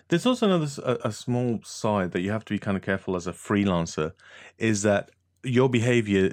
There's 0.08 0.26
also 0.26 0.46
another 0.46 0.68
a, 0.84 1.08
a 1.08 1.12
small 1.12 1.60
side 1.64 2.12
that 2.12 2.20
you 2.20 2.30
have 2.30 2.44
to 2.46 2.54
be 2.54 2.58
kind 2.58 2.76
of 2.76 2.82
careful 2.82 3.16
as 3.16 3.26
a 3.26 3.32
freelancer, 3.32 4.12
is 4.58 4.82
that 4.82 5.10
your 5.42 5.68
behavior 5.68 6.32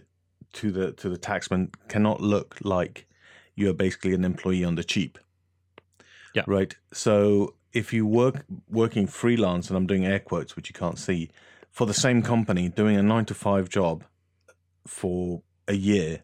to 0.54 0.72
the 0.72 0.92
to 0.94 1.10
the 1.10 1.18
taxman 1.18 1.74
cannot 1.88 2.22
look 2.22 2.58
like 2.64 3.08
you 3.56 3.70
are 3.70 3.74
basically 3.74 4.14
an 4.14 4.24
employee 4.24 4.64
on 4.64 4.76
the 4.76 4.84
cheap. 4.84 5.18
Yeah. 6.34 6.44
Right. 6.46 6.76
So 6.94 7.56
if 7.74 7.94
you 7.94 8.06
work 8.06 8.46
working 8.70 9.08
freelance, 9.08 9.70
and 9.70 9.78
I'm 9.78 9.88
doing 9.88 10.06
air 10.06 10.20
quotes, 10.20 10.56
which 10.56 10.70
you 10.70 10.74
can't 10.74 10.98
see, 10.98 11.30
for 11.72 11.86
the 11.86 11.94
same 11.94 12.22
company, 12.22 12.70
doing 12.70 12.98
a 12.98 13.04
nine 13.04 13.26
to 13.26 13.34
five 13.34 13.70
job 13.70 14.04
for 14.86 15.42
a 15.68 15.74
year, 15.74 16.24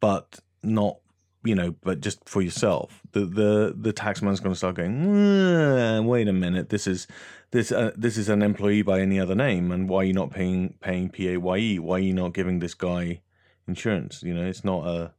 but 0.00 0.40
not 0.62 0.98
you 1.46 1.54
know, 1.54 1.74
but 1.82 2.00
just 2.00 2.28
for 2.28 2.42
yourself, 2.42 3.02
the 3.12 3.20
the 3.20 3.74
the 3.78 3.92
taxman's 3.92 4.40
going 4.40 4.52
to 4.52 4.58
start 4.58 4.74
going. 4.74 5.06
"Uh, 5.06 6.02
wait 6.02 6.28
a 6.28 6.32
minute, 6.32 6.70
this 6.70 6.86
is 6.86 7.06
this 7.52 7.70
uh, 7.70 7.92
this 7.96 8.16
is 8.16 8.28
an 8.28 8.42
employee 8.42 8.82
by 8.82 9.00
any 9.00 9.20
other 9.20 9.34
name, 9.34 9.70
and 9.70 9.88
why 9.88 9.98
are 9.98 10.04
you 10.04 10.12
not 10.12 10.30
paying 10.30 10.74
paying 10.80 11.08
paye? 11.08 11.36
Why 11.36 11.54
are 11.54 11.98
you 11.98 12.12
not 12.12 12.34
giving 12.34 12.58
this 12.58 12.74
guy 12.74 13.22
insurance? 13.68 14.22
You 14.22 14.34
know, 14.34 14.44
it's 14.44 14.64
not 14.64 14.86
a. 14.86 15.12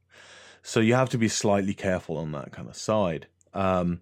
So 0.62 0.80
you 0.80 0.94
have 0.94 1.08
to 1.10 1.18
be 1.18 1.28
slightly 1.28 1.72
careful 1.72 2.18
on 2.18 2.32
that 2.32 2.52
kind 2.52 2.68
of 2.68 2.76
side. 2.76 3.28
Um, 3.54 4.00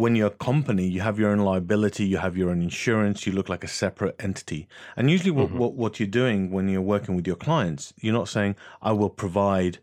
when 0.00 0.16
you're 0.16 0.28
a 0.28 0.44
company, 0.50 0.86
you 0.88 1.00
have 1.02 1.18
your 1.18 1.30
own 1.30 1.40
liability, 1.40 2.04
you 2.06 2.16
have 2.26 2.36
your 2.36 2.48
own 2.50 2.62
insurance, 2.62 3.26
you 3.26 3.32
look 3.32 3.48
like 3.48 3.62
a 3.62 3.68
separate 3.68 4.16
entity. 4.18 4.66
And 4.96 5.10
usually, 5.10 5.30
what, 5.30 5.48
Mhm. 5.50 5.58
what, 5.60 5.72
what 5.74 6.00
you're 6.00 6.08
doing 6.22 6.50
when 6.50 6.68
you're 6.68 6.80
working 6.94 7.14
with 7.16 7.26
your 7.26 7.36
clients, 7.36 7.92
you're 8.00 8.14
not 8.20 8.28
saying, 8.28 8.56
I 8.80 8.92
will 8.92 9.10
provide 9.10 9.78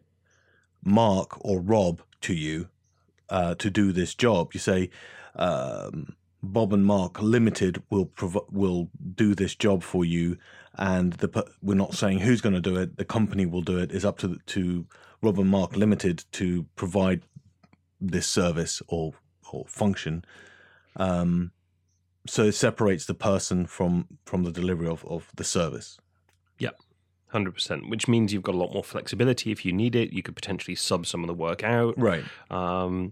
Mark 0.84 1.30
or 1.46 1.60
Rob 1.60 2.02
to 2.22 2.34
you 2.34 2.68
uh, 3.30 3.54
to 3.56 3.70
do 3.70 3.92
this 3.92 4.16
job. 4.16 4.54
You 4.54 4.60
say, 4.60 4.90
um, 5.36 6.16
Bob 6.42 6.74
and 6.74 6.86
Mark 6.86 7.22
Limited 7.22 7.84
will 7.90 8.06
prov- 8.06 8.48
will 8.52 8.90
do 9.16 9.36
this 9.36 9.54
job 9.56 9.84
for 9.84 10.06
you, 10.06 10.38
and 10.76 11.14
the 11.14 11.30
we're 11.62 11.76
not 11.86 11.94
saying 11.94 12.20
who's 12.20 12.42
going 12.42 12.56
to 12.56 12.62
do 12.62 12.76
it. 12.78 12.98
The 12.98 13.06
company 13.06 13.46
will 13.46 13.64
do 13.64 13.78
it. 13.78 13.92
It's 13.92 14.06
up 14.06 14.18
to 14.20 14.38
to 14.54 14.86
Rob 15.22 15.40
and 15.40 15.50
Mark 15.50 15.76
Limited 15.76 16.24
to 16.34 16.64
provide 16.76 17.22
this 18.00 18.28
service 18.28 18.82
or 18.88 19.14
or 19.54 19.66
function. 19.68 20.24
Um, 20.96 21.52
so 22.28 22.44
it 22.44 22.54
separates 22.54 23.06
the 23.06 23.14
person 23.14 23.66
from 23.66 24.08
from 24.26 24.44
the 24.44 24.52
delivery 24.52 24.88
of, 24.88 25.06
of 25.06 25.30
the 25.36 25.44
service. 25.44 25.98
Hundred 27.32 27.56
percent, 27.56 27.90
which 27.90 28.08
means 28.08 28.32
you've 28.32 28.44
got 28.44 28.56
a 28.56 28.58
lot 28.58 28.72
more 28.72 28.84
flexibility 28.84 29.52
if 29.52 29.66
you 29.66 29.74
need 29.74 29.96
it. 29.96 30.14
You 30.14 30.24
could 30.24 30.34
potentially 30.34 30.76
sub 30.76 31.06
some 31.06 31.24
of 31.24 31.28
the 31.28 31.34
work 31.34 31.62
out. 31.62 31.94
Right. 31.98 32.24
Um, 32.50 33.12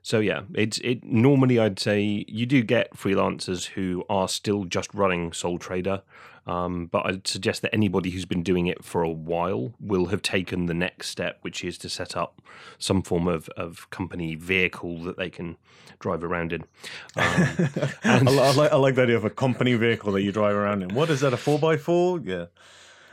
so 0.00 0.20
yeah, 0.20 0.42
it's 0.54 0.78
it. 0.78 1.02
Normally, 1.02 1.58
I'd 1.58 1.80
say 1.80 2.24
you 2.28 2.46
do 2.46 2.62
get 2.62 2.94
freelancers 2.94 3.66
who 3.66 4.04
are 4.08 4.28
still 4.28 4.64
just 4.64 4.94
running 4.94 5.32
sole 5.32 5.58
trader, 5.58 6.02
um, 6.48 6.86
but 6.86 7.06
I'd 7.06 7.26
suggest 7.28 7.62
that 7.62 7.74
anybody 7.74 8.10
who's 8.10 8.24
been 8.24 8.42
doing 8.42 8.66
it 8.66 8.84
for 8.84 9.02
a 9.02 9.10
while 9.10 9.74
will 9.78 10.06
have 10.06 10.22
taken 10.22 10.66
the 10.66 10.74
next 10.74 11.08
step, 11.10 11.38
which 11.42 11.62
is 11.62 11.76
to 11.78 11.88
set 11.88 12.16
up 12.16 12.40
some 12.78 13.02
form 13.02 13.28
of, 13.28 13.48
of 13.50 13.88
company 13.90 14.34
vehicle 14.34 15.02
that 15.04 15.16
they 15.16 15.30
can 15.30 15.56
drive 16.00 16.24
around 16.24 16.52
in. 16.52 16.64
Um, 17.16 17.24
I, 17.24 18.18
and- 18.18 18.28
I 18.28 18.52
like 18.54 18.72
I 18.72 18.76
like 18.76 18.94
the 18.94 19.02
idea 19.02 19.16
of 19.16 19.24
a 19.24 19.30
company 19.30 19.74
vehicle 19.74 20.12
that 20.12 20.22
you 20.22 20.32
drive 20.32 20.54
around 20.56 20.82
in. 20.82 20.94
What 20.94 21.10
is 21.10 21.20
that? 21.20 21.32
A 21.32 21.36
four 21.36 21.72
x 21.72 21.82
four? 21.82 22.20
Yeah. 22.20 22.46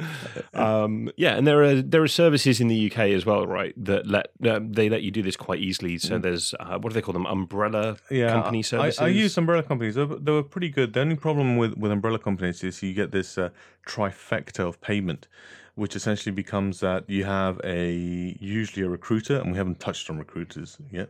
um, 0.54 1.10
yeah, 1.18 1.36
and 1.36 1.46
there 1.48 1.64
are 1.64 1.82
there 1.82 2.02
are 2.04 2.08
services 2.08 2.60
in 2.60 2.68
the 2.68 2.92
UK 2.92 3.00
as 3.10 3.26
well, 3.26 3.46
right? 3.46 3.74
That 3.84 4.08
let 4.08 4.28
um, 4.48 4.74
they 4.74 4.90
let 4.90 5.04
you 5.04 5.12
do 5.12 5.22
this 5.22 5.36
quite 5.36 5.60
easily. 5.60 5.98
So 5.98 6.18
there's 6.18 6.54
uh, 6.60 6.78
what 6.80 6.90
do 6.90 6.94
they 6.94 7.02
call 7.02 7.14
them? 7.14 7.26
Umbrella 7.26 7.98
yeah, 8.10 8.32
company 8.32 8.64
services. 8.64 9.00
I, 9.00 9.06
I 9.06 9.08
use 9.10 9.38
umbrella 9.38 9.64
companies. 9.64 9.96
They 9.96 10.04
were, 10.04 10.18
they 10.18 10.32
were 10.32 10.44
pretty 10.44 10.70
good. 10.70 10.94
The 10.94 11.02
only 11.02 11.16
problem 11.16 11.58
with, 11.58 11.78
with 11.78 11.92
umbrella 11.92 12.20
companies 12.20 12.64
is 12.64 12.82
you 12.82 12.94
get 12.94 13.12
this 13.12 13.38
uh, 13.38 13.50
trifecta 13.86 14.60
of 14.60 14.82
payment, 14.82 15.28
which 15.76 15.96
essentially 15.96 16.34
becomes 16.34 16.80
that 16.80 17.10
you 17.10 17.26
have 17.26 17.60
a 17.64 18.38
usually 18.40 18.86
a 18.86 18.90
recruiter, 18.90 19.38
and 19.38 19.52
we 19.52 19.58
haven't 19.58 19.80
touched 19.80 20.10
on 20.10 20.18
recruiters 20.18 20.78
yet, 20.92 21.10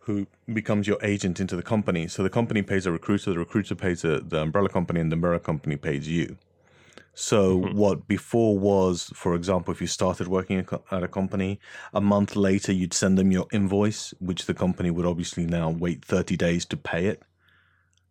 who 0.00 0.26
becomes 0.52 0.86
your 0.86 0.98
agent 1.02 1.40
into 1.40 1.56
the 1.56 1.62
company. 1.62 2.06
So 2.08 2.22
the 2.22 2.30
company 2.30 2.62
pays 2.62 2.86
a 2.86 2.92
recruiter, 2.92 3.32
the 3.32 3.38
recruiter 3.38 3.74
pays 3.74 4.04
a, 4.04 4.20
the 4.20 4.42
umbrella 4.42 4.68
company, 4.68 5.00
and 5.00 5.10
the 5.10 5.14
umbrella 5.14 5.40
company 5.40 5.76
pays 5.76 6.08
you. 6.08 6.36
So 7.18 7.56
what 7.72 8.06
before 8.06 8.58
was, 8.58 9.10
for 9.14 9.34
example, 9.34 9.72
if 9.72 9.80
you 9.80 9.86
started 9.86 10.28
working 10.28 10.58
at 10.58 10.70
at 10.90 11.02
a 11.02 11.08
company, 11.08 11.58
a 11.94 12.00
month 12.00 12.36
later 12.36 12.72
you'd 12.72 12.92
send 12.92 13.16
them 13.16 13.32
your 13.32 13.46
invoice, 13.50 14.12
which 14.18 14.44
the 14.44 14.52
company 14.52 14.90
would 14.90 15.06
obviously 15.06 15.46
now 15.46 15.70
wait 15.70 16.04
30 16.04 16.36
days 16.36 16.66
to 16.66 16.76
pay 16.76 17.06
it. 17.06 17.22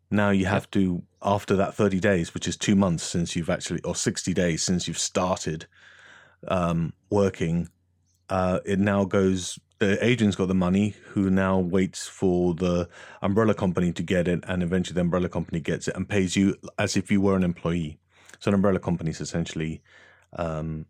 Now 0.09 0.31
you 0.31 0.47
have 0.47 0.71
to, 0.71 1.03
after 1.21 1.55
that 1.55 1.75
30 1.75 1.99
days, 1.99 2.33
which 2.33 2.47
is 2.47 2.57
two 2.57 2.75
months 2.75 3.03
since 3.03 3.35
you've 3.35 3.51
actually, 3.51 3.79
or 3.83 3.93
60 3.93 4.33
days 4.33 4.63
since 4.63 4.87
you've 4.87 4.97
started 4.97 5.67
um, 6.47 6.91
working, 7.11 7.69
uh, 8.29 8.59
it 8.65 8.79
now 8.79 9.05
goes, 9.05 9.59
the 9.77 10.03
agent's 10.03 10.35
got 10.35 10.47
the 10.47 10.55
money 10.55 10.95
who 11.09 11.29
now 11.29 11.59
waits 11.59 12.07
for 12.07 12.55
the 12.55 12.89
umbrella 13.21 13.53
company 13.53 13.91
to 13.91 14.01
get 14.01 14.27
it, 14.27 14.43
and 14.47 14.63
eventually 14.63 14.95
the 14.95 15.01
umbrella 15.01 15.29
company 15.29 15.59
gets 15.59 15.87
it 15.87 15.95
and 15.95 16.09
pays 16.09 16.35
you 16.35 16.55
as 16.79 16.97
if 16.97 17.11
you 17.11 17.21
were 17.21 17.35
an 17.35 17.43
employee. 17.43 17.99
So 18.45 18.49
an 18.49 18.53
umbrella 18.53 18.77
company 18.77 19.09
is 19.09 19.21
essentially 19.21 19.81
um, 20.33 20.85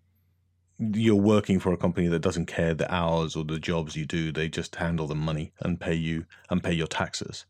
you're 0.77 1.15
working 1.15 1.57
for 1.61 1.71
a 1.71 1.77
company 1.77 2.09
that 2.09 2.19
doesn't 2.19 2.47
care 2.47 2.73
the 2.73 2.93
hours 2.93 3.33
or 3.33 3.45
the 3.45 3.59
jobs 3.59 3.95
you 3.95 4.05
do. 4.05 4.33
They 4.33 4.49
just 4.49 4.75
handle 4.75 5.07
the 5.07 5.15
money 5.15 5.53
and 5.61 5.79
pay 5.79 5.93
you 5.93 6.25
and 6.49 6.61
pay 6.61 6.73
your 6.73 6.87
taxes. 6.87 7.45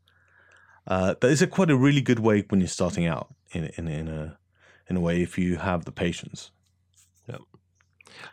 Uh, 0.86 1.16
that 1.20 1.32
is 1.32 1.42
a 1.42 1.48
quite 1.48 1.72
a 1.72 1.76
really 1.76 2.02
good 2.02 2.20
way 2.20 2.46
when 2.50 2.60
you're 2.60 2.68
starting 2.68 3.08
out 3.08 3.34
in 3.52 3.72
in, 3.80 3.88
in 3.88 4.08
a 4.08 4.38
in 4.88 4.96
a 4.96 5.00
way 5.00 5.24
if 5.24 5.40
you 5.40 5.56
have 5.56 5.86
the 5.86 5.92
patience. 5.92 6.52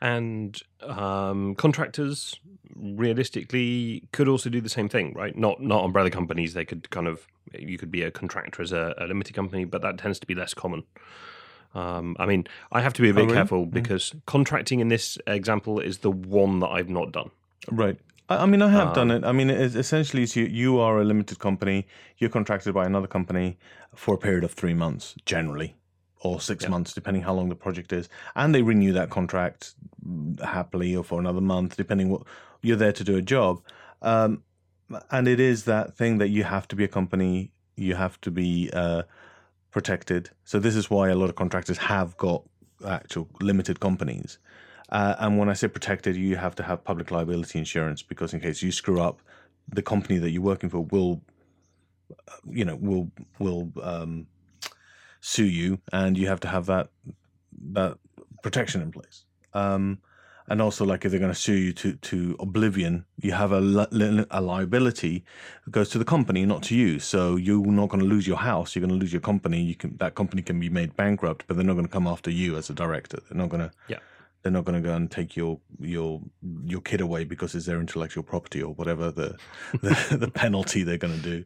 And 0.03 0.61
um, 0.83 1.55
contractors 1.55 2.39
realistically 2.77 4.11
could 4.13 4.29
also 4.29 4.51
do 4.51 4.61
the 4.61 4.69
same 4.69 4.91
thing, 4.91 5.15
right? 5.15 5.35
Not 5.35 5.63
not 5.63 5.87
umbrella 5.87 6.11
companies. 6.11 6.53
They 6.53 6.67
could 6.67 6.91
kind 6.91 7.09
of 7.09 7.27
you 7.59 7.79
could 7.79 7.91
be 7.91 8.03
a 8.03 8.11
contractor 8.11 8.61
as 8.61 8.73
a, 8.73 8.95
a 8.99 9.07
limited 9.07 9.35
company, 9.35 9.65
but 9.65 9.81
that 9.81 9.97
tends 9.97 10.19
to 10.21 10.27
be 10.27 10.35
less 10.35 10.53
common. 10.53 10.83
Um, 11.75 12.17
I 12.19 12.27
mean, 12.27 12.47
I 12.71 12.83
have 12.83 12.93
to 12.95 13.03
be 13.03 13.11
a 13.11 13.15
bit 13.15 13.23
really? 13.23 13.35
careful 13.35 13.67
because 13.67 14.15
contracting 14.27 14.81
in 14.81 14.89
this 14.89 15.19
example 15.27 15.81
is 15.81 15.99
the 15.99 16.11
one 16.11 16.61
that 16.61 16.69
I've 16.69 16.91
not 16.91 17.13
done. 17.13 17.31
Right. 17.71 17.99
I, 18.29 18.43
I 18.43 18.47
mean, 18.47 18.63
I 18.63 18.71
have 18.71 18.95
done 18.95 19.11
it. 19.11 19.25
I 19.25 19.33
mean, 19.33 19.51
essentially, 19.51 20.23
it's 20.25 20.37
you, 20.37 20.45
you 20.45 20.79
are 20.79 21.01
a 21.01 21.05
limited 21.05 21.39
company. 21.39 21.87
You're 22.19 22.31
contracted 22.31 22.75
by 22.75 22.85
another 22.85 23.07
company 23.07 23.59
for 23.95 24.15
a 24.15 24.19
period 24.19 24.45
of 24.45 24.53
three 24.53 24.75
months, 24.75 25.15
generally, 25.25 25.75
or 26.21 26.41
six 26.41 26.69
months, 26.69 26.93
depending 26.93 27.23
how 27.23 27.35
long 27.35 27.49
the 27.49 27.55
project 27.55 27.93
is, 27.93 28.09
and 28.37 28.55
they 28.55 28.63
renew 28.63 28.93
that 28.93 29.11
contract 29.11 29.75
mm, 30.07 30.41
happily 30.43 30.95
or 30.95 31.05
for 31.05 31.21
another 31.21 31.41
month, 31.41 31.77
depending 31.77 32.09
what 32.09 32.23
you're 32.63 32.77
there 32.77 32.93
to 32.93 33.05
do 33.05 33.17
a 33.17 33.23
job. 33.23 33.61
Um, 34.01 34.43
and 35.11 35.27
it 35.27 35.41
is 35.41 35.65
that 35.65 35.95
thing 35.95 36.19
that 36.19 36.29
you 36.29 36.45
have 36.45 36.69
to 36.69 36.77
be 36.77 36.85
a 36.85 36.89
company. 36.89 37.53
You 37.77 37.95
have 37.95 38.21
to 38.23 38.31
be 38.31 38.71
uh, 38.73 39.03
protected. 39.73 40.31
So 40.45 40.61
this 40.61 40.77
is 40.77 40.89
why 40.89 41.09
a 41.09 41.17
lot 41.17 41.31
of 41.31 41.35
contractors 41.35 41.79
have 41.79 42.17
got 42.17 42.45
actual 42.87 43.29
limited 43.41 43.81
companies. 43.81 44.39
Uh, 44.91 45.17
and 45.19 45.39
when 45.39 45.49
I 45.49 45.55
say 45.55 45.69
protected, 45.69 46.15
you 46.15 46.37
have 46.37 46.55
to 46.57 46.63
have 46.63 46.85
public 46.85 47.11
liability 47.11 47.59
insurance 47.59 48.03
because 48.03 48.35
in 48.35 48.41
case 48.41 48.63
you 48.63 48.71
screw 48.71 49.01
up, 49.01 49.23
the 49.69 49.83
company 49.83 50.19
that 50.19 50.31
you're 50.31 50.43
working 50.43 50.69
for 50.69 50.81
will, 50.81 51.23
uh, 52.11 52.33
you 52.51 52.65
know, 52.65 52.77
will 52.77 53.11
will 53.39 53.73
um, 53.83 54.27
sue 55.21 55.47
you, 55.47 55.79
and 55.93 56.19
you 56.19 56.27
have 56.27 56.41
to 56.41 56.49
have 56.49 56.67
that 56.67 56.91
that 57.73 57.97
protection 58.43 58.83
in 58.83 58.93
place. 58.93 59.25
Um, 59.55 59.99
and 60.49 60.61
also, 60.61 60.85
like 60.85 61.05
if 61.05 61.11
they're 61.11 61.21
going 61.21 61.33
to 61.33 61.39
sue 61.39 61.55
you 61.55 61.73
to 61.75 61.95
to 61.95 62.37
oblivion, 62.41 63.05
you 63.21 63.33
have 63.33 63.53
a, 63.53 63.61
li- 63.61 64.27
a 64.31 64.41
liability 64.41 65.25
that 65.65 65.71
goes 65.71 65.89
to 65.91 65.99
the 65.99 66.05
company, 66.05 66.45
not 66.47 66.63
to 66.65 66.75
you. 66.75 66.99
So 66.99 67.37
you're 67.37 67.65
not 67.67 67.89
going 67.89 68.01
to 68.03 68.07
lose 68.09 68.27
your 68.27 68.39
house. 68.39 68.75
You're 68.75 68.81
going 68.87 68.99
to 68.99 69.01
lose 69.01 69.13
your 69.13 69.21
company. 69.21 69.63
You 69.63 69.75
can 69.75 69.97
that 69.99 70.15
company 70.15 70.43
can 70.43 70.59
be 70.61 70.69
made 70.69 70.97
bankrupt, 70.97 71.45
but 71.47 71.57
they're 71.57 71.65
not 71.67 71.75
going 71.75 71.87
to 71.87 71.93
come 71.93 72.07
after 72.07 72.31
you 72.31 72.57
as 72.57 72.69
a 72.71 72.75
director. 72.75 73.19
They're 73.29 73.39
not 73.39 73.51
going 73.51 73.69
to 73.69 73.71
Yeah. 73.89 73.99
they're 74.43 74.53
not 74.53 74.65
going 74.65 74.83
to 74.83 74.89
go 74.89 74.95
and 74.95 75.11
take 75.11 75.37
your 75.37 75.61
your 75.79 76.21
your 76.65 76.81
kid 76.81 77.01
away 77.01 77.25
because 77.25 77.55
it's 77.55 77.67
their 77.67 77.81
intellectual 77.81 78.25
property 78.25 78.61
or 78.63 78.75
whatever 78.75 79.11
the 79.13 79.37
the, 79.81 80.17
the 80.25 80.31
penalty 80.31 80.83
they're 80.83 80.99
going 80.99 81.15
to 81.23 81.23
do. 81.23 81.45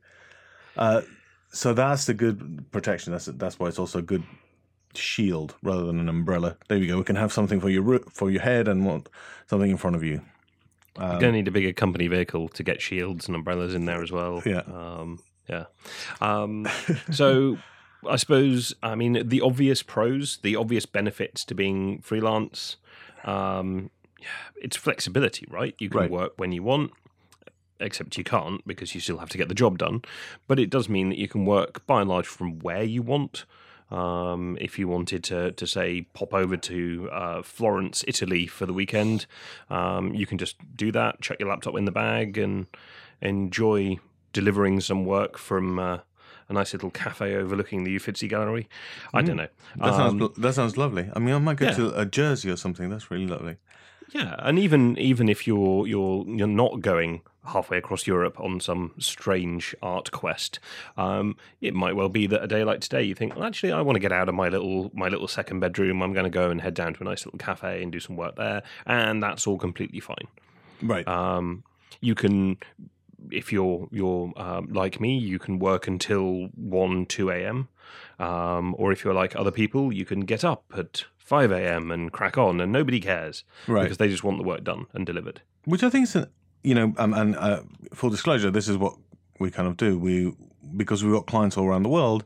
Uh, 0.76 1.03
so 1.53 1.72
that's 1.74 2.07
the 2.07 2.14
good 2.14 2.64
protection. 2.72 3.12
That's 3.12 3.26
that's 3.26 3.59
why 3.59 3.68
it's 3.68 3.78
also 3.78 4.01
good 4.01 4.22
shield 4.97 5.55
rather 5.62 5.84
than 5.84 6.01
an 6.01 6.09
umbrella. 6.09 6.57
There 6.68 6.78
you 6.78 6.88
go. 6.88 6.99
We 6.99 7.05
can 7.05 7.16
have 7.16 7.32
something 7.32 7.61
for 7.61 7.68
your 7.68 8.01
for 8.11 8.30
your 8.30 8.42
head 8.42 8.68
and 8.68 8.84
want 8.86 9.09
something 9.47 9.70
in 9.70 9.76
front 9.76 9.97
of 9.97 10.03
you. 10.03 10.22
You're 10.99 11.09
going 11.11 11.20
to 11.20 11.32
need 11.32 11.49
a 11.49 11.51
bigger 11.51 11.74
company 11.74 12.09
vehicle 12.09 12.49
to 12.49 12.62
get 12.62 12.80
shields 12.80 13.26
and 13.26 13.36
umbrellas 13.36 13.74
in 13.74 13.84
there 13.84 14.03
as 14.03 14.11
well. 14.11 14.42
Yeah. 14.47 14.61
Um, 14.61 15.20
yeah. 15.47 15.64
Um, 16.22 16.66
so 17.11 17.59
I 18.09 18.16
suppose, 18.16 18.74
I 18.82 18.94
mean, 18.94 19.28
the 19.28 19.42
obvious 19.42 19.82
pros, 19.82 20.38
the 20.38 20.57
obvious 20.57 20.86
benefits 20.86 21.44
to 21.47 21.55
being 21.55 22.01
freelance, 22.01 22.76
um, 23.24 23.90
it's 24.57 24.76
flexibility, 24.76 25.47
right? 25.51 25.74
You 25.78 25.90
can 25.90 26.01
Right. 26.01 26.11
work 26.11 26.32
when 26.36 26.53
you 26.53 26.62
want, 26.62 26.92
except 27.78 28.16
you 28.16 28.24
can't 28.24 28.66
because 28.66 28.94
you 28.94 29.01
still 29.03 29.18
have 29.18 29.28
to 29.28 29.38
get 29.38 29.49
the 29.49 29.55
job 29.55 29.76
done. 29.78 30.01
But 30.49 30.59
it 30.59 30.70
does 30.70 30.88
mean 30.88 31.11
that 31.11 31.18
you 31.18 31.28
can 31.28 31.44
work 31.44 31.86
by 31.86 32.01
and 32.01 32.09
large 32.09 32.26
from 32.26 32.59
where 32.61 32.82
you 32.82 33.03
want. 33.03 33.44
Um, 33.91 34.59
if 34.61 34.78
you 34.78 34.89
wanted 34.89 35.22
to, 35.24 35.53
to 35.53 35.66
say 35.66 36.03
pop 36.12 36.34
over 36.34 36.57
to 36.57 37.09
uh, 37.12 37.43
Florence, 37.43 38.05
Italy 38.09 38.47
for 38.49 38.66
the 38.66 38.72
weekend, 38.72 39.26
um, 39.70 40.12
you 40.12 40.26
can 40.26 40.39
just 40.39 40.57
do 40.76 40.91
that. 40.93 41.20
Chuck 41.20 41.37
your 41.39 41.49
laptop 41.49 41.76
in 41.76 41.84
the 41.84 41.93
bag 41.93 42.37
and 42.37 42.66
enjoy 43.20 43.99
delivering 44.32 44.80
some 44.80 45.05
work 45.05 45.39
from 45.39 45.78
uh, 45.78 45.99
a 46.49 46.53
nice 46.53 46.72
little 46.72 46.91
cafe 46.91 47.37
overlooking 47.37 47.84
the 47.84 47.91
Uffizi 47.97 48.28
Gallery. 48.28 48.68
I 49.14 49.22
don't 49.22 49.37
know. 49.37 49.49
That 49.76 49.89
Um, 49.95 50.18
sounds 50.18 50.39
that 50.39 50.53
sounds 50.55 50.76
lovely. 50.76 51.09
I 51.14 51.18
mean, 51.18 51.34
I 51.34 51.39
might 51.39 51.57
go 51.57 51.66
yeah. 51.66 51.72
to 51.72 52.01
a 52.01 52.05
Jersey 52.05 52.51
or 52.51 52.57
something. 52.57 52.91
That's 52.91 53.11
really 53.11 53.26
lovely. 53.26 53.57
Yeah, 54.12 54.36
and 54.38 54.59
even 54.59 54.96
even 54.98 55.28
if 55.28 55.46
you're 55.46 55.86
you're 55.86 56.24
you're 56.26 56.46
not 56.46 56.80
going 56.80 57.22
halfway 57.44 57.78
across 57.78 58.07
Europe 58.07 58.38
on 58.40 58.61
some 58.61 58.92
strange 58.98 59.74
art 59.82 60.11
quest, 60.11 60.59
um, 60.96 61.36
it 61.61 61.74
might 61.74 61.94
well 61.94 62.09
be 62.09 62.26
that 62.26 62.42
a 62.42 62.46
day 62.46 62.64
like 62.64 62.80
today 62.80 63.02
you 63.02 63.14
think, 63.14 63.34
well, 63.34 63.44
actually, 63.44 63.72
I 63.72 63.80
want 63.82 63.96
to 63.96 64.00
get 64.00 64.12
out 64.12 64.28
of 64.28 64.34
my 64.34 64.48
little 64.48 64.90
my 64.94 65.09
little 65.09 65.28
second 65.28 65.61
bedroom. 65.61 66.02
I'm 66.02 66.12
going 66.12 66.24
to 66.24 66.30
go 66.30 66.50
and 66.50 66.61
head 66.61 66.74
down 66.74 66.94
to 66.94 67.00
a 67.00 67.04
nice 67.04 67.26
little 67.26 67.38
cafe 67.38 67.82
and 67.82 67.90
do 67.90 68.00
some 68.00 68.16
work 68.16 68.36
there, 68.36 68.62
and 68.86 69.22
that's 69.22 69.46
all 69.46 69.59
completely 69.59 70.00
fine. 70.00 70.28
Right. 70.82 71.07
Um, 71.09 71.64
you 72.00 72.14
can, 72.14 72.59
if 73.30 73.52
you're 73.52 73.88
you're 73.90 74.32
um, 74.36 74.68
like 74.72 75.00
me, 75.00 75.18
you 75.18 75.38
can 75.38 75.59
work 75.59 75.88
until 75.88 76.48
one 76.54 77.07
two 77.07 77.30
a.m. 77.30 77.68
Um, 78.18 78.74
or 78.78 78.92
if 78.92 79.04
you're 79.04 79.14
like 79.14 79.36
other 79.36 79.50
people, 79.50 79.92
you 79.92 80.04
can 80.04 80.20
get 80.20 80.44
up 80.44 80.64
at 80.76 81.04
five 81.26 81.50
a.m. 81.52 81.90
and 81.90 82.10
crack 82.12 82.38
on, 82.38 82.60
and 82.60 82.72
nobody 82.72 83.00
cares 83.00 83.44
Right. 83.66 83.82
because 83.82 83.98
they 83.98 84.08
just 84.08 84.24
want 84.24 84.38
the 84.38 84.44
work 84.44 84.62
done 84.64 84.86
and 84.94 85.04
delivered. 85.04 85.42
Which 85.64 85.82
I 85.82 85.90
think 85.90 86.04
is, 86.04 86.14
an, 86.16 86.26
you 86.62 86.74
know, 86.74 86.94
um, 86.96 87.12
and 87.12 87.36
uh, 87.36 87.62
full 87.92 88.10
disclosure, 88.10 88.50
this 88.50 88.68
is 88.68 88.76
what 88.78 88.94
we 89.40 89.50
kind 89.50 89.68
of 89.68 89.76
do. 89.76 89.98
We 89.98 90.32
because 90.76 91.02
we've 91.04 91.12
got 91.12 91.26
clients 91.26 91.56
all 91.56 91.66
around 91.66 91.82
the 91.82 91.88
world. 91.88 92.24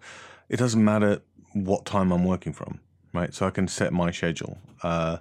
It 0.49 0.59
doesn't 0.59 0.85
matter 0.85 1.23
what 1.53 1.85
time 1.85 2.13
I'm 2.13 2.25
working 2.25 2.53
from, 2.53 2.81
right? 3.13 3.33
So 3.35 3.47
I 3.47 3.51
can 3.51 3.69
set 3.69 3.93
my 3.93 4.11
schedule 4.11 4.59
uh, 4.83 5.19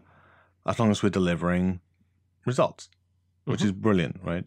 as 0.66 0.78
long 0.80 0.92
as 0.92 1.02
we're 1.04 1.10
delivering 1.10 1.80
results, 2.46 2.90
which 3.46 3.64
is 3.64 3.72
brilliant, 3.72 4.20
right? 4.24 4.46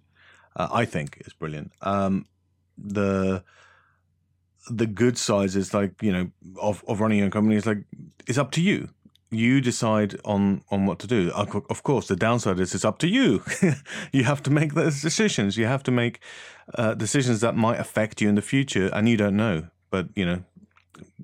Uh, 0.57 0.69
I 0.73 0.85
think 0.85 1.23
is 1.27 1.33
brilliant. 1.33 1.73
Um, 1.81 2.27
the 2.77 3.43
the 4.71 4.87
good 4.87 5.19
sides 5.19 5.57
is 5.57 5.75
like 5.75 6.01
you 6.03 6.13
know 6.13 6.31
of, 6.61 6.85
of 6.87 7.01
running 7.01 7.19
your 7.19 7.25
own 7.25 7.31
company 7.33 7.57
is 7.57 7.67
like 7.67 7.79
it's 8.29 8.39
up 8.39 8.51
to 8.53 8.61
you 8.61 8.89
you 9.33 9.61
decide 9.61 10.21
on 10.25 10.63
on 10.71 10.87
what 10.87 10.99
to 11.01 11.07
do. 11.07 11.31
Of 11.35 11.83
course 11.83 12.07
the 12.07 12.17
downside 12.17 12.61
is 12.61 12.75
it's 12.75 12.85
up 12.85 12.99
to 12.99 13.09
you. 13.09 13.43
You 14.13 14.25
have 14.25 14.43
to 14.43 14.51
make 14.51 14.75
those 14.75 15.01
decisions. 15.01 15.57
You 15.57 15.67
have 15.67 15.83
to 15.85 15.91
make 15.91 16.21
uh, 16.75 16.95
decisions 16.95 17.41
that 17.41 17.57
might 17.57 17.81
affect 17.81 18.21
you 18.21 18.29
in 18.29 18.35
the 18.35 18.43
future 18.43 18.91
and 18.93 19.09
you 19.09 19.17
don't 19.17 19.37
know. 19.37 19.69
But 19.91 20.09
you 20.15 20.27
know 20.27 20.45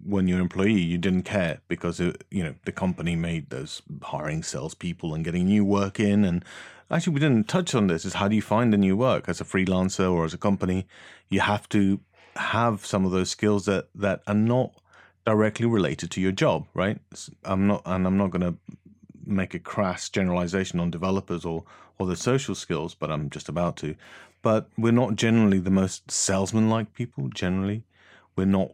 when 0.04 0.26
you're 0.26 0.38
an 0.38 0.42
employee 0.42 0.80
you 0.80 0.96
didn't 0.96 1.24
care 1.24 1.61
because 1.68 2.00
it, 2.00 2.24
you 2.30 2.42
know 2.42 2.54
the 2.64 2.72
company 2.72 3.14
made 3.14 3.50
those 3.50 3.82
hiring 4.02 4.42
salespeople 4.42 5.14
and 5.14 5.24
getting 5.24 5.44
new 5.44 5.64
work 5.64 6.00
in. 6.00 6.24
And 6.24 6.44
actually 6.90 7.14
we 7.14 7.20
didn't 7.20 7.48
touch 7.48 7.74
on 7.74 7.88
this 7.88 8.04
is 8.04 8.14
how 8.14 8.28
do 8.28 8.36
you 8.36 8.42
find 8.42 8.72
the 8.72 8.78
new 8.78 8.96
work? 8.96 9.28
As 9.28 9.40
a 9.40 9.44
freelancer 9.44 10.11
or 10.11 10.24
as 10.24 10.32
a 10.32 10.38
company 10.38 10.86
you 11.28 11.40
have 11.40 11.68
to 11.68 12.00
have 12.36 12.86
some 12.86 13.04
of 13.04 13.11
those 13.11 13.30
skills 13.30 13.66
that 13.66 13.88
that 13.94 14.22
are 14.26 14.34
not 14.34 14.72
directly 15.29 15.66
related 15.66 16.11
to 16.11 16.20
your 16.22 16.33
job 16.33 16.66
right? 16.72 16.99
I'm 17.45 17.66
not 17.66 17.83
and 17.85 18.07
i'm 18.07 18.16
not 18.16 18.31
going 18.31 18.47
to 18.51 18.55
make 19.26 19.53
a 19.53 19.59
crass 19.59 20.09
generalization 20.09 20.81
on 20.81 20.91
developers 20.91 21.45
or 21.45 21.64
or 21.99 22.07
the 22.07 22.16
social 22.16 22.55
skills 22.55 22.95
but 22.95 23.11
i'm 23.11 23.29
just 23.29 23.49
about 23.49 23.76
to. 23.79 23.95
But 24.41 24.70
we're 24.79 25.01
not 25.03 25.16
generally 25.16 25.59
the 25.59 25.70
most 25.83 26.11
salesman 26.11 26.70
like 26.70 26.95
people 26.95 27.29
generally. 27.29 27.83
We're 28.37 28.47
not 28.61 28.70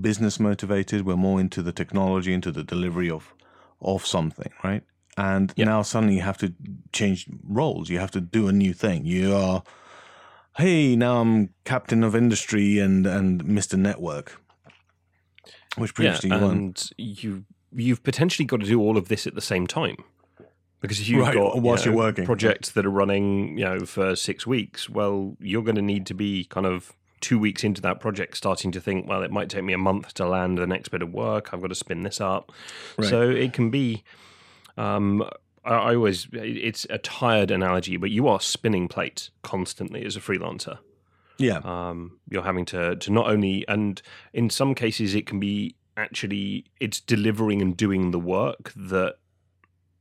business 0.00 0.38
motivated. 0.38 1.04
We're 1.04 1.16
more 1.16 1.40
into 1.40 1.60
the 1.60 1.72
technology 1.72 2.32
into 2.32 2.52
the 2.52 2.64
delivery 2.64 3.10
of 3.10 3.34
of 3.80 4.06
something 4.06 4.52
right? 4.64 4.84
And 5.18 5.52
now 5.58 5.82
suddenly 5.82 6.14
you 6.14 6.22
have 6.22 6.38
to 6.38 6.54
change 6.92 7.28
roles. 7.46 7.90
You 7.90 7.98
have 7.98 8.12
to 8.12 8.20
do 8.20 8.48
a 8.48 8.52
new 8.52 8.72
thing. 8.72 9.04
You 9.04 9.34
are 9.34 9.62
hey 10.58 10.94
now 10.94 11.18
i'm 11.22 11.48
captain 11.64 12.04
of 12.04 12.14
industry 12.14 12.78
and 12.78 13.06
and 13.06 13.42
mr 13.42 13.78
network 13.78 14.38
which 15.76 15.94
previously 15.94 16.30
yeah, 16.30 16.38
you 16.40 16.48
and 16.48 16.90
you 16.98 17.44
you've 17.74 18.02
potentially 18.02 18.44
got 18.46 18.60
to 18.60 18.66
do 18.66 18.80
all 18.80 18.96
of 18.98 19.08
this 19.08 19.26
at 19.26 19.34
the 19.34 19.40
same 19.40 19.66
time 19.66 19.96
because 20.80 21.00
if 21.00 21.08
you've 21.08 21.20
Right, 21.20 21.34
got 21.34 21.54
you 21.54 21.60
whilst 21.62 21.84
you're 21.84 21.94
know, 21.94 22.00
working. 22.00 22.24
projects 22.26 22.70
that 22.70 22.84
are 22.84 22.90
running, 22.90 23.56
you 23.56 23.64
know, 23.64 23.86
for 23.86 24.16
six 24.16 24.46
weeks, 24.46 24.90
well, 24.90 25.36
you're 25.40 25.62
going 25.62 25.76
to 25.76 25.82
need 25.82 26.06
to 26.06 26.14
be 26.14 26.44
kind 26.44 26.66
of 26.66 26.92
two 27.20 27.38
weeks 27.38 27.62
into 27.62 27.80
that 27.80 28.00
project, 28.00 28.36
starting 28.36 28.72
to 28.72 28.80
think, 28.80 29.06
well, 29.06 29.22
it 29.22 29.30
might 29.30 29.48
take 29.48 29.62
me 29.62 29.72
a 29.72 29.78
month 29.78 30.12
to 30.14 30.26
land 30.26 30.58
the 30.58 30.66
next 30.66 30.88
bit 30.88 31.00
of 31.00 31.12
work. 31.14 31.54
I've 31.54 31.60
got 31.60 31.68
to 31.68 31.74
spin 31.76 32.02
this 32.02 32.20
up, 32.20 32.50
Right. 32.98 33.08
so 33.08 33.30
it 33.30 33.52
can 33.52 33.70
be. 33.70 34.02
Um, 34.76 35.22
I, 35.64 35.74
I 35.74 35.94
always 35.94 36.26
it's 36.32 36.84
a 36.90 36.98
tired 36.98 37.52
analogy, 37.52 37.96
but 37.96 38.10
you 38.10 38.26
are 38.26 38.40
spinning 38.40 38.88
plates 38.88 39.30
constantly 39.42 40.04
as 40.04 40.16
a 40.16 40.20
freelancer 40.20 40.78
yeah 41.38 41.60
um, 41.64 42.18
you're 42.28 42.42
having 42.42 42.64
to 42.64 42.96
to 42.96 43.10
not 43.12 43.26
only 43.28 43.64
and 43.68 44.02
in 44.32 44.48
some 44.50 44.74
cases 44.74 45.14
it 45.14 45.26
can 45.26 45.40
be 45.40 45.74
actually 45.96 46.64
it's 46.80 47.00
delivering 47.00 47.60
and 47.62 47.76
doing 47.76 48.10
the 48.10 48.18
work 48.18 48.72
that 48.76 49.16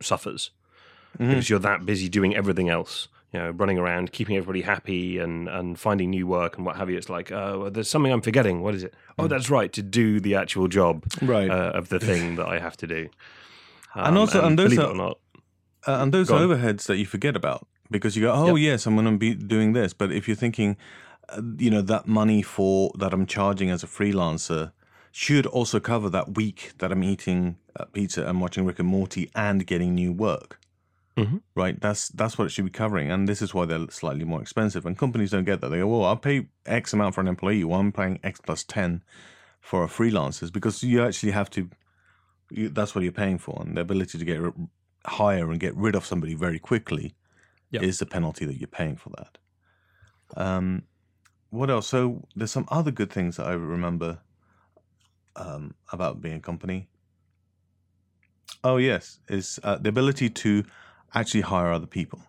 suffers 0.01 0.51
Mhm. 1.19 1.27
because 1.29 1.49
you're 1.49 1.59
that 1.59 1.85
busy 1.85 2.07
doing 2.09 2.35
everything 2.35 2.69
else 2.69 3.07
you 3.33 3.39
know, 3.39 3.51
running 3.51 3.77
around, 3.77 4.11
keeping 4.11 4.35
everybody 4.35 4.59
happy 4.61 5.17
and, 5.17 5.47
and 5.47 5.79
finding 5.79 6.09
new 6.09 6.27
work 6.27 6.57
and 6.57 6.65
what 6.65 6.75
have 6.75 6.89
you. 6.89 6.97
It's 6.97 7.07
like, 7.07 7.31
oh, 7.31 7.69
there's 7.69 7.89
something 7.89 8.11
I'm 8.11 8.19
forgetting. 8.21 8.61
What 8.61 8.75
is 8.75 8.83
it? 8.83 8.93
Oh, 9.17 9.27
that's 9.27 9.49
right, 9.49 9.71
to 9.71 9.81
do 9.81 10.19
the 10.19 10.35
actual 10.35 10.67
job 10.67 11.05
Mm. 11.05 11.29
Right. 11.29 11.49
uh, 11.49 11.71
of 11.73 11.87
the 11.87 11.97
thing 11.97 12.35
that 12.35 12.47
I 12.47 12.59
have 12.59 12.75
to 12.77 12.87
do. 12.87 13.07
And 13.95 14.17
also- 14.17 14.43
and 14.45 14.59
those 14.59 14.77
are- 14.77 14.93
not, 14.93 15.17
Uh, 15.87 15.99
and 16.01 16.13
those 16.13 16.27
overheads 16.29 16.87
that 16.87 16.97
you 16.97 17.05
forget 17.05 17.37
about 17.37 17.65
because 17.89 18.17
you 18.17 18.23
go, 18.23 18.33
oh 18.33 18.47
Yep. 18.55 18.57
yes, 18.57 18.85
I'm 18.85 18.95
going 18.95 19.05
to 19.05 19.17
be 19.17 19.33
doing 19.33 19.71
this. 19.71 19.93
But 19.93 20.11
if 20.11 20.27
you're 20.27 20.35
thinking, 20.35 20.71
uh, 20.71 21.10
you 21.57 21.69
know, 21.69 21.81
that 21.81 22.07
money 22.07 22.41
for 22.41 22.91
that 22.97 23.13
I'm 23.13 23.25
charging 23.25 23.69
as 23.69 23.83
a 23.83 23.87
freelancer 23.87 24.71
should 25.11 25.45
also 25.45 25.79
cover 25.79 26.09
that 26.09 26.35
week 26.35 26.71
that 26.79 26.91
I'm 26.91 27.03
eating 27.03 27.57
uh, 27.77 27.85
pizza 27.85 28.27
and 28.27 28.39
watching 28.41 28.65
Rick 28.65 28.79
and 28.79 28.87
Morty 28.87 29.29
and 29.35 29.65
getting 29.67 29.93
new 29.95 30.13
work. 30.13 30.59
Mhm. 31.17 31.41
Right, 31.55 31.79
that's 31.79 32.07
that's 32.09 32.37
what 32.37 32.45
it 32.45 32.51
should 32.51 32.63
be 32.65 32.71
covering, 32.71 33.11
and 33.11 33.27
this 33.27 33.41
is 33.41 33.53
why 33.53 33.65
they're 33.65 33.89
slightly 33.89 34.23
more 34.23 34.41
expensive. 34.41 34.85
And 34.85 34.97
companies 34.97 35.31
don't 35.31 35.43
get 35.43 35.59
that. 35.59 35.69
They 35.69 35.79
go, 35.79 35.87
"Well, 35.87 36.05
I'll 36.05 36.15
pay 36.15 36.47
X 36.65 36.93
amount 36.93 37.15
for 37.15 37.21
an 37.21 37.27
employee. 37.27 37.65
Well, 37.65 37.81
I'm 37.81 37.91
paying 37.91 38.19
X 38.23 38.39
plus 38.39 38.63
ten 38.63 39.03
for 39.59 39.83
a 39.83 39.87
freelancer," 39.87 40.51
because 40.51 40.81
you 40.83 41.03
actually 41.03 41.33
have 41.33 41.49
to. 41.51 41.69
You, 42.49 42.69
that's 42.69 42.95
what 42.95 43.03
you're 43.03 43.11
paying 43.11 43.39
for, 43.39 43.61
and 43.61 43.75
the 43.75 43.81
ability 43.81 44.17
to 44.19 44.25
get 44.25 44.39
hire 45.05 45.51
and 45.51 45.59
get 45.59 45.75
rid 45.75 45.95
of 45.95 46.05
somebody 46.05 46.33
very 46.33 46.59
quickly 46.59 47.13
Yep. 47.71 47.83
is 47.83 47.99
the 47.99 48.05
penalty 48.05 48.45
that 48.45 48.57
you're 48.59 48.67
paying 48.67 48.95
for 48.95 49.09
that. 49.17 49.37
Um, 50.37 50.83
what 51.51 51.69
else? 51.69 51.87
So 51.87 52.25
there's 52.35 52.51
some 52.51 52.67
other 52.69 52.91
good 52.91 53.11
things 53.11 53.37
that 53.37 53.45
I 53.45 53.51
remember 53.51 54.19
um, 55.35 55.75
about 55.91 56.21
being 56.21 56.35
a 56.35 56.39
company. 56.39 56.87
Oh 58.63 58.77
yes, 58.77 59.19
is 59.27 59.59
uh, 59.63 59.75
the 59.75 59.89
ability 59.89 60.29
to 60.29 60.63
actually 61.13 61.41
hire 61.41 61.71
other 61.71 61.87
people. 61.87 62.19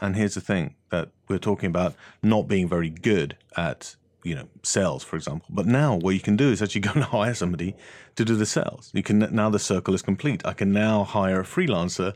And 0.00 0.14
here's 0.14 0.34
the 0.34 0.40
thing 0.40 0.76
that 0.90 1.10
we're 1.28 1.38
talking 1.38 1.68
about 1.68 1.94
not 2.22 2.46
being 2.46 2.68
very 2.68 2.88
good 2.88 3.36
at 3.56 3.96
you 4.22 4.34
know 4.34 4.48
sales, 4.62 5.02
for 5.02 5.16
example. 5.16 5.48
But 5.50 5.66
now 5.66 5.96
what 5.96 6.14
you 6.14 6.20
can 6.20 6.36
do 6.36 6.50
is 6.50 6.62
actually 6.62 6.82
go 6.82 6.92
and 6.94 7.04
hire 7.16 7.34
somebody 7.34 7.74
to 8.16 8.24
do 8.24 8.36
the 8.36 8.46
sales. 8.46 8.90
You 8.94 9.02
can 9.02 9.18
now 9.18 9.50
the 9.50 9.58
circle 9.58 9.94
is 9.94 10.02
complete. 10.02 10.46
I 10.46 10.52
can 10.52 10.72
now 10.72 11.04
hire 11.04 11.40
a 11.40 11.44
freelancer 11.44 12.14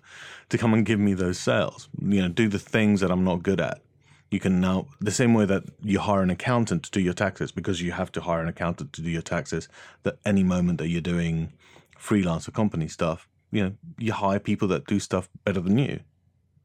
to 0.48 0.58
come 0.58 0.74
and 0.74 0.86
give 0.86 1.00
me 1.00 1.14
those 1.14 1.38
sales. 1.38 1.88
You 2.00 2.22
know, 2.22 2.28
do 2.28 2.48
the 2.48 2.58
things 2.58 3.00
that 3.00 3.10
I'm 3.10 3.24
not 3.24 3.42
good 3.42 3.60
at. 3.60 3.80
You 4.32 4.40
can 4.40 4.60
now 4.60 4.86
the 5.00 5.10
same 5.10 5.34
way 5.34 5.44
that 5.44 5.64
you 5.82 6.00
hire 6.00 6.22
an 6.22 6.30
accountant 6.30 6.82
to 6.84 6.90
do 6.90 7.00
your 7.00 7.14
taxes 7.14 7.52
because 7.52 7.80
you 7.80 7.92
have 7.92 8.10
to 8.12 8.20
hire 8.20 8.40
an 8.40 8.48
accountant 8.48 8.92
to 8.94 9.02
do 9.02 9.10
your 9.10 9.22
taxes. 9.22 9.68
That 10.02 10.18
any 10.24 10.42
moment 10.42 10.78
that 10.78 10.88
you're 10.88 11.00
doing 11.00 11.52
freelance 11.98 12.48
or 12.48 12.52
company 12.52 12.88
stuff, 12.88 13.28
you 13.50 13.62
know, 13.62 13.72
you 13.98 14.12
hire 14.12 14.40
people 14.40 14.68
that 14.68 14.86
do 14.86 14.98
stuff 14.98 15.28
better 15.44 15.60
than 15.60 15.78
you. 15.78 16.00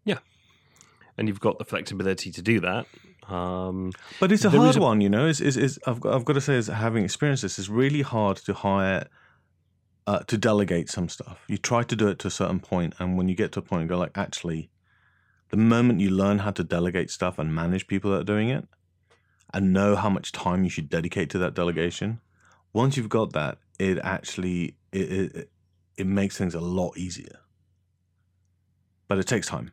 Yeah 0.06 0.20
and 1.18 1.28
you've 1.28 1.40
got 1.40 1.58
the 1.58 1.66
flexibility 1.66 2.32
to 2.32 2.42
do 2.42 2.60
that. 2.60 2.86
Um, 3.28 3.92
But 4.20 4.32
it's 4.32 4.46
a 4.46 4.50
hard 4.50 4.78
a- 4.78 4.80
one, 4.80 5.02
you 5.02 5.10
know. 5.10 5.26
Is 5.26 5.42
is 5.42 5.58
is 5.58 5.80
I've 5.86 6.00
got, 6.00 6.14
I've 6.14 6.26
got 6.26 6.34
to 6.34 6.42
say, 6.42 6.56
as 6.58 6.68
having 6.68 7.04
experienced 7.04 7.44
this, 7.44 7.60
is 7.60 7.70
really 7.70 8.02
hard 8.02 8.38
to 8.38 8.54
hire, 8.54 9.08
uh, 10.06 10.20
to 10.20 10.38
delegate 10.38 10.90
some 10.90 11.10
stuff. 11.10 11.44
You 11.48 11.58
try 11.58 11.84
to 11.84 11.96
do 11.96 12.08
it 12.08 12.20
to 12.20 12.28
a 12.28 12.32
certain 12.32 12.60
point, 12.60 12.94
and 13.00 13.18
when 13.18 13.28
you 13.28 13.36
get 13.36 13.52
to 13.54 13.60
a 13.60 13.62
point, 13.62 13.82
you 13.84 13.88
go 13.90 13.98
like, 13.98 14.18
actually, 14.18 14.70
the 15.50 15.58
moment 15.58 16.00
you 16.00 16.10
learn 16.10 16.40
how 16.40 16.52
to 16.52 16.64
delegate 16.64 17.10
stuff 17.10 17.40
and 17.40 17.54
manage 17.54 17.88
people 17.88 18.12
that 18.12 18.22
are 18.22 18.24
doing 18.24 18.50
it, 18.50 18.68
and 19.54 19.72
know 19.74 19.96
how 19.96 20.10
much 20.10 20.32
time 20.32 20.64
you 20.64 20.70
should 20.70 20.90
dedicate 20.90 21.30
to 21.32 21.38
that 21.40 21.54
delegation, 21.54 22.20
once 22.74 22.98
you've 22.98 23.10
got 23.10 23.34
that, 23.34 23.58
it 23.80 23.98
actually 24.00 24.76
it 24.92 25.12
it, 25.12 25.50
it- 25.98 26.08
makes 26.08 26.38
things 26.38 26.54
a 26.54 26.60
lot 26.60 26.98
easier. 26.98 27.40
But 29.08 29.18
it 29.20 29.26
takes 29.28 29.48
time. 29.48 29.72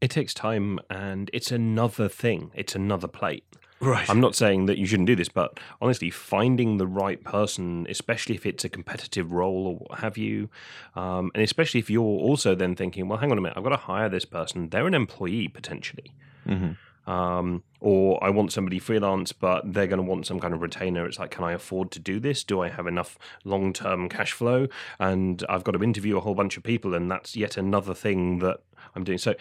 it 0.00 0.10
takes 0.10 0.32
time 0.32 0.78
and 0.88 1.28
it's 1.32 1.50
another 1.52 2.08
thing, 2.08 2.50
it's 2.54 2.74
another 2.74 3.08
plate. 3.08 3.44
Right. 3.80 4.08
I'm 4.10 4.20
not 4.20 4.34
saying 4.34 4.66
that 4.66 4.78
you 4.78 4.86
shouldn't 4.86 5.06
do 5.06 5.14
this, 5.14 5.28
but 5.28 5.58
honestly, 5.80 6.10
finding 6.10 6.78
the 6.78 6.86
right 6.86 7.22
person, 7.22 7.86
especially 7.88 8.34
if 8.34 8.44
it's 8.44 8.64
a 8.64 8.68
competitive 8.68 9.32
role 9.32 9.66
or 9.68 9.74
what 9.76 10.00
have 10.00 10.18
you, 10.18 10.50
um, 10.96 11.30
and 11.34 11.42
especially 11.42 11.80
if 11.80 11.88
you're 11.88 12.02
also 12.02 12.54
then 12.54 12.74
thinking, 12.74 13.08
well, 13.08 13.18
hang 13.18 13.30
on 13.30 13.38
a 13.38 13.40
minute, 13.40 13.56
I've 13.56 13.62
got 13.62 13.70
to 13.70 13.76
hire 13.76 14.08
this 14.08 14.24
person. 14.24 14.70
They're 14.70 14.86
an 14.86 14.94
employee 14.94 15.48
potentially. 15.48 16.12
hmm 16.44 16.72
Um, 17.06 17.62
or 17.80 18.22
I 18.22 18.28
want 18.30 18.52
somebody 18.52 18.78
freelance, 18.78 19.32
but 19.32 19.72
they're 19.72 19.86
going 19.86 20.04
to 20.04 20.10
want 20.10 20.26
some 20.26 20.40
kind 20.40 20.52
of 20.52 20.60
retainer. 20.60 21.06
It's 21.06 21.18
like, 21.18 21.30
can 21.30 21.44
I 21.44 21.52
afford 21.52 21.90
to 21.92 22.00
do 22.00 22.20
this? 22.20 22.44
Do 22.44 22.60
I 22.60 22.68
have 22.68 22.86
enough 22.86 23.16
long 23.44 23.72
term 23.72 24.08
cash 24.08 24.32
flow? 24.32 24.66
And 24.98 25.42
I've 25.48 25.64
got 25.64 25.72
to 25.72 25.82
interview 25.82 26.18
a 26.18 26.20
whole 26.20 26.34
bunch 26.34 26.56
of 26.58 26.64
people, 26.64 26.94
and 26.94 27.10
that's 27.10 27.36
yet 27.36 27.56
another 27.56 27.94
thing 27.94 28.40
that 28.40 28.58
I'm 28.94 29.04
doing. 29.04 29.18
So 29.18 29.34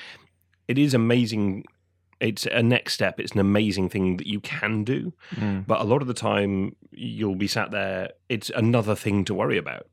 it 0.67 0.77
is 0.77 0.93
amazing. 0.93 1.65
It's 2.19 2.45
a 2.47 2.63
next 2.63 2.93
step. 2.93 3.19
It's 3.19 3.33
an 3.33 3.39
amazing 3.39 3.89
thing 3.89 4.17
that 4.17 4.27
you 4.27 4.39
can 4.39 4.83
do. 4.83 5.13
Mm. 5.35 5.67
But 5.67 5.81
a 5.81 5.83
lot 5.83 6.01
of 6.01 6.07
the 6.07 6.13
time, 6.13 6.75
you'll 6.91 7.35
be 7.35 7.47
sat 7.47 7.71
there. 7.71 8.11
It's 8.29 8.49
another 8.55 8.95
thing 8.95 9.25
to 9.25 9.33
worry 9.33 9.57
about. 9.57 9.87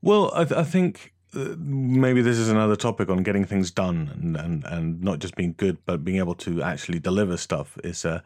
Well, 0.00 0.32
I, 0.34 0.44
th- 0.44 0.58
I 0.58 0.64
think 0.64 1.12
uh, 1.34 1.54
maybe 1.58 2.22
this 2.22 2.38
is 2.38 2.48
another 2.48 2.76
topic 2.76 3.08
on 3.10 3.22
getting 3.22 3.44
things 3.44 3.70
done 3.70 4.10
and, 4.14 4.36
and, 4.36 4.64
and 4.64 5.02
not 5.02 5.18
just 5.18 5.34
being 5.34 5.54
good, 5.56 5.78
but 5.84 6.04
being 6.04 6.18
able 6.18 6.34
to 6.36 6.62
actually 6.62 6.98
deliver 6.98 7.36
stuff. 7.36 7.76
Is 7.84 8.04
uh, 8.04 8.20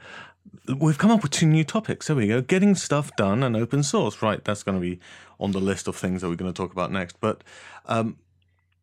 we've 0.78 0.98
come 0.98 1.10
up 1.10 1.22
with 1.22 1.32
two 1.32 1.46
new 1.46 1.64
topics. 1.64 2.06
There 2.06 2.16
we 2.16 2.28
go. 2.28 2.40
Getting 2.40 2.74
stuff 2.74 3.14
done 3.16 3.42
and 3.42 3.56
open 3.56 3.82
source. 3.82 4.22
Right, 4.22 4.44
that's 4.44 4.62
going 4.62 4.76
to 4.76 4.80
be 4.80 5.00
on 5.38 5.52
the 5.52 5.60
list 5.60 5.88
of 5.88 5.96
things 5.96 6.20
that 6.20 6.28
we're 6.28 6.36
going 6.36 6.52
to 6.52 6.56
talk 6.56 6.72
about 6.72 6.92
next. 6.92 7.18
But 7.20 7.42
um, 7.86 8.16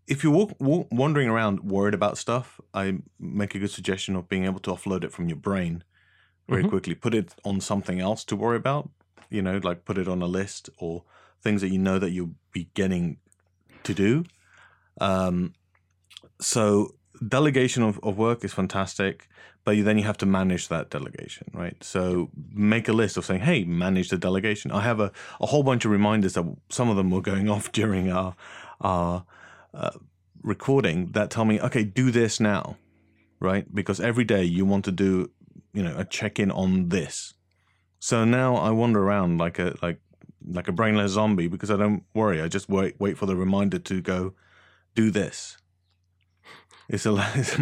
if 0.07 0.23
you're 0.23 0.33
walk, 0.33 0.51
walk, 0.59 0.87
wandering 0.91 1.27
around 1.27 1.61
worried 1.61 1.93
about 1.93 2.17
stuff, 2.17 2.59
I 2.73 2.99
make 3.19 3.55
a 3.55 3.59
good 3.59 3.71
suggestion 3.71 4.15
of 4.15 4.29
being 4.29 4.45
able 4.45 4.59
to 4.61 4.71
offload 4.71 5.03
it 5.03 5.11
from 5.11 5.27
your 5.27 5.37
brain 5.37 5.83
very 6.47 6.63
Mhm. 6.63 6.69
quickly. 6.69 6.95
Put 6.95 7.13
it 7.13 7.35
on 7.43 7.59
something 7.59 7.99
else 7.99 8.23
to 8.25 8.35
worry 8.35 8.57
about. 8.57 8.89
You 9.29 9.41
know, 9.41 9.59
like 9.61 9.83
put 9.83 9.97
it 9.97 10.07
on 10.07 10.21
a 10.21 10.27
list 10.27 10.69
or 10.77 11.03
things 11.41 11.61
that 11.61 11.69
you 11.69 11.77
know 11.77 11.99
that 11.99 12.11
you'll 12.11 12.35
be 12.53 12.69
getting 12.73 13.17
to 13.83 13.93
do. 13.93 14.23
Um, 15.01 15.53
so 16.39 16.95
delegation 17.27 17.83
of, 17.83 17.99
of 18.03 18.17
work 18.17 18.45
is 18.45 18.53
fantastic, 18.53 19.27
but 19.65 19.75
you, 19.75 19.83
then 19.83 19.97
you 19.97 20.05
have 20.05 20.17
to 20.19 20.25
manage 20.25 20.69
that 20.69 20.89
delegation, 20.89 21.47
right? 21.53 21.75
So 21.83 22.29
make 22.53 22.87
a 22.87 22.93
list 22.93 23.17
of 23.17 23.25
saying, 23.25 23.41
hey, 23.41 23.65
manage 23.65 24.09
the 24.09 24.17
delegation. 24.17 24.71
I 24.71 24.81
have 24.81 24.99
a, 24.99 25.11
a 25.41 25.47
whole 25.47 25.63
bunch 25.63 25.83
of 25.83 25.91
reminders 25.91 26.33
that 26.35 26.45
some 26.69 26.89
of 26.89 26.95
them 26.95 27.11
were 27.11 27.21
going 27.21 27.49
off 27.55 27.71
during 27.71 28.09
our, 28.11 28.35
our 28.79 29.25
recording 30.41 31.11
that 31.11 31.29
tell 31.29 31.45
me, 31.45 31.59
okay, 31.59 31.83
do 31.83 32.11
this 32.11 32.39
now, 32.39 32.77
right? 33.39 33.65
Because 33.73 33.99
every 33.99 34.23
day 34.23 34.43
you 34.43 34.65
want 34.65 34.85
to 34.85 34.91
do, 34.91 35.31
you 35.73 35.83
know, 35.83 35.95
a 35.97 36.05
check 36.05 36.39
in 36.39 36.51
on 36.51 36.89
this. 36.89 37.33
So 37.99 38.25
now 38.25 38.55
I 38.55 38.71
wander 38.71 39.01
around 39.03 39.37
like 39.37 39.59
a 39.59 39.75
like 39.81 39.99
like 40.49 40.67
a 40.67 40.71
brainless 40.71 41.11
zombie 41.13 41.47
because 41.47 41.71
I 41.71 41.77
don't 41.77 42.03
worry. 42.13 42.41
I 42.41 42.47
just 42.47 42.69
wait 42.69 42.95
wait 42.99 43.17
for 43.17 43.25
the 43.25 43.35
reminder 43.35 43.79
to 43.79 44.01
go 44.01 44.33
do 44.95 45.11
this. 45.11 45.57
It's 46.89 47.05
a 47.05 47.13
it's, 47.35 47.57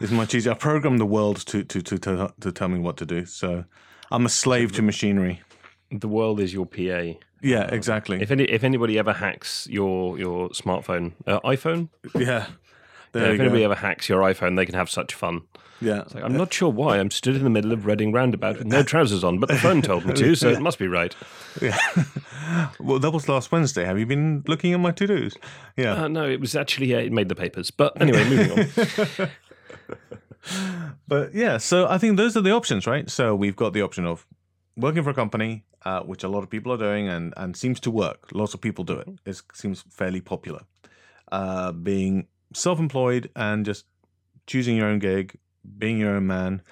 it's 0.00 0.12
much 0.12 0.34
easier. 0.34 0.52
I 0.52 0.54
program 0.54 0.98
the 0.98 1.06
world 1.06 1.38
to 1.46 1.64
to 1.64 1.82
to 1.82 1.98
to, 1.98 2.34
to 2.40 2.52
tell 2.52 2.68
me 2.68 2.78
what 2.78 2.96
to 2.98 3.06
do. 3.06 3.26
So 3.26 3.64
I'm 4.10 4.24
a 4.24 4.30
slave 4.30 4.72
to 4.72 4.82
machinery. 4.82 5.42
The 5.90 6.08
world 6.08 6.40
is 6.40 6.52
your 6.52 6.66
PA. 6.66 7.18
Yeah, 7.42 7.66
exactly. 7.68 8.20
If 8.20 8.30
any, 8.30 8.44
if 8.44 8.64
anybody 8.64 8.98
ever 8.98 9.12
hacks 9.12 9.66
your 9.70 10.18
your 10.18 10.48
smartphone, 10.50 11.12
uh, 11.26 11.40
iPhone, 11.40 11.88
yeah. 12.14 12.46
Yeah, 13.14 13.32
if 13.32 13.40
anybody 13.40 13.60
go. 13.60 13.66
ever 13.66 13.74
hacks 13.76 14.08
your 14.08 14.20
iPhone, 14.20 14.56
they 14.56 14.66
can 14.66 14.74
have 14.74 14.90
such 14.90 15.14
fun. 15.14 15.42
Yeah. 15.80 16.04
Like, 16.14 16.24
I'm 16.24 16.36
not 16.36 16.52
sure 16.52 16.70
why. 16.70 16.98
I'm 16.98 17.10
stood 17.10 17.36
in 17.36 17.44
the 17.44 17.50
middle 17.50 17.72
of 17.72 17.86
Reading 17.86 18.12
Roundabout 18.12 18.58
with 18.58 18.66
no 18.66 18.82
trousers 18.92 19.24
on, 19.24 19.38
but 19.38 19.48
the 19.48 19.56
phone 19.56 19.82
told 19.82 20.06
me 20.06 20.14
to, 20.14 20.34
so 20.34 20.48
it 20.48 20.60
must 20.62 20.78
be 20.78 20.88
right. 20.88 21.14
yeah. 21.60 21.78
well, 22.80 22.98
that 22.98 23.10
was 23.10 23.28
last 23.28 23.52
Wednesday. 23.52 23.84
Have 23.84 23.98
you 23.98 24.06
been 24.06 24.42
looking 24.46 24.72
at 24.72 24.80
my 24.80 24.90
to 24.92 25.06
dos? 25.06 25.34
Yeah. 25.76 26.04
Uh, 26.04 26.08
no, 26.08 26.28
it 26.28 26.40
was 26.40 26.56
actually 26.56 26.94
uh, 26.94 26.98
it 26.98 27.12
made 27.12 27.28
the 27.28 27.34
papers. 27.34 27.70
But 27.70 28.00
anyway, 28.00 28.24
moving 28.28 28.52
on. 28.52 29.30
But 31.08 31.34
yeah, 31.34 31.58
so 31.58 31.88
I 31.88 31.98
think 31.98 32.16
those 32.16 32.36
are 32.36 32.40
the 32.40 32.52
options, 32.52 32.86
right? 32.86 33.10
So 33.10 33.34
we've 33.34 33.56
got 33.56 33.72
the 33.72 33.82
option 33.82 34.06
of 34.06 34.26
working 34.76 35.02
for 35.02 35.10
a 35.10 35.14
company, 35.14 35.64
uh, 35.84 36.00
which 36.00 36.22
a 36.22 36.28
lot 36.28 36.42
of 36.42 36.50
people 36.50 36.72
are 36.72 36.76
doing 36.76 37.08
and, 37.08 37.32
and 37.36 37.56
seems 37.56 37.80
to 37.80 37.90
work. 37.90 38.28
Lots 38.32 38.54
of 38.54 38.60
people 38.60 38.84
do 38.84 38.98
it. 38.98 39.08
It 39.24 39.40
seems 39.54 39.84
fairly 39.90 40.20
popular. 40.20 40.62
Uh, 41.32 41.72
being 41.72 42.28
self 42.52 42.78
employed 42.78 43.30
and 43.34 43.64
just 43.64 43.86
choosing 44.46 44.76
your 44.76 44.86
own 44.86 44.98
gig, 44.98 45.38
being 45.78 45.98
your 45.98 46.16
own 46.16 46.26
man, 46.26 46.62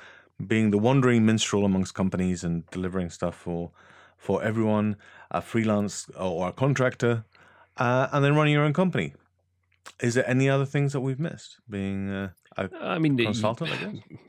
being 0.46 0.70
the 0.70 0.78
wandering 0.78 1.24
minstrel 1.26 1.64
amongst 1.64 1.94
companies 1.94 2.44
and 2.44 2.68
delivering 2.70 3.10
stuff 3.10 3.34
for 3.34 3.70
for 4.16 4.42
everyone, 4.42 4.96
a 5.30 5.42
freelance 5.42 6.08
or 6.18 6.48
a 6.48 6.52
contractor, 6.52 7.24
uh, 7.76 8.08
and 8.10 8.24
then 8.24 8.34
running 8.34 8.54
your 8.54 8.64
own 8.64 8.72
company. 8.72 9.12
Is 10.00 10.14
there 10.14 10.28
any 10.28 10.48
other 10.48 10.64
things 10.64 10.94
that 10.94 11.00
we've 11.00 11.20
missed? 11.20 11.58
Being 11.68 12.10
uh, 12.10 12.30
I 12.56 12.98
mean, 12.98 13.18
you- 13.18 13.28
I 13.28 13.32
guess. 13.32 13.40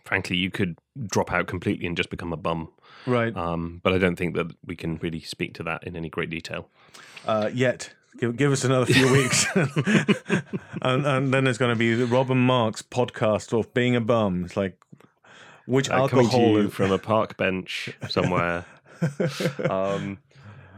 frankly, 0.03 0.37
you 0.37 0.49
could 0.51 0.77
drop 1.07 1.31
out 1.31 1.47
completely 1.47 1.85
and 1.87 1.95
just 1.97 2.09
become 2.09 2.33
a 2.33 2.37
bum. 2.37 2.69
Right. 3.05 3.35
Um, 3.35 3.81
but 3.83 3.93
I 3.93 3.97
don't 3.97 4.15
think 4.15 4.35
that 4.35 4.47
we 4.65 4.75
can 4.75 4.97
really 4.97 5.21
speak 5.21 5.53
to 5.55 5.63
that 5.63 5.83
in 5.83 5.95
any 5.95 6.09
great 6.09 6.29
detail. 6.29 6.69
Uh, 7.27 7.49
yet, 7.53 7.93
Give, 8.17 8.35
give 8.37 8.51
us 8.53 8.63
another 8.63 8.85
few 8.85 9.11
weeks, 9.19 9.45
and, 10.81 11.05
and 11.05 11.33
then 11.33 11.43
there's 11.43 11.57
going 11.57 11.73
to 11.73 11.75
be 11.77 11.93
the 11.93 12.05
Robin 12.05 12.37
Marks 12.37 12.81
podcast 12.81 13.51
of 13.57 13.73
being 13.73 13.95
a 13.95 13.99
bum. 14.01 14.45
It's 14.45 14.55
like 14.55 14.77
which 15.65 15.89
Uh, 15.89 15.95
alcohol 15.95 16.61
you 16.61 16.69
from 16.69 16.91
a 16.91 16.97
park 16.97 17.35
bench 17.35 17.89
somewhere. 18.09 18.63
um, 19.69 20.19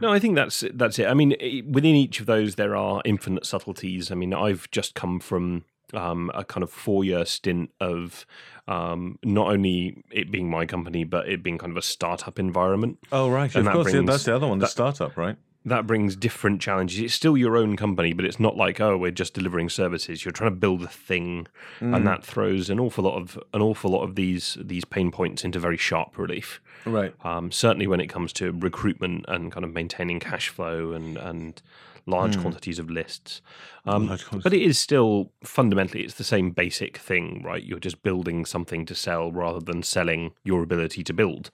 no, 0.00 0.12
I 0.12 0.18
think 0.18 0.34
that's 0.36 0.64
that's 0.74 0.98
it. 0.98 1.06
I 1.06 1.14
mean, 1.14 1.30
within 1.70 1.94
each 1.94 2.20
of 2.20 2.26
those, 2.26 2.54
there 2.56 2.74
are 2.76 3.02
infinite 3.04 3.46
subtleties. 3.46 4.10
I 4.10 4.14
mean, 4.14 4.32
I've 4.34 4.70
just 4.70 4.94
come 4.94 5.20
from 5.20 5.64
um, 5.94 6.30
a 6.34 6.44
kind 6.44 6.62
of 6.62 6.70
four-year 6.70 7.24
stint 7.24 7.70
of 7.80 8.26
um, 8.66 9.18
not 9.24 9.48
only 9.48 10.02
it 10.10 10.30
being 10.30 10.50
my 10.50 10.66
company, 10.66 11.04
but 11.04 11.28
it 11.28 11.42
being 11.42 11.58
kind 11.58 11.70
of 11.72 11.76
a 11.76 11.82
startup 11.82 12.38
environment. 12.38 12.98
Oh 13.12 13.28
right, 13.30 13.50
And 13.54 13.60
of 13.60 13.64
that 13.66 13.72
course. 13.72 13.86
yeah, 13.88 13.92
brings- 13.92 14.08
that's 14.10 14.24
the 14.24 14.36
other 14.36 14.46
one, 14.46 14.58
the 14.58 14.66
that- 14.66 14.70
startup, 14.70 15.16
right? 15.16 15.36
That 15.64 15.86
brings 15.86 16.16
different 16.16 16.62
challenges. 16.62 16.98
It's 17.00 17.12
still 17.12 17.36
your 17.36 17.54
own 17.56 17.76
company, 17.76 18.14
but 18.14 18.24
it's 18.24 18.40
not 18.40 18.56
like 18.56 18.80
oh, 18.80 18.96
we're 18.96 19.10
just 19.10 19.34
delivering 19.34 19.68
services. 19.68 20.24
You're 20.24 20.32
trying 20.32 20.52
to 20.52 20.56
build 20.56 20.82
a 20.82 20.88
thing, 20.88 21.46
Mm. 21.80 21.94
and 21.96 22.06
that 22.06 22.24
throws 22.24 22.70
an 22.70 22.78
awful 22.80 23.04
lot 23.04 23.16
of 23.20 23.38
an 23.52 23.60
awful 23.60 23.90
lot 23.90 24.02
of 24.02 24.14
these 24.14 24.56
these 24.60 24.84
pain 24.86 25.10
points 25.10 25.44
into 25.44 25.58
very 25.58 25.76
sharp 25.76 26.16
relief. 26.16 26.60
Right. 26.86 27.12
um, 27.24 27.50
certainly 27.50 27.86
when 27.86 28.00
it 28.00 28.06
comes 28.06 28.32
to 28.34 28.52
recruitment 28.52 29.26
and 29.28 29.50
kind 29.52 29.64
of 29.64 29.74
maintaining 29.74 30.20
cash 30.20 30.48
flow 30.48 30.92
and 30.92 31.18
and 31.18 31.60
large 32.08 32.38
quantities 32.38 32.78
of 32.78 32.90
lists. 32.90 33.40
Um, 33.84 34.06
quantities. 34.08 34.42
but 34.42 34.52
it 34.52 34.62
is 34.62 34.78
still 34.78 35.32
fundamentally 35.44 36.02
it's 36.04 36.14
the 36.14 36.24
same 36.24 36.50
basic 36.50 36.96
thing, 36.98 37.42
right? 37.44 37.62
You're 37.62 37.78
just 37.78 38.02
building 38.02 38.44
something 38.46 38.86
to 38.86 38.94
sell 38.94 39.30
rather 39.32 39.60
than 39.60 39.82
selling 39.82 40.32
your 40.44 40.62
ability 40.62 41.04
to 41.04 41.12
build. 41.12 41.50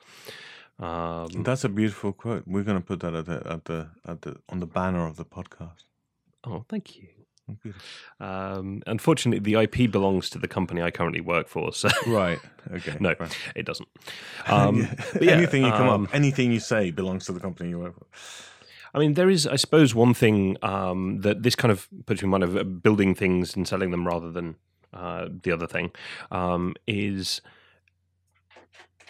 Um, 0.79 1.29
That's 1.45 1.65
a 1.65 1.69
beautiful 1.69 2.13
quote. 2.13 2.43
We're 2.47 2.65
going 2.65 2.79
to 2.79 2.85
put 2.85 3.01
that 3.01 3.15
at 3.15 3.27
the 3.27 3.43
at 3.47 3.65
the 3.67 3.89
at 4.07 4.23
the 4.23 4.37
on 4.49 4.59
the 4.61 4.67
banner 4.67 5.07
of 5.07 5.17
the 5.17 5.25
podcast. 5.25 5.85
oh, 6.47 6.65
thank 6.69 6.97
you. 6.97 7.09
Um, 8.21 8.83
unfortunately, 8.87 9.39
the 9.41 9.61
IP 9.63 9.91
belongs 9.91 10.31
to 10.31 10.39
the 10.39 10.49
company 10.49 10.81
I 10.83 10.91
currently 10.91 11.21
work 11.21 11.47
for, 11.49 11.73
so 11.75 11.89
Right. 12.07 12.39
Okay. 12.73 12.97
no, 13.01 13.15
fine. 13.15 13.29
it 13.55 13.67
doesn't. 13.67 13.89
Um, 14.47 14.77
Yeah. 14.81 14.95
yeah, 15.21 15.33
anything 15.33 15.63
you 15.65 15.71
come 15.71 15.89
um, 15.89 16.05
up, 16.05 16.15
anything 16.15 16.53
you 16.53 16.61
say 16.61 16.91
belongs 16.91 17.27
to 17.27 17.33
the 17.33 17.41
company 17.41 17.69
you 17.71 17.79
work 17.79 17.95
for. 17.99 18.07
I 18.95 18.99
mean, 19.01 19.15
there 19.15 19.29
is, 19.29 19.47
I 19.47 19.57
suppose, 19.57 19.95
one 19.95 20.15
thing 20.15 20.57
um, 20.63 21.21
that 21.23 21.43
this 21.43 21.57
kind 21.57 21.73
of 21.73 21.89
puts 22.07 22.23
me 22.23 22.27
in 22.27 22.31
mind 22.31 22.45
of 22.45 22.83
building 22.83 23.15
things 23.15 23.57
and 23.57 23.67
selling 23.67 23.91
them 23.91 24.07
rather 24.07 24.31
than 24.31 24.57
uh, 24.93 25.29
the 25.43 25.51
other 25.51 25.67
thing 25.67 25.91
um, 26.31 26.75
is 26.87 27.41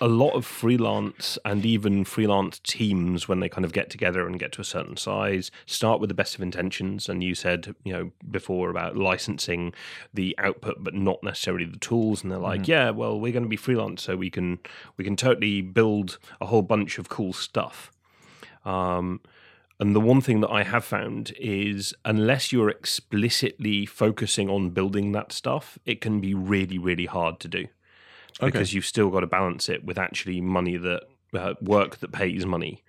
a 0.01 0.09
lot 0.09 0.33
of 0.33 0.45
freelance 0.45 1.39
and 1.45 1.65
even 1.65 2.05
freelance 2.05 2.59
teams 2.61 3.29
when 3.29 3.41
they 3.41 3.49
kind 3.49 3.65
of 3.65 3.73
get 3.73 3.91
together 3.91 4.27
and 4.27 4.41
get 4.41 4.51
to 4.53 4.61
a 4.61 4.65
certain 4.65 4.97
size 4.97 5.51
start 5.67 6.01
with 6.01 6.09
the 6.09 6.15
best 6.15 6.35
of 6.35 6.41
intentions. 6.41 7.09
And 7.09 7.23
you 7.23 7.35
said 7.35 7.75
you 7.85 7.93
know 7.93 8.11
before 8.29 8.71
about 8.71 8.97
licensing 8.97 9.73
the 10.13 10.35
output 10.39 10.79
but 10.81 10.95
not 10.95 11.23
necessarily 11.23 11.67
the 11.67 11.79
tools. 11.79 12.23
And 12.23 12.33
they're 12.33 12.39
like 12.39 12.67
yeah 12.67 12.91
well 12.91 13.21
we're 13.21 13.33
going 13.33 13.45
to 13.45 13.49
be 13.49 13.57
freelance 13.57 14.03
so 14.03 14.17
we 14.17 14.31
can 14.31 14.59
we 14.97 15.05
can 15.05 15.17
totally 15.17 15.61
build 15.61 16.19
a 16.41 16.47
whole 16.47 16.63
bunch 16.63 16.99
of 16.99 17.09
cool 17.09 17.33
stuff. 17.33 17.93
Um, 18.65 19.21
and 19.81 19.95
the 19.95 20.01
one 20.01 20.21
thing 20.21 20.41
that 20.41 20.51
I 20.51 20.63
have 20.63 20.85
found 20.85 21.33
is 21.39 21.95
unless 22.05 22.53
you're 22.53 22.71
explicitly 22.71 23.87
focusing 23.87 24.49
on 24.49 24.71
building 24.71 25.13
that 25.13 25.33
stuff, 25.33 25.79
it 25.85 26.01
can 26.01 26.21
be 26.21 26.35
really, 26.35 26.79
really 26.79 27.07
hard 27.07 27.41
to 27.41 27.49
do 27.49 27.67
because 28.41 28.75
you've 28.75 28.87
still 28.87 29.11
got 29.11 29.21
to 29.21 29.27
balance 29.27 29.69
it 29.69 29.85
with 29.85 29.99
actually 29.99 30.41
money 30.41 30.77
that 30.77 31.03
uh, 31.35 31.55
work 31.61 31.99
that 31.99 32.13
pays 32.13 32.47
money. 32.47 32.83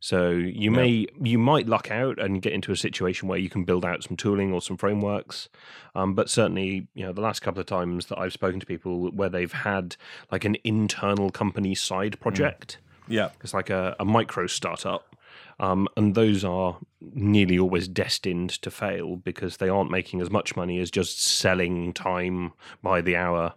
So 0.00 0.30
you 0.30 0.70
may 0.70 1.06
you 1.22 1.38
might 1.38 1.66
luck 1.66 1.90
out 1.90 2.18
and 2.18 2.42
get 2.42 2.52
into 2.52 2.72
a 2.72 2.76
situation 2.76 3.26
where 3.26 3.38
you 3.38 3.48
can 3.48 3.64
build 3.64 3.86
out 3.86 4.02
some 4.02 4.14
tooling 4.16 4.52
or 4.52 4.60
some 4.60 4.76
frameworks, 4.76 5.48
um, 5.94 6.14
but 6.14 6.28
certainly 6.28 6.88
you 6.94 7.06
know 7.06 7.12
the 7.12 7.22
last 7.22 7.40
couple 7.40 7.60
of 7.60 7.66
times 7.66 8.06
that 8.06 8.18
I've 8.18 8.34
spoken 8.34 8.60
to 8.60 8.66
people 8.66 9.10
where 9.12 9.30
they've 9.30 9.52
had 9.52 9.96
like 10.30 10.44
an 10.44 10.56
internal 10.62 11.30
company 11.30 11.74
side 11.74 12.20
project. 12.20 12.78
Yeah. 13.08 13.30
It's 13.42 13.54
like 13.54 13.70
a, 13.70 13.96
a 13.98 14.04
micro 14.04 14.46
startup. 14.46 15.15
Um, 15.58 15.88
and 15.96 16.14
those 16.14 16.44
are 16.44 16.76
nearly 17.00 17.58
always 17.58 17.88
destined 17.88 18.50
to 18.60 18.70
fail 18.70 19.16
because 19.16 19.56
they 19.56 19.70
aren't 19.70 19.90
making 19.90 20.20
as 20.20 20.30
much 20.30 20.54
money 20.54 20.78
as 20.80 20.90
just 20.90 21.22
selling 21.22 21.94
time 21.94 22.52
by 22.82 23.00
the 23.00 23.16
hour 23.16 23.54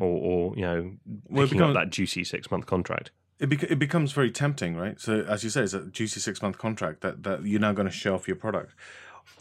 or, 0.00 0.02
or, 0.02 0.56
you 0.56 0.62
know, 0.62 0.92
Well, 1.28 1.46
picking 1.46 1.62
up 1.62 1.74
that 1.74 1.90
juicy 1.90 2.24
six 2.24 2.50
month 2.50 2.66
contract. 2.66 3.12
It, 3.38 3.48
bec- 3.48 3.62
it 3.62 3.78
becomes 3.78 4.12
very 4.12 4.30
tempting, 4.30 4.76
right? 4.76 5.00
So, 5.00 5.20
as 5.20 5.44
you 5.44 5.48
say, 5.50 5.62
it's 5.62 5.72
a 5.72 5.86
juicy 5.86 6.20
six 6.20 6.42
month 6.42 6.58
contract 6.58 7.00
that, 7.00 7.22
that 7.22 7.46
you're 7.46 7.60
now 7.60 7.72
going 7.72 7.88
to 7.88 7.94
show 7.94 8.14
off 8.14 8.26
your 8.26 8.36
product. 8.36 8.74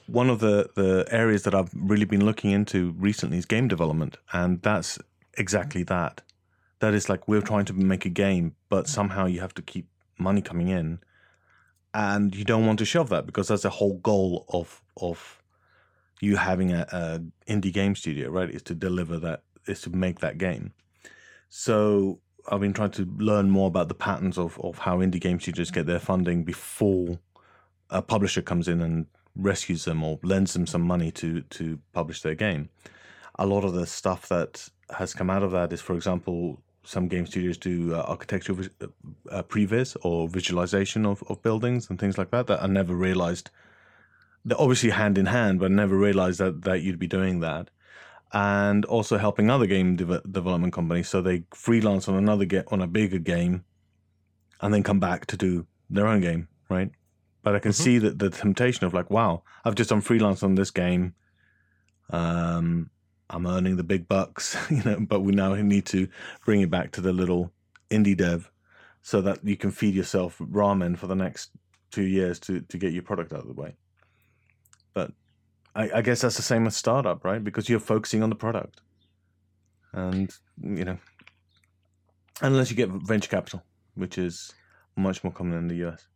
One 0.06 0.30
of 0.30 0.40
the, 0.40 0.70
the 0.76 1.06
areas 1.12 1.44
that 1.44 1.54
I've 1.54 1.72
really 1.74 2.06
been 2.06 2.24
looking 2.24 2.52
into 2.52 2.92
recently 2.98 3.38
is 3.38 3.46
game 3.46 3.68
development. 3.68 4.18
And 4.32 4.62
that's 4.62 4.98
exactly 5.38 5.84
that. 5.84 6.22
That 6.80 6.94
is 6.94 7.10
like 7.10 7.28
we're 7.28 7.42
trying 7.42 7.66
to 7.66 7.74
make 7.74 8.06
a 8.06 8.10
game, 8.10 8.56
but 8.70 8.88
somehow 8.88 9.26
you 9.26 9.42
have 9.42 9.54
to 9.56 9.62
keep 9.62 9.88
money 10.18 10.42
coming 10.42 10.70
in. 10.70 11.00
And 11.98 12.36
you 12.36 12.44
don't 12.44 12.68
want 12.68 12.78
to 12.78 12.86
shove 12.86 13.10
that 13.10 13.26
because 13.26 13.48
that's 13.48 13.64
the 13.64 13.72
whole 13.72 13.96
goal 13.98 14.46
of 14.50 14.84
of 14.98 15.42
you 16.22 16.36
having 16.36 16.72
a, 16.72 16.86
a 16.92 17.52
indie 17.52 17.74
game 17.74 17.96
studio, 17.96 18.30
right? 18.30 18.52
Is 18.52 18.62
to 18.64 18.76
deliver 18.76 19.18
that, 19.18 19.42
is 19.66 19.82
to 19.82 19.90
make 19.90 20.20
that 20.20 20.38
game. 20.38 20.74
So 21.50 22.20
I've 22.50 22.60
been 22.60 22.74
trying 22.74 22.92
to 22.92 23.06
learn 23.18 23.50
more 23.50 23.68
about 23.68 23.88
the 23.88 23.96
patterns 23.96 24.38
of, 24.38 24.60
of 24.60 24.78
how 24.78 25.00
indie 25.00 25.20
game 25.20 25.40
studios 25.40 25.72
get 25.72 25.88
their 25.88 26.00
funding 26.00 26.44
before 26.44 27.18
a 27.90 28.04
publisher 28.04 28.44
comes 28.44 28.68
in 28.68 28.80
and 28.80 29.08
rescues 29.36 29.86
them 29.86 30.04
or 30.04 30.20
lends 30.22 30.54
them 30.54 30.68
some 30.68 30.84
money 30.84 31.10
to 31.14 31.42
to 31.42 31.80
publish 31.94 32.22
their 32.22 32.36
game. 32.36 32.70
A 33.40 33.48
lot 33.48 33.64
of 33.64 33.74
the 33.74 33.88
stuff 33.88 34.28
that 34.28 34.70
has 34.96 35.16
come 35.16 35.32
out 35.32 35.42
of 35.42 35.50
that 35.50 35.74
is, 35.74 35.82
for 35.82 35.96
example, 35.96 36.62
some 36.88 37.08
game 37.10 37.26
studios 37.26 37.58
do 37.58 37.94
uh, 37.94 38.06
architectural 38.08 38.60
uh, 38.82 38.88
uh, 39.30 39.44
previs 39.44 39.98
or 40.04 40.30
visualization 40.30 41.06
of, 41.06 41.22
of 41.28 41.42
buildings 41.42 41.90
and 41.90 42.00
things 42.00 42.18
like 42.18 42.32
that 42.32 42.48
that 42.48 42.64
I 42.64 42.68
never 42.68 42.96
realized. 42.96 43.50
They're 44.46 44.60
obviously 44.60 44.92
hand 44.92 45.18
in 45.18 45.26
hand, 45.26 45.60
but 45.60 45.66
I 45.66 45.74
never 45.74 45.98
realized 45.98 46.40
that 46.40 46.64
that 46.64 46.82
you'd 46.82 47.00
be 47.00 47.08
doing 47.08 47.42
that 47.42 47.70
and 48.34 48.86
also 48.86 49.18
helping 49.18 49.50
other 49.50 49.66
game 49.66 49.96
de- 49.96 50.22
development 50.22 50.74
companies. 50.74 51.10
So 51.10 51.22
they 51.22 51.44
freelance 51.54 52.08
on 52.08 52.16
another 52.16 52.46
get 52.46 52.72
on 52.72 52.82
a 52.82 52.88
bigger 52.88 53.20
game, 53.20 53.66
and 54.62 54.74
then 54.74 54.84
come 54.84 55.00
back 55.00 55.26
to 55.28 55.38
do 55.38 55.68
their 55.90 56.08
own 56.08 56.22
game, 56.22 56.48
right? 56.70 56.92
But 57.44 57.56
I 57.56 57.60
can 57.60 57.74
see 57.74 57.98
that 58.00 58.20
the 58.20 58.30
temptation 58.30 58.86
of 58.86 58.94
like, 58.94 59.10
wow, 59.10 59.44
I've 59.64 59.76
just 59.76 59.90
done 59.90 60.02
freelance 60.02 60.44
on 60.44 60.56
this 60.56 60.72
game. 60.72 61.14
Um, 62.10 62.90
I'm 63.30 63.46
earning 63.46 63.76
the 63.76 63.84
big 63.84 64.08
bucks, 64.08 64.58
you 64.70 64.84
know, 64.84 65.00
but 65.00 65.22
we 65.22 65.34
now 65.34 65.54
need 65.56 65.86
to 65.88 66.08
bring 66.46 66.62
it 66.62 66.70
back 66.70 66.92
to 66.94 67.02
the 67.02 67.14
little 67.14 67.52
indie 67.90 68.18
dev, 68.18 68.52
so 69.02 69.22
that 69.22 69.44
you 69.44 69.58
can 69.58 69.72
feed 69.72 69.96
yourself 69.96 70.38
ramen 70.40 70.98
for 70.98 71.08
the 71.08 71.16
next 71.16 71.52
two 71.92 72.04
years 72.04 72.40
to 72.40 72.62
to 72.62 72.78
get 72.78 72.94
your 72.94 73.04
product 73.04 73.34
out 73.34 73.42
of 73.42 73.48
the 73.48 73.62
way. 73.62 73.76
But 74.94 75.12
I, 75.76 75.90
I 75.96 76.02
guess 76.02 76.22
that's 76.22 76.38
the 76.38 76.42
same 76.42 76.66
with 76.66 76.74
startup, 76.74 77.24
right? 77.24 77.44
Because 77.44 77.70
you're 77.70 77.80
focusing 77.80 78.24
on 78.24 78.30
the 78.30 78.36
product, 78.36 78.82
and 79.94 80.32
you 80.62 80.86
know, 80.86 80.98
unless 82.42 82.70
you 82.70 82.76
get 82.76 82.90
venture 82.90 83.30
capital, 83.30 83.64
which 83.96 84.18
is 84.18 84.54
much 84.96 85.24
more 85.24 85.32
common 85.32 85.58
in 85.58 85.68
the 85.68 85.88
US. 85.88 86.08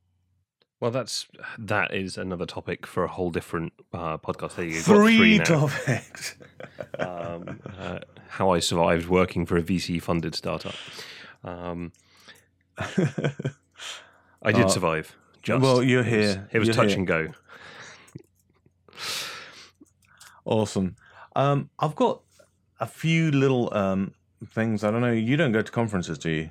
Well, 0.81 0.89
that's 0.91 1.27
that 1.59 1.93
is 1.93 2.17
another 2.17 2.45
topic 2.47 2.85
for 2.87 3.03
a 3.03 3.07
whole 3.07 3.29
different 3.29 3.71
uh, 3.93 4.17
podcast. 4.17 4.55
There 4.55 4.65
you 4.65 4.73
go. 4.73 4.81
Three 4.81 5.37
topics. 5.39 6.35
um, 6.99 7.59
uh, 7.79 7.99
how 8.29 8.49
I 8.49 8.59
survived 8.59 9.07
working 9.07 9.45
for 9.45 9.57
a 9.57 9.61
VC 9.61 10.01
funded 10.01 10.33
startup. 10.35 10.73
Um, 11.43 11.91
I 12.79 14.51
did 14.51 14.65
Uh, 14.65 14.69
survive. 14.69 15.15
Just 15.43 15.61
well, 15.61 15.83
you're 15.83 16.01
It 16.01 16.05
was- 16.05 16.33
here. 16.35 16.49
It 16.51 16.59
was, 16.59 16.69
touch 16.75 16.89
here. 16.89 16.97
and 16.97 17.07
go. 17.07 17.27
awesome. 20.45 20.95
Um, 21.35 21.69
I've 21.79 21.95
got 21.95 22.21
a 22.79 22.87
few 22.87 23.31
little 23.31 23.71
um, 23.73 24.13
things. 24.49 24.83
I 24.83 24.91
don't 24.91 25.01
know. 25.01 25.11
You 25.11 25.37
don't 25.37 25.51
go 25.51 25.61
to 25.61 25.71
conferences, 25.71 26.17
do 26.17 26.29
you? 26.31 26.49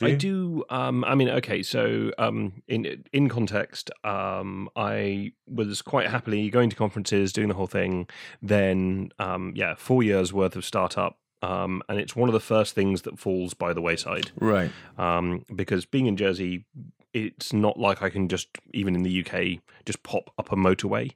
I 0.00 0.12
do. 0.12 0.64
Um, 0.70 1.04
I 1.04 1.14
mean, 1.14 1.28
okay. 1.28 1.62
So, 1.62 2.10
um, 2.18 2.62
in 2.68 3.04
in 3.12 3.28
context, 3.28 3.90
um, 4.02 4.68
I 4.76 5.32
was 5.46 5.82
quite 5.82 6.08
happily 6.08 6.50
going 6.50 6.70
to 6.70 6.76
conferences, 6.76 7.32
doing 7.32 7.48
the 7.48 7.54
whole 7.54 7.66
thing. 7.66 8.08
Then, 8.42 9.10
um, 9.18 9.52
yeah, 9.54 9.74
four 9.76 10.02
years 10.02 10.32
worth 10.32 10.56
of 10.56 10.64
startup, 10.64 11.18
um, 11.42 11.82
and 11.88 11.98
it's 11.98 12.16
one 12.16 12.28
of 12.28 12.32
the 12.32 12.40
first 12.40 12.74
things 12.74 13.02
that 13.02 13.18
falls 13.18 13.54
by 13.54 13.72
the 13.72 13.80
wayside. 13.80 14.30
Right. 14.36 14.70
um, 14.98 15.44
because 15.54 15.86
being 15.86 16.06
in 16.06 16.16
Jersey, 16.16 16.64
it's 17.12 17.52
not 17.52 17.78
like 17.78 18.02
I 18.02 18.10
can 18.10 18.28
just 18.28 18.48
even 18.72 18.94
in 18.94 19.02
the 19.02 19.24
UK 19.24 19.60
just 19.86 20.02
pop 20.02 20.30
up 20.38 20.50
a 20.50 20.56
motorway. 20.56 21.12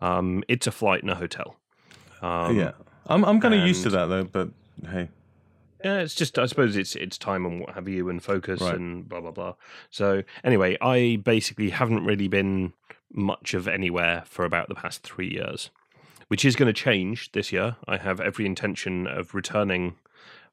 Um, 0.00 0.42
it's 0.48 0.66
a 0.66 0.72
flight 0.72 1.02
and 1.02 1.10
a 1.10 1.16
hotel. 1.16 1.56
Um, 2.22 2.58
yeah. 2.58 2.72
I'm 3.06 3.24
I'm 3.24 3.40
kind 3.40 3.54
of 3.54 3.66
used 3.66 3.82
to 3.82 3.90
that 3.90 4.06
though. 4.06 4.24
But 4.24 4.50
hey, 4.88 5.08
yeah, 5.84 5.98
it's 6.00 6.14
just 6.14 6.38
I 6.38 6.46
suppose 6.46 6.76
it's 6.76 6.94
it's 6.96 7.18
time 7.18 7.44
and 7.46 7.60
what 7.60 7.70
have 7.74 7.88
you 7.88 8.08
and 8.08 8.22
focus 8.22 8.60
Right. 8.60 8.74
and 8.74 9.08
blah 9.08 9.20
blah 9.20 9.30
blah. 9.32 9.54
So 9.90 10.22
anyway, 10.44 10.76
I 10.80 11.16
basically 11.22 11.70
haven't 11.70 12.04
really 12.04 12.28
been 12.28 12.72
much 13.12 13.54
of 13.54 13.68
anywhere 13.68 14.22
for 14.26 14.44
about 14.44 14.68
the 14.68 14.74
past 14.74 15.02
three 15.02 15.30
years, 15.30 15.70
which 16.28 16.44
is 16.44 16.56
going 16.56 16.66
to 16.66 16.72
change 16.72 17.32
this 17.32 17.52
year. 17.52 17.76
I 17.86 17.98
have 17.98 18.20
every 18.20 18.46
intention 18.46 19.06
of 19.06 19.34
returning 19.34 19.96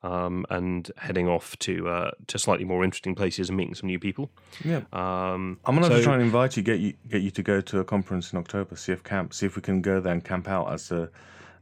um, 0.03 0.45
and 0.49 0.89
heading 0.97 1.27
off 1.27 1.57
to 1.59 1.87
uh, 1.89 2.11
to 2.27 2.39
slightly 2.39 2.65
more 2.65 2.83
interesting 2.83 3.15
places 3.15 3.49
and 3.49 3.57
meeting 3.57 3.75
some 3.75 3.87
new 3.87 3.99
people. 3.99 4.29
Yeah. 4.63 4.81
Um, 4.93 5.59
I'm 5.65 5.75
gonna 5.75 5.87
have 5.87 5.89
to 5.91 5.97
so- 5.99 6.03
try 6.03 6.13
and 6.13 6.23
invite 6.23 6.55
you, 6.57 6.63
get 6.63 6.79
you, 6.79 6.93
get 7.09 7.21
you 7.21 7.31
to 7.31 7.43
go 7.43 7.61
to 7.61 7.79
a 7.79 7.83
conference 7.83 8.31
in 8.33 8.39
October, 8.39 8.75
CF 8.75 9.03
Camp, 9.03 9.33
see 9.33 9.45
if 9.45 9.55
we 9.55 9.61
can 9.61 9.81
go 9.81 9.99
there 9.99 10.13
and 10.13 10.23
camp 10.23 10.47
out 10.47 10.71
as 10.71 10.91
a 10.91 11.09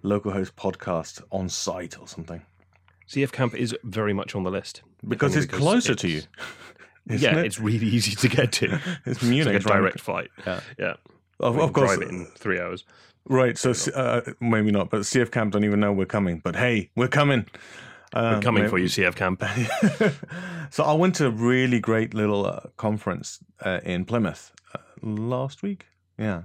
local 0.03 0.31
host 0.31 0.55
podcast 0.55 1.21
on 1.31 1.49
site 1.49 1.99
or 1.99 2.07
something. 2.07 2.41
CF 3.09 3.31
Camp 3.31 3.55
is 3.55 3.75
very 3.83 4.13
much 4.13 4.35
on 4.35 4.43
the 4.43 4.51
list 4.51 4.81
Because 5.07 5.35
it's 5.35 5.45
closer 5.45 5.95
to 5.95 6.07
you. 6.07 6.21
isn't 7.09 7.21
yeah, 7.33 7.39
it? 7.39 7.45
it's 7.45 7.59
really 7.59 7.87
easy 7.87 8.15
to 8.15 8.27
get 8.27 8.51
to. 8.53 8.65
It's 9.05 9.23
It's 9.23 9.45
like 9.45 9.47
a 9.47 9.51
right? 9.51 9.63
direct 9.63 9.99
flight. 10.01 10.29
Yeah. 10.45 10.59
Yeah, 10.77 10.93
Of, 11.39 11.55
We 11.55 11.61
of 11.61 11.71
course, 11.73 11.95
drive 11.95 12.01
it 12.01 12.09
in 12.13 12.25
three 12.37 12.59
hours. 12.59 12.83
right. 13.29 13.57
So 13.57 13.71
uh, 13.95 14.21
maybe 14.41 14.71
not, 14.71 14.89
but 14.89 15.01
CF 15.01 15.31
Camp 15.31 15.53
don't 15.53 15.63
even 15.63 15.79
know 15.79 15.93
we're 15.93 16.05
coming. 16.05 16.39
But 16.43 16.55
hey, 16.57 16.89
we're 16.95 17.07
coming. 17.07 17.45
Uh, 18.13 18.35
We're 18.35 18.41
coming 18.41 18.63
may- 18.63 18.69
for 18.69 18.77
you, 18.79 18.87
CF 18.87 19.15
Camp. 19.15 19.43
so 20.69 20.83
I 20.85 20.93
went 20.93 21.15
to 21.15 21.27
a 21.27 21.29
really 21.29 21.79
great 21.81 22.13
little 22.13 22.45
uh, 22.45 22.61
conference 22.77 23.39
uh, 23.65 23.79
in 23.83 24.05
Plymouth 24.05 24.51
uh, 24.73 24.79
last 25.01 25.61
week. 25.61 25.85
Yeah, 26.17 26.43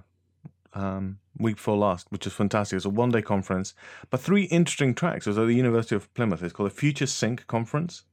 um, 0.74 1.18
week 1.38 1.56
before 1.56 1.76
last, 1.76 2.06
which 2.10 2.24
was 2.24 2.34
fantastic. 2.34 2.74
It 2.74 2.76
was 2.76 2.84
a 2.84 2.90
one-day 2.90 3.22
conference, 3.22 3.74
but 4.10 4.20
three 4.20 4.44
interesting 4.44 4.94
tracks. 4.94 5.26
It 5.26 5.30
was 5.30 5.38
at 5.38 5.46
the 5.46 5.54
University 5.54 5.94
of 5.94 6.12
Plymouth. 6.14 6.42
It's 6.42 6.52
called 6.52 6.70
the 6.70 6.74
Future 6.74 7.06
Sync 7.06 7.46
Conference. 7.46 8.04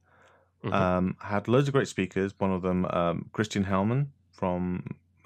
Mhm. 0.64 0.72
Um, 0.72 1.16
had 1.20 1.48
loads 1.48 1.68
of 1.68 1.72
great 1.72 1.88
speakers. 1.88 2.34
One 2.38 2.52
of 2.52 2.62
them, 2.62 2.84
um, 2.90 3.30
Christian 3.32 3.64
Heilmann 3.64 4.08
from 4.30 4.84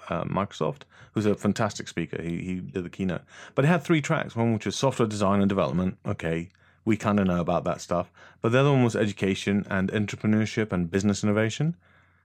uh, 0.09 0.23
Microsoft, 0.23 0.83
who's 1.13 1.25
a 1.25 1.35
fantastic 1.35 1.87
speaker. 1.87 2.21
He 2.21 2.37
he 2.37 2.55
did 2.61 2.85
the 2.85 2.89
keynote, 2.89 3.23
but 3.53 3.65
it 3.65 3.67
had 3.67 3.83
three 3.83 4.01
tracks. 4.01 4.35
One 4.35 4.53
which 4.53 4.65
was 4.65 4.75
software 4.75 5.07
design 5.07 5.41
and 5.41 5.49
development. 5.49 5.97
Okay, 6.05 6.49
we 6.85 6.95
kind 6.95 7.19
of 7.19 7.27
know 7.27 7.41
about 7.41 7.63
that 7.65 7.81
stuff. 7.81 8.11
But 8.41 8.51
the 8.53 8.59
other 8.59 8.71
one 8.71 8.83
was 8.83 8.95
education 8.95 9.65
and 9.69 9.91
entrepreneurship 9.91 10.71
and 10.71 10.89
business 10.89 11.23
innovation. 11.23 11.75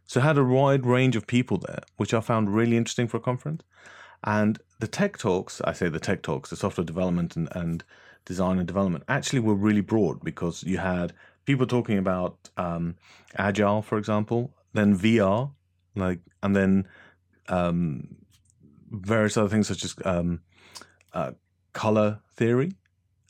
So 0.06 0.20
it 0.20 0.24
had 0.24 0.38
a 0.38 0.44
wide 0.44 0.86
range 0.86 1.16
of 1.16 1.26
people 1.26 1.58
there, 1.58 1.82
which 1.96 2.12
I 2.12 2.20
found 2.20 2.54
really 2.54 2.76
interesting 2.76 3.08
for 3.08 3.16
a 3.16 3.20
conference. 3.20 3.62
And 4.25 4.59
the 4.79 4.87
tech 4.87 5.18
talks, 5.18 5.61
I 5.62 5.73
say 5.73 5.89
the 5.89 6.01
tech 6.01 6.23
talks, 6.23 6.51
the 6.51 6.57
software 6.57 6.85
development 6.85 7.37
and, 7.37 7.49
and 7.53 7.85
design 8.25 8.59
and 8.59 8.66
development 8.66 9.05
actually 9.09 9.41
were 9.41 9.55
really 9.55 9.81
broad 9.81 10.23
because 10.23 10.62
you 10.64 10.79
had 10.79 11.12
people 11.47 11.66
talking 11.66 11.99
about 11.99 12.51
um, 12.57 12.97
agile, 13.37 13.83
for 13.83 13.99
example, 13.99 14.55
then 14.73 14.97
VR, 14.97 15.51
like, 15.95 16.21
and 16.43 16.55
then 16.55 16.87
um, 17.49 18.09
various 18.91 19.37
other 19.37 19.49
things 19.49 19.68
such 19.68 19.85
as 19.85 19.95
um, 20.05 20.41
uh, 21.12 21.33
color 21.73 22.21
theory 22.37 22.73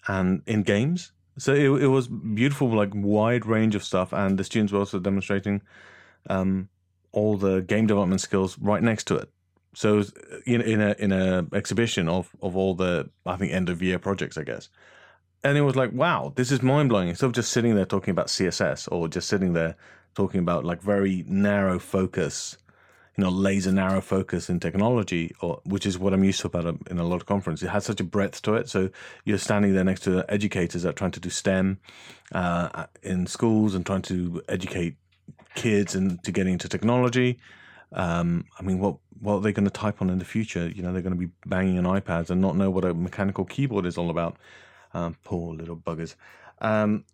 and 0.09 0.43
in 0.47 0.63
games. 0.63 1.13
So 1.39 1.55
it, 1.55 1.85
it 1.85 1.87
was 1.87 2.09
beautiful, 2.09 2.69
like 2.69 2.91
wide 2.95 3.47
range 3.47 3.75
of 3.75 3.85
stuff, 3.85 4.13
and 4.13 4.39
the 4.39 4.45
students 4.45 4.73
were 4.73 4.81
also 4.81 4.99
demonstrating 4.99 5.63
um, 6.29 6.69
all 7.13 7.37
the 7.37 7.63
game 7.63 7.87
development 7.87 8.21
skills 8.21 8.59
right 8.59 8.83
next 8.83 9.05
to 9.05 9.17
it. 9.17 9.31
So 9.75 10.05
in, 10.47 10.61
in 10.61 10.81
a 10.81 10.95
in 10.99 11.13
a 11.13 11.47
exhibition 11.53 12.09
of 12.09 12.35
of 12.43 12.57
all 12.57 12.75
the 12.75 13.11
I 13.25 13.37
think 13.37 13.53
end 13.53 13.69
of 13.69 13.83
year 13.83 13.99
projects, 13.99 14.37
I 14.37 14.45
guess. 14.45 14.69
And 15.43 15.57
it 15.57 15.63
was 15.63 15.77
like, 15.77 15.93
wow, 15.93 16.33
this 16.37 16.53
is 16.53 16.63
mind 16.63 16.91
blowing. 16.91 17.09
Instead 17.09 17.27
of 17.27 17.33
just 17.33 17.51
sitting 17.51 17.75
there 17.75 17.87
talking 17.87 18.13
about 18.13 18.27
CSS 18.27 18.89
or 18.93 19.09
just 19.09 19.29
sitting 19.29 19.55
there 19.55 19.75
talking 20.15 20.41
about 20.41 20.65
like 20.65 20.83
very 20.83 21.25
narrow 21.27 21.79
focus, 21.79 22.59
you 23.17 23.25
know, 23.25 23.31
laser 23.31 23.73
narrow 23.73 24.03
focus 24.03 24.51
in 24.51 24.61
technology, 24.61 25.35
or 25.41 25.61
which 25.65 25.87
is 25.87 25.99
what 25.99 26.13
I'm 26.13 26.25
used 26.25 26.41
to 26.41 26.49
about 26.49 26.67
a, 26.67 26.77
in 26.91 26.99
a 26.99 27.05
lot 27.05 27.17
of 27.17 27.27
conferences. 27.27 27.67
It 27.67 27.71
has 27.71 27.87
such 27.87 28.01
a 28.01 28.05
breadth 28.05 28.43
to 28.43 28.55
it. 28.55 28.69
So 28.69 28.91
you're 29.25 29.39
standing 29.39 29.73
there 29.73 29.85
next 29.85 30.01
to 30.03 30.25
educators 30.29 30.83
that 30.83 30.91
are 30.91 30.93
trying 30.93 31.13
to 31.13 31.21
do 31.21 31.31
STEM 31.31 31.79
uh, 32.33 32.87
in 33.03 33.27
schools 33.27 33.75
and 33.75 33.87
trying 33.87 34.03
to 34.03 34.43
educate 34.49 34.97
kids 35.55 35.95
into 35.95 36.33
getting 36.33 36.55
into 36.55 36.69
technology. 36.69 37.39
Um, 37.93 38.45
I 38.59 38.63
mean, 38.63 38.79
what 38.79 38.97
what 39.21 39.35
are 39.35 39.41
they 39.41 39.53
going 39.53 39.65
to 39.65 39.71
type 39.71 40.01
on 40.01 40.11
in 40.11 40.19
the 40.19 40.25
future? 40.25 40.69
You 40.69 40.83
know, 40.83 40.93
they're 40.93 41.03
going 41.03 41.19
to 41.19 41.27
be 41.27 41.33
banging 41.47 41.79
on 41.85 42.01
iPads 42.01 42.31
and 42.31 42.41
not 42.41 42.57
know 42.57 42.71
what 42.71 42.85
a 42.85 42.95
mechanical 42.95 43.45
keyboard 43.45 43.87
is 43.87 43.99
all 43.99 44.11
about. 44.11 44.37
Um, 44.95 45.17
poor 45.25 45.55
little 45.55 45.77
buggers. 45.77 46.15
Um, 46.61 47.05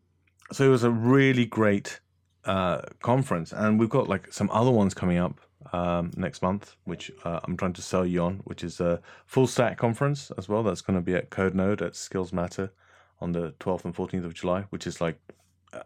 so 0.53 0.65
it 0.65 0.69
was 0.69 0.85
a 0.85 0.91
really 0.91 1.45
great 1.45 2.01
uh, 2.45 2.83
conference, 3.03 3.53
and 3.53 3.79
we've 3.79 3.91
got 3.91 4.09
like 4.09 4.33
some 4.33 4.49
other 4.51 4.71
ones 4.71 4.95
coming 4.95 5.19
up 5.19 5.41
um, 5.73 6.11
next 6.17 6.43
month, 6.43 6.77
which 6.85 7.11
uh, 7.25 7.41
I'm 7.45 7.57
trying 7.57 7.73
to 7.75 7.83
sell 7.83 8.07
you 8.07 8.23
on, 8.23 8.37
which 8.45 8.63
is 8.63 8.81
a 8.81 9.01
full 9.27 9.47
stack 9.47 9.79
conference 9.79 10.31
as 10.39 10.49
well. 10.49 10.63
That's 10.63 10.81
going 10.81 10.97
to 10.97 11.03
be 11.03 11.15
at 11.15 11.31
Code 11.31 11.55
Node 11.55 11.83
at 11.83 11.97
Skills 11.97 12.33
Matter 12.33 12.73
on 13.21 13.33
the 13.33 13.53
12th 13.61 13.85
and 13.85 13.95
14th 13.95 14.25
of 14.25 14.35
July, 14.35 14.65
which 14.71 14.87
is 14.87 15.01
like, 15.01 15.19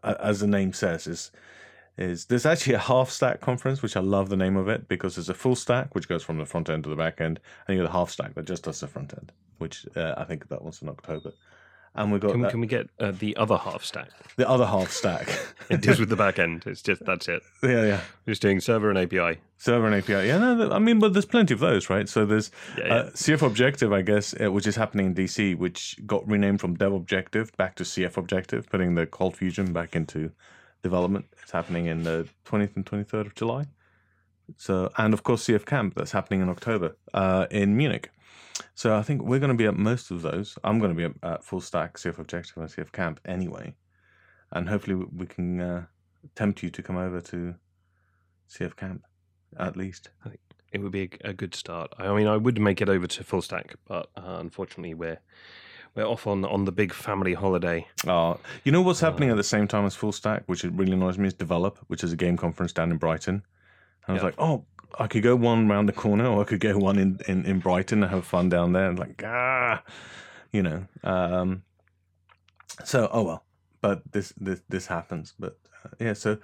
as 0.02 0.40
the 0.40 0.46
name 0.46 0.72
says, 0.72 1.06
is 1.06 1.30
is 2.00 2.24
there's 2.26 2.46
actually 2.46 2.74
a 2.74 2.78
half 2.78 3.10
stack 3.10 3.40
conference, 3.40 3.82
which 3.82 3.96
I 3.96 4.00
love 4.00 4.28
the 4.30 4.36
name 4.36 4.56
of 4.56 4.68
it 4.68 4.88
because 4.88 5.16
there's 5.16 5.28
a 5.28 5.34
full 5.34 5.54
stack 5.54 5.94
which 5.94 6.08
goes 6.08 6.22
from 6.24 6.38
the 6.38 6.46
front 6.46 6.68
end 6.70 6.84
to 6.84 6.90
the 6.90 6.96
back 6.96 7.20
end, 7.20 7.38
and 7.68 7.76
you 7.76 7.82
got 7.84 7.90
a 7.90 7.92
half 7.92 8.10
stack 8.10 8.34
that 8.34 8.46
just 8.46 8.64
does 8.64 8.80
the 8.80 8.88
front 8.88 9.12
end, 9.12 9.30
which 9.58 9.86
uh, 9.96 10.14
I 10.16 10.24
think 10.24 10.48
that 10.48 10.62
one's 10.62 10.80
in 10.82 10.88
October. 10.88 11.32
And 11.92 12.12
we've 12.12 12.20
got 12.20 12.30
Can, 12.30 12.42
that- 12.42 12.52
can 12.52 12.60
we 12.60 12.68
get 12.68 12.88
uh, 13.00 13.10
the 13.10 13.36
other 13.36 13.56
half 13.56 13.84
stack? 13.84 14.10
the 14.36 14.48
other 14.48 14.66
half 14.66 14.90
stack. 14.90 15.28
It 15.70 15.82
deals 15.82 16.00
with 16.00 16.08
the 16.08 16.16
back 16.16 16.40
end. 16.40 16.64
It's 16.66 16.82
just 16.82 17.04
that's 17.04 17.28
it. 17.28 17.42
yeah, 17.62 17.84
yeah. 17.84 18.00
We're 18.26 18.32
just 18.32 18.42
doing 18.42 18.58
server 18.58 18.90
and 18.90 18.98
API. 18.98 19.38
Server 19.56 19.86
and 19.86 19.94
API. 19.94 20.26
Yeah, 20.26 20.38
no, 20.38 20.70
I 20.72 20.80
mean, 20.80 20.98
but 20.98 21.12
there's 21.12 21.26
plenty 21.26 21.54
of 21.54 21.60
those, 21.60 21.88
right? 21.88 22.08
So 22.08 22.26
there's 22.26 22.50
Yeah, 22.76 22.86
yeah. 22.86 22.94
Uh, 22.94 23.10
CF 23.10 23.42
Objective, 23.46 23.92
I 23.92 24.02
guess, 24.02 24.34
uh, 24.42 24.50
which 24.50 24.66
is 24.66 24.74
happening 24.74 25.06
in 25.06 25.14
DC, 25.14 25.56
which 25.56 25.96
got 26.06 26.26
renamed 26.28 26.60
from 26.60 26.74
Dev 26.74 26.92
Objective 26.92 27.56
back 27.56 27.76
to 27.76 27.84
CF 27.84 28.16
Objective, 28.16 28.68
putting 28.68 28.94
the 28.96 29.06
ColdFusion 29.06 29.72
back 29.72 29.94
into 29.94 30.32
development. 30.82 31.26
It's 31.42 31.50
happening 31.52 31.86
in 31.86 32.04
the 32.04 32.28
20th 32.44 32.76
and 32.76 32.86
23rd 32.86 33.26
of 33.26 33.34
July. 33.34 33.66
So, 34.56 34.90
and 34.96 35.14
of 35.14 35.22
course, 35.22 35.46
CF 35.46 35.64
Camp 35.64 35.94
that's 35.94 36.12
happening 36.12 36.40
in 36.40 36.48
October 36.48 36.96
uh, 37.14 37.46
in 37.50 37.76
Munich. 37.76 38.10
So 38.74 38.96
I 38.96 39.02
think 39.02 39.22
we're 39.22 39.38
going 39.38 39.50
to 39.50 39.56
be 39.56 39.66
at 39.66 39.76
most 39.76 40.10
of 40.10 40.22
those. 40.22 40.58
I'm 40.64 40.78
going 40.78 40.94
to 40.94 41.08
be 41.08 41.14
at, 41.22 41.44
Full 41.44 41.60
Stack, 41.60 41.96
CF 41.96 42.18
Objective, 42.18 42.56
and 42.56 42.68
CF 42.68 42.92
Camp 42.92 43.20
anyway, 43.24 43.74
and 44.52 44.68
hopefully 44.68 45.06
we- 45.14 45.26
can 45.26 45.60
uh, 45.60 45.84
tempt 46.34 46.62
you 46.62 46.70
to 46.70 46.82
come 46.82 46.96
over 46.96 47.20
to 47.20 47.54
CF 48.48 48.76
Camp 48.76 49.04
at 49.58 49.76
least. 49.76 50.10
It 50.72 50.78
would 50.78 50.92
be 50.92 51.10
a, 51.24 51.30
a 51.30 51.32
good 51.32 51.54
start. 51.54 51.92
I 51.98 52.14
mean, 52.14 52.26
I 52.26 52.36
would 52.36 52.60
make 52.60 52.80
it 52.80 52.88
over 52.88 53.06
to 53.06 53.24
full 53.24 53.42
stack, 53.42 53.74
but 53.86 54.10
uh, 54.16 54.38
unfortunately, 54.40 54.94
we're 54.94 55.20
we're 55.94 56.04
off 56.04 56.26
on 56.26 56.44
on 56.44 56.64
the 56.64 56.72
big 56.72 56.92
family 56.92 57.34
holiday. 57.34 57.86
Oh, 58.06 58.38
you 58.64 58.72
know 58.72 58.82
what's 58.82 59.00
happening 59.00 59.30
at 59.30 59.36
the 59.36 59.44
same 59.44 59.66
time 59.66 59.84
as 59.86 59.94
Full 59.94 60.12
Stack, 60.12 60.44
which 60.46 60.64
really 60.64 60.92
annoys 60.92 61.18
me, 61.18 61.28
is 61.28 61.34
Develop, 61.34 61.78
which 61.88 62.04
is 62.04 62.12
a 62.12 62.16
game 62.16 62.36
conference 62.36 62.72
down 62.72 62.90
in 62.90 62.98
Brighton. 62.98 63.42
And 64.06 64.08
I 64.08 64.12
was 64.14 64.22
like, 64.22 64.34
oh, 64.38 64.64
I 64.98 65.06
could 65.06 65.22
go 65.22 65.36
one 65.36 65.68
round 65.68 65.88
the 65.88 65.92
corner, 65.92 66.26
or 66.26 66.42
I 66.42 66.44
could 66.44 66.60
go 66.60 66.76
one 66.78 66.98
in, 66.98 67.20
in, 67.28 67.44
in 67.44 67.58
Brighton 67.58 68.02
and 68.02 68.10
have 68.10 68.24
fun 68.24 68.48
down 68.48 68.72
there. 68.72 68.88
And 68.88 68.98
like, 68.98 69.22
ah, 69.24 69.82
you 70.52 70.62
know. 70.62 70.86
Um, 71.04 71.62
so, 72.84 73.08
oh 73.12 73.22
well. 73.22 73.44
But 73.80 74.02
this 74.12 74.32
this 74.36 74.60
this 74.68 74.86
happens. 74.86 75.34
But 75.38 75.58
uh, 75.84 75.90
yeah, 75.98 76.12
so 76.12 76.38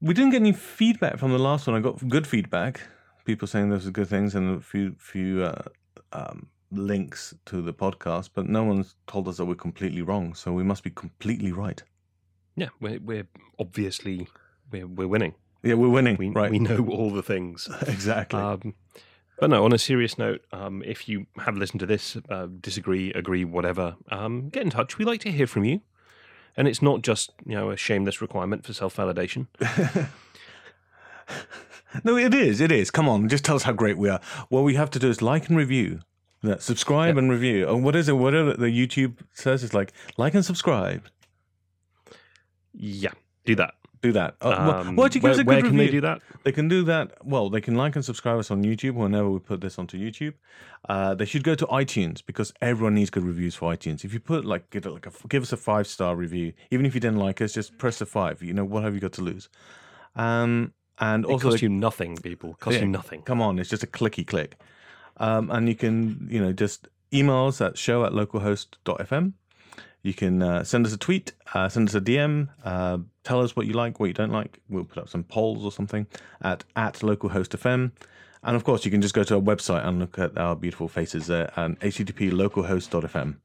we 0.00 0.12
didn't 0.12 0.30
get 0.30 0.40
any 0.40 0.52
feedback 0.52 1.18
from 1.18 1.32
the 1.32 1.38
last 1.38 1.66
one. 1.66 1.74
I 1.74 1.80
got 1.80 2.06
good 2.08 2.26
feedback, 2.26 2.82
people 3.24 3.48
saying 3.48 3.70
those 3.70 3.86
are 3.86 3.90
good 3.90 4.08
things, 4.08 4.34
and 4.34 4.58
a 4.58 4.60
few 4.60 4.94
few 4.98 5.44
uh, 5.44 5.62
um, 6.12 6.48
links 6.76 7.34
to 7.46 7.62
the 7.62 7.72
podcast. 7.72 8.30
But 8.34 8.48
no 8.48 8.64
one's 8.64 8.94
told 9.06 9.28
us 9.28 9.36
that 9.38 9.44
we're 9.44 9.54
completely 9.54 10.02
wrong. 10.02 10.34
So 10.34 10.52
we 10.52 10.62
must 10.62 10.82
be 10.82 10.90
completely 10.90 11.52
right. 11.52 11.82
Yeah, 12.56 12.68
we're 12.80 13.00
we're 13.00 13.26
obviously 13.58 14.28
we're 14.70 14.86
we're 14.86 15.08
winning. 15.08 15.34
Yeah, 15.62 15.74
we're 15.74 15.88
winning. 15.88 16.16
We 16.18 16.28
right. 16.28 16.50
we 16.50 16.58
know 16.58 16.86
all 16.90 17.10
the 17.10 17.22
things. 17.22 17.68
exactly. 17.86 18.40
Um, 18.40 18.74
but 19.38 19.50
no, 19.50 19.64
on 19.64 19.72
a 19.72 19.78
serious 19.78 20.16
note, 20.16 20.44
um, 20.52 20.82
if 20.86 21.08
you 21.08 21.26
have 21.38 21.56
listened 21.56 21.80
to 21.80 21.86
this, 21.86 22.16
uh, 22.28 22.46
disagree, 22.60 23.12
agree, 23.12 23.44
whatever, 23.44 23.96
um, 24.08 24.48
get 24.50 24.62
in 24.62 24.70
touch. 24.70 24.96
We 24.96 25.04
like 25.04 25.20
to 25.22 25.32
hear 25.32 25.48
from 25.48 25.64
you, 25.64 25.80
and 26.56 26.68
it's 26.68 26.80
not 26.80 27.02
just 27.02 27.32
you 27.44 27.56
know 27.56 27.70
a 27.70 27.76
shameless 27.76 28.20
requirement 28.20 28.64
for 28.64 28.72
self 28.72 28.96
validation. 28.96 29.48
no, 32.04 32.16
it 32.16 32.32
is. 32.32 32.60
It 32.60 32.70
is. 32.70 32.90
Come 32.90 33.08
on, 33.08 33.28
just 33.28 33.44
tell 33.44 33.56
us 33.56 33.64
how 33.64 33.72
great 33.72 33.98
we 33.98 34.08
are. 34.08 34.20
What 34.48 34.62
we 34.62 34.74
have 34.74 34.90
to 34.90 34.98
do 34.98 35.08
is 35.08 35.20
like 35.20 35.48
and 35.48 35.56
review. 35.56 36.00
Yeah, 36.46 36.56
subscribe 36.58 37.16
and 37.16 37.30
review. 37.30 37.64
Oh, 37.66 37.76
what 37.76 37.96
is 37.96 38.08
it? 38.08 38.12
Whatever 38.18 38.52
the 38.52 38.66
YouTube 38.66 39.14
says, 39.32 39.64
it's 39.64 39.72
like 39.72 39.92
like 40.18 40.34
and 40.34 40.44
subscribe. 40.44 41.02
Yeah, 42.72 43.12
do 43.44 43.54
that. 43.56 43.74
Do 44.02 44.12
that. 44.12 44.36
Well, 44.42 44.52
Um, 44.70 44.96
why 44.96 45.04
don't 45.04 45.14
you 45.14 45.20
give 45.20 45.22
where 45.22 45.32
us 45.32 45.38
a 45.38 45.44
good 45.44 45.46
where 45.48 45.62
can 45.62 45.70
review? 45.70 45.86
they 45.86 45.90
do 45.92 46.00
that? 46.02 46.20
They 46.42 46.52
can 46.52 46.68
do 46.68 46.82
that. 46.84 47.24
Well, 47.24 47.48
they 47.48 47.62
can 47.62 47.74
like 47.74 47.96
and 47.96 48.04
subscribe 48.04 48.38
us 48.38 48.50
on 48.50 48.62
YouTube 48.62 48.92
whenever 48.94 49.30
we 49.30 49.38
put 49.38 49.62
this 49.62 49.78
onto 49.78 49.96
YouTube. 49.98 50.34
Uh, 50.86 51.14
they 51.14 51.24
should 51.24 51.42
go 51.44 51.54
to 51.54 51.66
iTunes 51.68 52.20
because 52.26 52.52
everyone 52.60 52.94
needs 52.94 53.08
good 53.08 53.22
reviews 53.24 53.54
for 53.54 53.72
iTunes. 53.72 54.04
If 54.04 54.12
you 54.12 54.20
put 54.20 54.44
like 54.44 54.68
give, 54.68 54.84
like 54.84 55.06
a, 55.06 55.12
give 55.28 55.42
us 55.42 55.52
a 55.52 55.56
five 55.56 55.86
star 55.86 56.14
review, 56.16 56.52
even 56.70 56.84
if 56.84 56.94
you 56.94 57.00
didn't 57.00 57.18
like 57.18 57.40
us, 57.40 57.54
just 57.54 57.78
press 57.78 57.98
the 57.98 58.04
five. 58.06 58.42
You 58.42 58.52
know 58.52 58.64
what 58.66 58.82
have 58.84 58.92
you 58.94 59.00
got 59.00 59.14
to 59.14 59.22
lose? 59.22 59.48
Um, 60.16 60.74
and 60.98 61.24
It 61.24 61.30
also 61.30 61.44
costs 61.48 61.60
they- 61.62 61.64
you 61.64 61.70
nothing, 61.70 62.16
people. 62.18 62.54
Costs 62.60 62.76
Yeah, 62.80 62.84
you 62.84 62.90
nothing. 62.90 63.22
Come 63.22 63.40
on, 63.40 63.58
it's 63.58 63.70
just 63.70 63.82
a 63.82 63.86
clicky 63.86 64.26
click. 64.26 64.60
Um, 65.18 65.50
and 65.50 65.68
you 65.68 65.74
can, 65.74 66.26
you 66.30 66.40
know, 66.40 66.52
just 66.52 66.88
email 67.12 67.46
us 67.46 67.60
at 67.60 67.78
show 67.78 68.04
at 68.04 68.12
localhost.fm. 68.12 69.32
You 70.02 70.12
can 70.12 70.42
uh, 70.42 70.64
send 70.64 70.84
us 70.86 70.92
a 70.92 70.98
tweet, 70.98 71.32
uh, 71.54 71.68
send 71.70 71.88
us 71.88 71.94
a 71.94 72.00
DM, 72.00 72.48
uh, 72.62 72.98
tell 73.22 73.40
us 73.40 73.56
what 73.56 73.66
you 73.66 73.72
like, 73.72 73.98
what 73.98 74.06
you 74.06 74.12
don't 74.12 74.32
like. 74.32 74.60
We'll 74.68 74.84
put 74.84 74.98
up 74.98 75.08
some 75.08 75.24
polls 75.24 75.64
or 75.64 75.72
something 75.72 76.06
at, 76.42 76.64
at 76.76 76.96
localhostfm. 76.96 77.92
And 78.42 78.56
of 78.56 78.64
course, 78.64 78.84
you 78.84 78.90
can 78.90 79.00
just 79.00 79.14
go 79.14 79.24
to 79.24 79.36
our 79.36 79.40
website 79.40 79.86
and 79.86 79.98
look 79.98 80.18
at 80.18 80.36
our 80.36 80.54
beautiful 80.54 80.88
faces 80.88 81.28
there 81.28 81.50
at 81.58 81.80
http 81.80 82.30
localhost.fm. 82.30 83.36